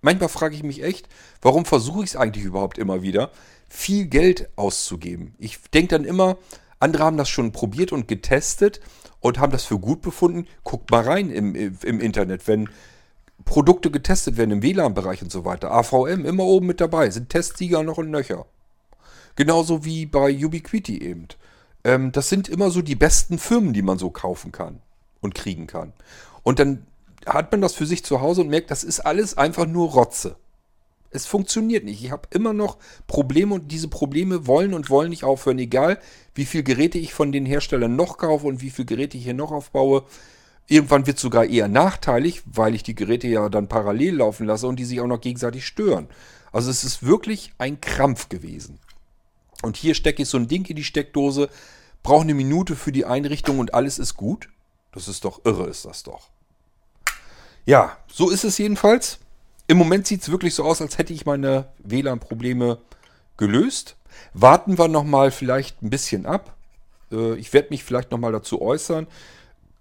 manchmal 0.00 0.28
frage 0.28 0.54
ich 0.54 0.62
mich 0.62 0.82
echt, 0.82 1.08
warum 1.40 1.64
versuche 1.64 2.04
ich 2.04 2.10
es 2.10 2.16
eigentlich 2.16 2.44
überhaupt 2.44 2.78
immer 2.78 3.02
wieder, 3.02 3.30
viel 3.68 4.06
Geld 4.06 4.48
auszugeben. 4.56 5.34
Ich 5.38 5.60
denke 5.72 5.88
dann 5.88 6.04
immer, 6.04 6.36
andere 6.80 7.04
haben 7.04 7.16
das 7.16 7.28
schon 7.28 7.52
probiert 7.52 7.92
und 7.92 8.08
getestet 8.08 8.80
und 9.20 9.38
haben 9.38 9.52
das 9.52 9.64
für 9.64 9.78
gut 9.78 10.02
befunden. 10.02 10.46
Guckt 10.64 10.90
mal 10.90 11.02
rein 11.02 11.30
im, 11.30 11.54
im 11.54 12.00
Internet, 12.00 12.46
wenn 12.46 12.68
Produkte 13.44 13.90
getestet 13.90 14.36
werden 14.36 14.50
im 14.50 14.62
WLAN-Bereich 14.62 15.22
und 15.22 15.32
so 15.32 15.44
weiter. 15.44 15.70
AVM 15.72 16.24
immer 16.24 16.44
oben 16.44 16.66
mit 16.66 16.80
dabei, 16.80 17.10
sind 17.10 17.30
Testsieger 17.30 17.82
noch 17.82 17.98
und 17.98 18.10
nöcher. 18.10 18.46
Genauso 19.36 19.84
wie 19.84 20.06
bei 20.06 20.32
Ubiquiti 20.44 21.00
eben. 21.00 21.28
Ähm, 21.84 22.12
das 22.12 22.28
sind 22.28 22.48
immer 22.48 22.70
so 22.70 22.82
die 22.82 22.96
besten 22.96 23.38
Firmen, 23.38 23.72
die 23.72 23.82
man 23.82 23.98
so 23.98 24.10
kaufen 24.10 24.52
kann 24.52 24.80
und 25.20 25.34
kriegen 25.34 25.66
kann. 25.66 25.92
Und 26.42 26.58
dann 26.58 26.86
hat 27.26 27.52
man 27.52 27.60
das 27.60 27.74
für 27.74 27.86
sich 27.86 28.04
zu 28.04 28.20
Hause 28.20 28.40
und 28.42 28.48
merkt, 28.48 28.70
das 28.70 28.84
ist 28.84 29.00
alles 29.00 29.36
einfach 29.36 29.66
nur 29.66 29.90
Rotze. 29.90 30.36
Es 31.10 31.26
funktioniert 31.26 31.84
nicht. 31.84 32.04
Ich 32.04 32.10
habe 32.10 32.28
immer 32.30 32.52
noch 32.52 32.76
Probleme 33.06 33.54
und 33.54 33.72
diese 33.72 33.88
Probleme 33.88 34.46
wollen 34.46 34.74
und 34.74 34.90
wollen 34.90 35.10
nicht 35.10 35.24
aufhören. 35.24 35.58
Egal, 35.58 35.98
wie 36.34 36.44
viele 36.44 36.64
Geräte 36.64 36.98
ich 36.98 37.14
von 37.14 37.32
den 37.32 37.46
Herstellern 37.46 37.96
noch 37.96 38.18
kaufe 38.18 38.46
und 38.46 38.60
wie 38.60 38.70
viele 38.70 38.86
Geräte 38.86 39.16
ich 39.16 39.24
hier 39.24 39.34
noch 39.34 39.50
aufbaue. 39.50 40.04
Irgendwann 40.68 41.06
wird 41.06 41.16
es 41.16 41.22
sogar 41.22 41.46
eher 41.46 41.66
nachteilig, 41.66 42.42
weil 42.44 42.74
ich 42.74 42.82
die 42.82 42.94
Geräte 42.94 43.26
ja 43.26 43.48
dann 43.48 43.68
parallel 43.68 44.16
laufen 44.16 44.46
lasse 44.46 44.66
und 44.66 44.76
die 44.76 44.84
sich 44.84 45.00
auch 45.00 45.06
noch 45.06 45.20
gegenseitig 45.20 45.66
stören. 45.66 46.08
Also 46.52 46.70
es 46.70 46.84
ist 46.84 47.02
wirklich 47.02 47.52
ein 47.58 47.80
Krampf 47.80 48.28
gewesen. 48.28 48.78
Und 49.62 49.76
hier 49.76 49.94
stecke 49.94 50.22
ich 50.22 50.28
so 50.28 50.36
ein 50.36 50.46
Ding 50.46 50.66
in 50.66 50.76
die 50.76 50.84
Steckdose, 50.84 51.48
brauche 52.02 52.22
eine 52.22 52.34
Minute 52.34 52.76
für 52.76 52.92
die 52.92 53.06
Einrichtung 53.06 53.58
und 53.58 53.72
alles 53.74 53.98
ist 53.98 54.14
gut. 54.14 54.50
Das 54.92 55.08
ist 55.08 55.24
doch 55.24 55.44
irre, 55.44 55.66
ist 55.66 55.86
das 55.86 56.02
doch. 56.02 56.28
Ja, 57.64 57.96
so 58.06 58.30
ist 58.30 58.44
es 58.44 58.58
jedenfalls. 58.58 59.18
Im 59.66 59.78
Moment 59.78 60.06
sieht 60.06 60.22
es 60.22 60.30
wirklich 60.30 60.54
so 60.54 60.64
aus, 60.64 60.80
als 60.80 60.98
hätte 60.98 61.12
ich 61.12 61.26
meine 61.26 61.68
WLAN-Probleme 61.78 62.78
gelöst. 63.36 63.96
Warten 64.34 64.78
wir 64.78 64.88
nochmal 64.88 65.30
vielleicht 65.30 65.82
ein 65.82 65.90
bisschen 65.90 66.26
ab. 66.26 66.56
Äh, 67.10 67.36
ich 67.36 67.52
werde 67.52 67.68
mich 67.70 67.84
vielleicht 67.84 68.10
nochmal 68.10 68.32
dazu 68.32 68.60
äußern. 68.62 69.06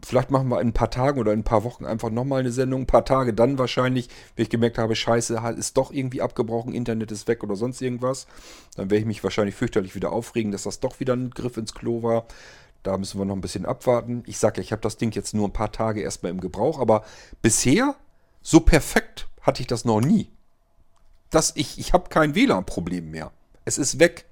Vielleicht 0.04 0.30
machen 0.30 0.48
wir 0.50 0.62
in 0.62 0.68
ein 0.68 0.74
paar 0.74 0.91
Tagen 0.91 1.20
oder 1.20 1.34
in 1.34 1.39
ein 1.39 1.43
paar 1.43 1.64
Wochen 1.64 1.84
einfach 1.84 2.12
nochmal 2.12 2.41
eine 2.41 2.52
Sendung. 2.52 2.82
Ein 2.82 2.88
paar 2.88 3.06
Tage 3.06 3.34
dann 3.34 3.58
wahrscheinlich, 3.58 4.10
wenn 4.36 4.43
ich 4.43 4.50
gemerkt 4.50 4.78
habe, 4.78 4.95
scheiße, 4.95 5.41
ist 5.58 5.76
doch 5.76 5.91
irgendwie 5.91 6.22
abgebrochen, 6.22 6.72
Internet 6.72 7.12
ist 7.12 7.28
weg 7.28 7.43
oder 7.43 7.56
sonst 7.56 7.82
irgendwas. 7.82 8.28
Dann 8.76 8.91
werde 8.91 9.00
ich 9.00 9.08
mich 9.08 9.24
wahrscheinlich 9.24 9.56
fürchterlich 9.56 9.95
wieder 9.95 10.12
aufregen, 10.12 10.52
dass 10.52 10.64
das 10.64 10.80
doch 10.80 11.00
wieder 11.00 11.16
ein 11.16 11.32
Griff 11.32 11.58
ins 11.58 11.74
Klo 11.74 12.04
war. 12.04 12.26
Da 12.84 12.95
müssen 12.98 13.20
wir 13.20 13.26
noch 13.26 13.36
ein 13.36 13.41
bisschen 13.41 13.66
abwarten. 13.66 14.24
Ich 14.28 14.38
sage 14.38 14.58
ja, 14.58 14.62
ich 14.62 14.72
habe 14.72 14.84
das 14.84 14.98
Ding 14.98 15.12
jetzt 15.14 15.34
nur 15.34 15.48
ein 15.48 15.54
paar 15.54 15.72
Tage 15.72 16.02
erstmal 16.02 16.32
im 16.32 16.41
Gebrauch, 16.41 16.80
aber 16.80 17.04
bisher 17.41 17.95
so 18.43 18.60
perfekt 18.60 19.28
hatte 19.41 19.62
ich 19.62 19.68
das 19.68 19.84
noch 19.84 20.00
nie. 20.00 20.30
Das, 21.32 21.54
ich 21.56 21.80
ich 21.80 21.93
habe 21.93 22.10
kein 22.10 22.36
WLAN-Problem 22.36 23.10
mehr. 23.10 23.32
Es 23.66 23.78
ist 23.80 24.00
weg. 24.00 24.26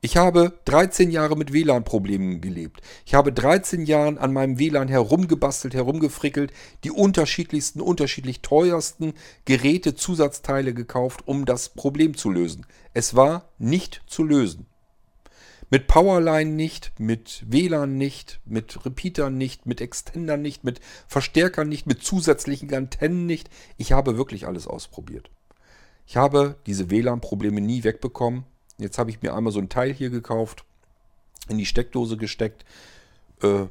Ich 0.00 0.16
habe 0.16 0.60
13 0.66 1.10
Jahre 1.10 1.36
mit 1.36 1.52
WLAN-Problemen 1.52 2.40
gelebt. 2.40 2.82
Ich 3.04 3.14
habe 3.14 3.32
13 3.32 3.84
Jahre 3.84 4.20
an 4.20 4.32
meinem 4.32 4.60
WLAN 4.60 4.86
herumgebastelt, 4.86 5.74
herumgefrickelt, 5.74 6.52
die 6.84 6.92
unterschiedlichsten, 6.92 7.80
unterschiedlich 7.80 8.40
teuersten 8.40 9.14
Geräte, 9.44 9.96
Zusatzteile 9.96 10.72
gekauft, 10.72 11.26
um 11.26 11.46
das 11.46 11.70
Problem 11.70 12.16
zu 12.16 12.30
lösen. 12.30 12.64
Es 12.94 13.16
war 13.16 13.48
nicht 13.58 14.02
zu 14.06 14.22
lösen. 14.22 14.66
Mit 15.68 15.88
Powerline 15.88 16.52
nicht, 16.52 16.92
mit 17.00 17.44
WLAN 17.48 17.98
nicht, 17.98 18.40
mit 18.44 18.86
Repeatern 18.86 19.36
nicht, 19.36 19.66
mit 19.66 19.80
Extendern 19.80 20.40
nicht, 20.42 20.62
mit 20.62 20.80
Verstärkern 21.08 21.68
nicht, 21.68 21.88
mit 21.88 22.04
zusätzlichen 22.04 22.72
Antennen 22.72 23.26
nicht. 23.26 23.50
Ich 23.76 23.90
habe 23.90 24.16
wirklich 24.16 24.46
alles 24.46 24.68
ausprobiert. 24.68 25.28
Ich 26.06 26.16
habe 26.16 26.54
diese 26.66 26.88
WLAN-Probleme 26.88 27.60
nie 27.60 27.82
wegbekommen. 27.82 28.44
Jetzt 28.78 28.98
habe 28.98 29.10
ich 29.10 29.22
mir 29.22 29.34
einmal 29.34 29.52
so 29.52 29.58
ein 29.58 29.68
Teil 29.68 29.92
hier 29.92 30.10
gekauft, 30.10 30.64
in 31.48 31.58
die 31.58 31.66
Steckdose 31.66 32.16
gesteckt, 32.16 32.64
äh, 33.42 33.66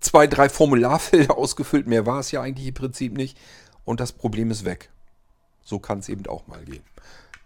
zwei, 0.00 0.26
drei 0.26 0.48
Formularfelder 0.48 1.36
ausgefüllt, 1.38 1.86
mehr 1.86 2.06
war 2.06 2.20
es 2.20 2.30
ja 2.30 2.42
eigentlich 2.42 2.68
im 2.68 2.74
Prinzip 2.74 3.16
nicht. 3.16 3.38
Und 3.84 4.00
das 4.00 4.12
Problem 4.12 4.50
ist 4.50 4.64
weg. 4.64 4.90
So 5.62 5.78
kann 5.78 6.00
es 6.00 6.08
eben 6.08 6.26
auch 6.26 6.46
mal 6.46 6.64
gehen. 6.64 6.82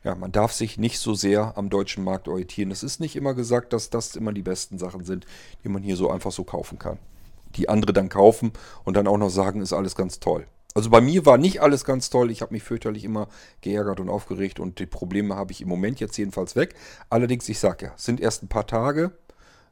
Ja, 0.05 0.17
man 0.17 0.33
darf 0.33 0.53
sich 0.53 0.79
nicht 0.79 0.99
so 0.99 1.15
sehr 1.15 1.57
am 1.57 1.71
deutschen 1.71 2.03
Markt 2.03 2.27
orientieren. 2.27 2.73
Es 2.73 2.83
ist 2.83 2.99
nicht 2.99 3.15
immer 3.15 3.35
gesagt, 3.35 3.73
dass 3.73 3.91
das 3.91 4.17
immer 4.17 4.33
die 4.33 4.43
besten 4.43 4.79
Sachen 4.79 5.05
sind, 5.05 5.27
die 5.63 5.69
man 5.69 5.83
hier 5.83 5.97
so 5.97 6.11
einfach 6.11 6.33
so 6.33 6.43
kaufen 6.43 6.79
kann. 6.79 6.99
Die 7.55 7.69
andere 7.69 7.93
dann 7.93 8.09
kaufen 8.09 8.53
und 8.85 8.97
dann 8.97 9.07
auch 9.07 9.19
noch 9.19 9.29
sagen, 9.29 9.61
ist 9.61 9.73
alles 9.73 9.95
ganz 9.95 10.19
toll. 10.19 10.47
Also 10.75 10.91
bei 10.91 11.01
mir 11.01 11.27
war 11.27 11.39
nicht 11.39 11.61
alles 11.61 11.85
ganz 11.85 12.11
toll. 12.11 12.31
Ich 12.31 12.43
habe 12.43 12.55
mich 12.55 12.63
fürchterlich 12.63 13.05
immer 13.05 13.29
geärgert 13.61 14.01
und 14.01 14.09
aufgeregt 14.09 14.61
und 14.61 14.79
die 14.79 14.87
Probleme 14.87 15.37
habe 15.37 15.53
ich 15.53 15.61
im 15.61 15.69
Moment 15.69 16.01
jetzt 16.01 16.17
jedenfalls 16.17 16.57
weg. 16.57 16.75
Allerdings, 17.11 17.49
ich 17.49 17.59
sage 17.59 17.87
ja, 17.87 17.93
sind 17.97 18.21
erst 18.21 18.43
ein 18.43 18.49
paar 18.49 18.67
Tage. 18.67 19.13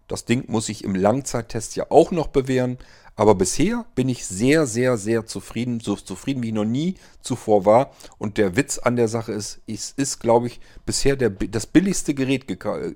Das 0.08 0.24
Ding 0.24 0.44
muss 0.48 0.68
ich 0.68 0.82
im 0.84 0.94
Langzeittest 0.94 1.76
ja 1.76 1.86
auch 1.88 2.10
noch 2.10 2.26
bewähren. 2.26 2.78
Aber 3.16 3.34
bisher 3.34 3.84
bin 3.94 4.08
ich 4.08 4.26
sehr, 4.26 4.66
sehr, 4.66 4.96
sehr 4.96 5.26
zufrieden. 5.26 5.80
So 5.80 5.94
zufrieden 5.94 6.42
wie 6.42 6.48
ich 6.48 6.54
noch 6.54 6.64
nie 6.64 6.96
zuvor 7.20 7.64
war. 7.64 7.92
Und 8.18 8.38
der 8.38 8.56
Witz 8.56 8.78
an 8.78 8.96
der 8.96 9.08
Sache 9.08 9.32
ist, 9.32 9.60
es 9.66 9.92
ist, 9.92 10.18
glaube 10.18 10.48
ich, 10.48 10.60
bisher 10.84 11.16
der, 11.16 11.30
das 11.30 11.66
billigste 11.66 12.14
Gerät. 12.14 12.46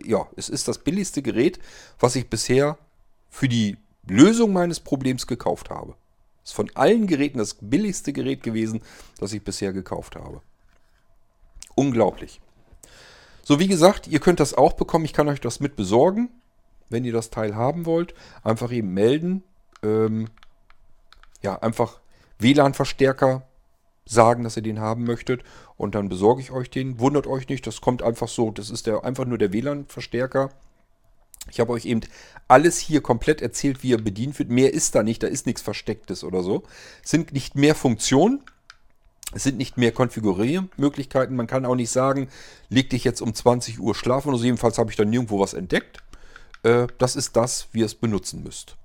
Ja, 0.05 0.27
es 0.37 0.49
ist 0.49 0.67
das 0.67 0.79
billigste 0.79 1.23
Gerät, 1.23 1.59
was 2.01 2.17
ich 2.17 2.29
bisher 2.29 2.79
für 3.29 3.49
die 3.49 3.77
Lösung 4.07 4.53
meines 4.53 4.81
Problems 4.81 5.27
gekauft 5.27 5.71
habe. 5.71 5.95
Ist 6.45 6.55
von 6.55 6.71
allen 6.75 7.07
Geräten 7.07 7.39
das 7.39 7.55
billigste 7.61 8.13
Gerät 8.13 8.43
gewesen, 8.43 8.83
das 9.19 9.33
ich 9.33 9.43
bisher 9.43 9.73
gekauft 9.73 10.17
habe. 10.17 10.43
Unglaublich. 11.75 12.41
So, 13.43 13.59
wie 13.59 13.69
gesagt, 13.69 14.07
ihr 14.07 14.21
könnt 14.21 14.41
das 14.41 14.55
auch 14.55 14.75
bekommen. 14.75 15.05
Ich 15.05 15.13
kann 15.13 15.29
euch 15.29 15.41
das 15.41 15.61
mit 15.61 15.77
besorgen 15.77 16.29
wenn 16.95 17.05
ihr 17.05 17.13
das 17.13 17.31
Teil 17.31 17.55
haben 17.55 17.87
wollt, 17.87 18.15
einfach 18.43 18.73
eben 18.73 18.95
melden. 18.95 19.43
Ähm, 19.83 20.29
ja, 21.43 21.59
einfach 21.61 22.01
WLAN-Verstärker 22.39 23.43
sagen, 24.07 24.45
dass 24.45 24.57
ihr 24.57 24.63
den 24.63 24.81
haben 24.81 25.05
möchtet 25.05 25.43
und 25.77 25.95
dann 25.95 26.09
besorge 26.09 26.41
ich 26.41 26.51
euch 26.51 26.71
den. 26.71 26.99
Wundert 27.01 27.27
euch 27.27 27.49
nicht, 27.49 27.67
das 27.67 27.81
kommt 27.81 28.03
einfach 28.03 28.29
so. 28.29 28.51
Das 28.51 28.71
ist 28.71 28.87
der, 28.87 29.05
einfach 29.05 29.25
nur 29.25 29.39
der 29.39 29.53
WLAN-Verstärker. 29.53 30.51
Ich 31.51 31.61
habe 31.61 31.73
euch 31.73 31.85
eben 31.85 32.01
alles 32.49 32.79
hier 32.79 33.01
komplett 33.01 33.43
erzählt, 33.43 33.83
wie 33.83 33.93
er 33.93 33.99
bedient 33.99 34.39
wird. 34.39 34.51
Mehr 34.51 34.73
ist 34.73 34.95
da 34.95 35.03
nicht, 35.03 35.23
da 35.23 35.27
ist 35.27 35.47
nichts 35.47 35.63
Verstecktes 35.63 36.25
oder 36.25 36.43
so. 36.43 36.65
Es 37.03 37.11
sind 37.11 37.33
nicht 37.33 37.55
mehr 37.55 37.75
Funktionen, 37.75 38.43
es 39.35 39.43
sind 39.43 39.59
nicht 39.59 39.77
mehr 39.77 39.93
Konfiguriermöglichkeiten. 39.93 41.37
Man 41.37 41.47
kann 41.47 41.67
auch 41.67 41.75
nicht 41.75 41.91
sagen, 41.91 42.29
leg 42.69 42.91
dich 42.91 43.05
jetzt 43.05 43.21
um 43.21 43.35
20 43.35 43.81
Uhr 43.81 43.95
schlafen 43.95 44.29
oder 44.29 44.39
so. 44.39 44.45
Jedenfalls 44.45 44.79
habe 44.79 44.91
ich 44.91 44.97
dann 44.97 45.11
nirgendwo 45.11 45.41
was 45.41 45.55
entdeckt. 45.55 45.99
Äh, 46.63 46.87
das 46.99 47.17
ist 47.17 47.37
das, 47.37 47.69
wie 47.73 47.81
ihr 47.81 47.87
es 47.87 47.95
benutzen 47.95 48.43
müsst. 48.43 48.77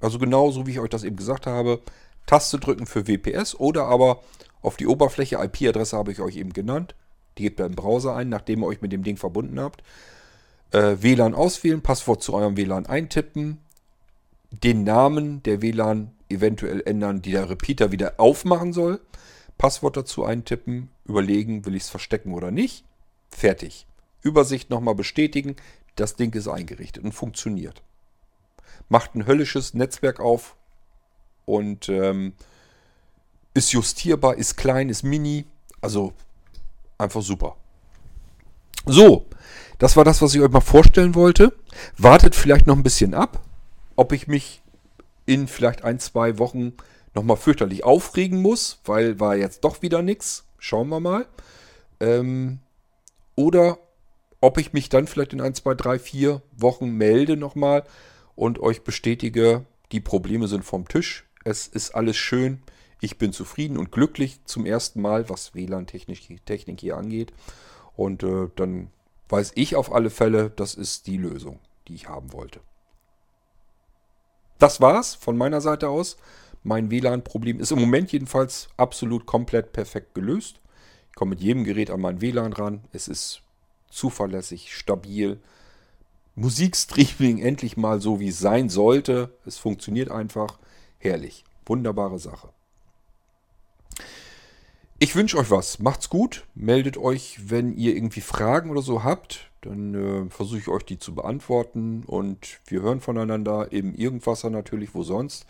Also 0.00 0.18
genauso 0.18 0.66
wie 0.66 0.72
ich 0.72 0.80
euch 0.80 0.90
das 0.90 1.04
eben 1.04 1.16
gesagt 1.16 1.46
habe, 1.46 1.80
Taste 2.26 2.58
drücken 2.58 2.86
für 2.86 3.06
WPS 3.06 3.54
oder 3.54 3.84
aber 3.86 4.22
auf 4.62 4.76
die 4.76 4.86
Oberfläche, 4.86 5.36
IP-Adresse 5.36 5.96
habe 5.96 6.12
ich 6.12 6.20
euch 6.20 6.36
eben 6.36 6.52
genannt. 6.52 6.94
Die 7.38 7.44
gebt 7.44 7.60
ihr 7.60 7.66
im 7.66 7.74
Browser 7.74 8.16
ein, 8.16 8.28
nachdem 8.28 8.62
ihr 8.62 8.66
euch 8.66 8.82
mit 8.82 8.92
dem 8.92 9.04
Ding 9.04 9.16
verbunden 9.16 9.60
habt. 9.60 9.82
Äh, 10.72 10.96
WLAN 11.00 11.34
auswählen, 11.34 11.82
Passwort 11.82 12.22
zu 12.22 12.34
eurem 12.34 12.56
WLAN 12.56 12.86
eintippen, 12.86 13.58
den 14.50 14.84
Namen 14.84 15.42
der 15.42 15.62
WLAN 15.62 16.12
eventuell 16.28 16.82
ändern, 16.84 17.22
die 17.22 17.32
der 17.32 17.48
Repeater 17.48 17.92
wieder 17.92 18.14
aufmachen 18.18 18.72
soll. 18.72 19.00
Passwort 19.58 19.96
dazu 19.96 20.24
eintippen, 20.24 20.90
überlegen, 21.04 21.64
will 21.64 21.74
ich 21.74 21.84
es 21.84 21.88
verstecken 21.88 22.34
oder 22.34 22.50
nicht. 22.50 22.84
Fertig. 23.30 23.86
Übersicht 24.22 24.70
nochmal 24.70 24.94
bestätigen. 24.94 25.56
Das 25.94 26.16
Ding 26.16 26.34
ist 26.34 26.48
eingerichtet 26.48 27.04
und 27.04 27.12
funktioniert. 27.12 27.82
Macht 28.88 29.14
ein 29.14 29.26
höllisches 29.26 29.72
Netzwerk 29.72 30.20
auf 30.20 30.56
und 31.44 31.88
ähm, 31.88 32.34
ist 33.54 33.72
justierbar, 33.72 34.36
ist 34.36 34.56
klein, 34.56 34.90
ist 34.90 35.02
mini. 35.02 35.46
Also 35.80 36.12
einfach 36.98 37.22
super. 37.22 37.56
So, 38.84 39.26
das 39.78 39.96
war 39.96 40.04
das, 40.04 40.22
was 40.22 40.34
ich 40.34 40.40
euch 40.40 40.50
mal 40.50 40.60
vorstellen 40.60 41.14
wollte. 41.14 41.52
Wartet 41.98 42.34
vielleicht 42.34 42.66
noch 42.66 42.76
ein 42.76 42.82
bisschen 42.82 43.14
ab, 43.14 43.42
ob 43.94 44.12
ich 44.12 44.26
mich 44.26 44.62
in 45.26 45.48
vielleicht 45.48 45.84
ein, 45.84 45.98
zwei 45.98 46.38
Wochen 46.38 46.74
nochmal 47.14 47.36
fürchterlich 47.36 47.84
aufregen 47.84 48.40
muss, 48.40 48.80
weil 48.84 49.20
war 49.20 49.36
jetzt 49.36 49.64
doch 49.64 49.82
wieder 49.82 50.02
nichts. 50.02 50.44
Schauen 50.58 50.88
wir 50.88 51.00
mal. 51.00 51.26
Ähm, 52.00 52.60
oder 53.34 53.78
ob 54.40 54.58
ich 54.58 54.72
mich 54.72 54.88
dann 54.88 55.06
vielleicht 55.06 55.32
in 55.32 55.40
ein, 55.40 55.54
zwei, 55.54 55.74
drei, 55.74 55.98
vier 55.98 56.42
Wochen 56.56 56.90
melde 56.90 57.36
nochmal 57.36 57.84
und 58.34 58.60
euch 58.60 58.82
bestätige, 58.82 59.64
die 59.92 60.00
Probleme 60.00 60.48
sind 60.48 60.64
vom 60.64 60.88
Tisch. 60.88 61.24
Es 61.44 61.66
ist 61.66 61.94
alles 61.94 62.16
schön. 62.16 62.62
Ich 63.00 63.18
bin 63.18 63.32
zufrieden 63.32 63.76
und 63.76 63.92
glücklich 63.92 64.40
zum 64.44 64.66
ersten 64.66 65.00
Mal, 65.00 65.28
was 65.28 65.54
WLAN-Technik 65.54 66.80
hier 66.80 66.96
angeht. 66.96 67.32
Und 67.94 68.22
äh, 68.22 68.48
dann 68.56 68.90
weiß 69.28 69.52
ich 69.54 69.76
auf 69.76 69.92
alle 69.92 70.10
Fälle, 70.10 70.50
das 70.50 70.74
ist 70.74 71.06
die 71.06 71.16
Lösung, 71.16 71.58
die 71.88 71.94
ich 71.94 72.08
haben 72.08 72.32
wollte. 72.32 72.60
Das 74.58 74.80
war's 74.80 75.14
von 75.14 75.36
meiner 75.36 75.60
Seite 75.60 75.88
aus. 75.88 76.16
Mein 76.62 76.90
WLAN-Problem 76.90 77.60
ist 77.60 77.70
im 77.70 77.78
Moment 77.78 78.10
jedenfalls 78.12 78.68
absolut 78.76 79.26
komplett 79.26 79.72
perfekt 79.72 80.14
gelöst. 80.14 80.60
Ich 81.10 81.14
komme 81.14 81.30
mit 81.30 81.40
jedem 81.40 81.64
Gerät 81.64 81.90
an 81.90 82.00
mein 82.00 82.20
WLAN 82.20 82.52
ran. 82.52 82.84
Es 82.92 83.08
ist 83.08 83.42
zuverlässig, 83.90 84.74
stabil. 84.74 85.40
Musikstreaming 86.34 87.38
endlich 87.38 87.76
mal 87.76 88.00
so, 88.00 88.20
wie 88.20 88.28
es 88.28 88.38
sein 88.38 88.68
sollte. 88.68 89.30
Es 89.46 89.58
funktioniert 89.58 90.10
einfach. 90.10 90.58
Herrlich. 90.98 91.44
Wunderbare 91.64 92.18
Sache. 92.18 92.48
Ich 94.98 95.14
wünsche 95.14 95.36
euch 95.36 95.50
was. 95.50 95.78
Macht's 95.78 96.08
gut. 96.08 96.46
Meldet 96.54 96.96
euch, 96.96 97.50
wenn 97.50 97.76
ihr 97.76 97.94
irgendwie 97.94 98.22
Fragen 98.22 98.70
oder 98.70 98.80
so 98.80 99.04
habt. 99.04 99.50
Dann 99.60 99.94
äh, 99.94 100.30
versuche 100.30 100.58
ich 100.58 100.68
euch 100.68 100.84
die 100.84 100.98
zu 100.98 101.14
beantworten. 101.14 102.02
Und 102.06 102.60
wir 102.66 102.80
hören 102.80 103.02
voneinander 103.02 103.72
im 103.72 103.94
Irgendwasser 103.94 104.48
natürlich, 104.48 104.94
wo 104.94 105.02
sonst. 105.02 105.44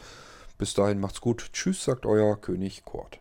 Bis 0.58 0.74
dahin 0.74 0.98
macht's 0.98 1.20
gut. 1.20 1.50
Tschüss, 1.52 1.84
sagt 1.84 2.06
euer 2.06 2.40
König 2.40 2.84
Kurt. 2.84 3.20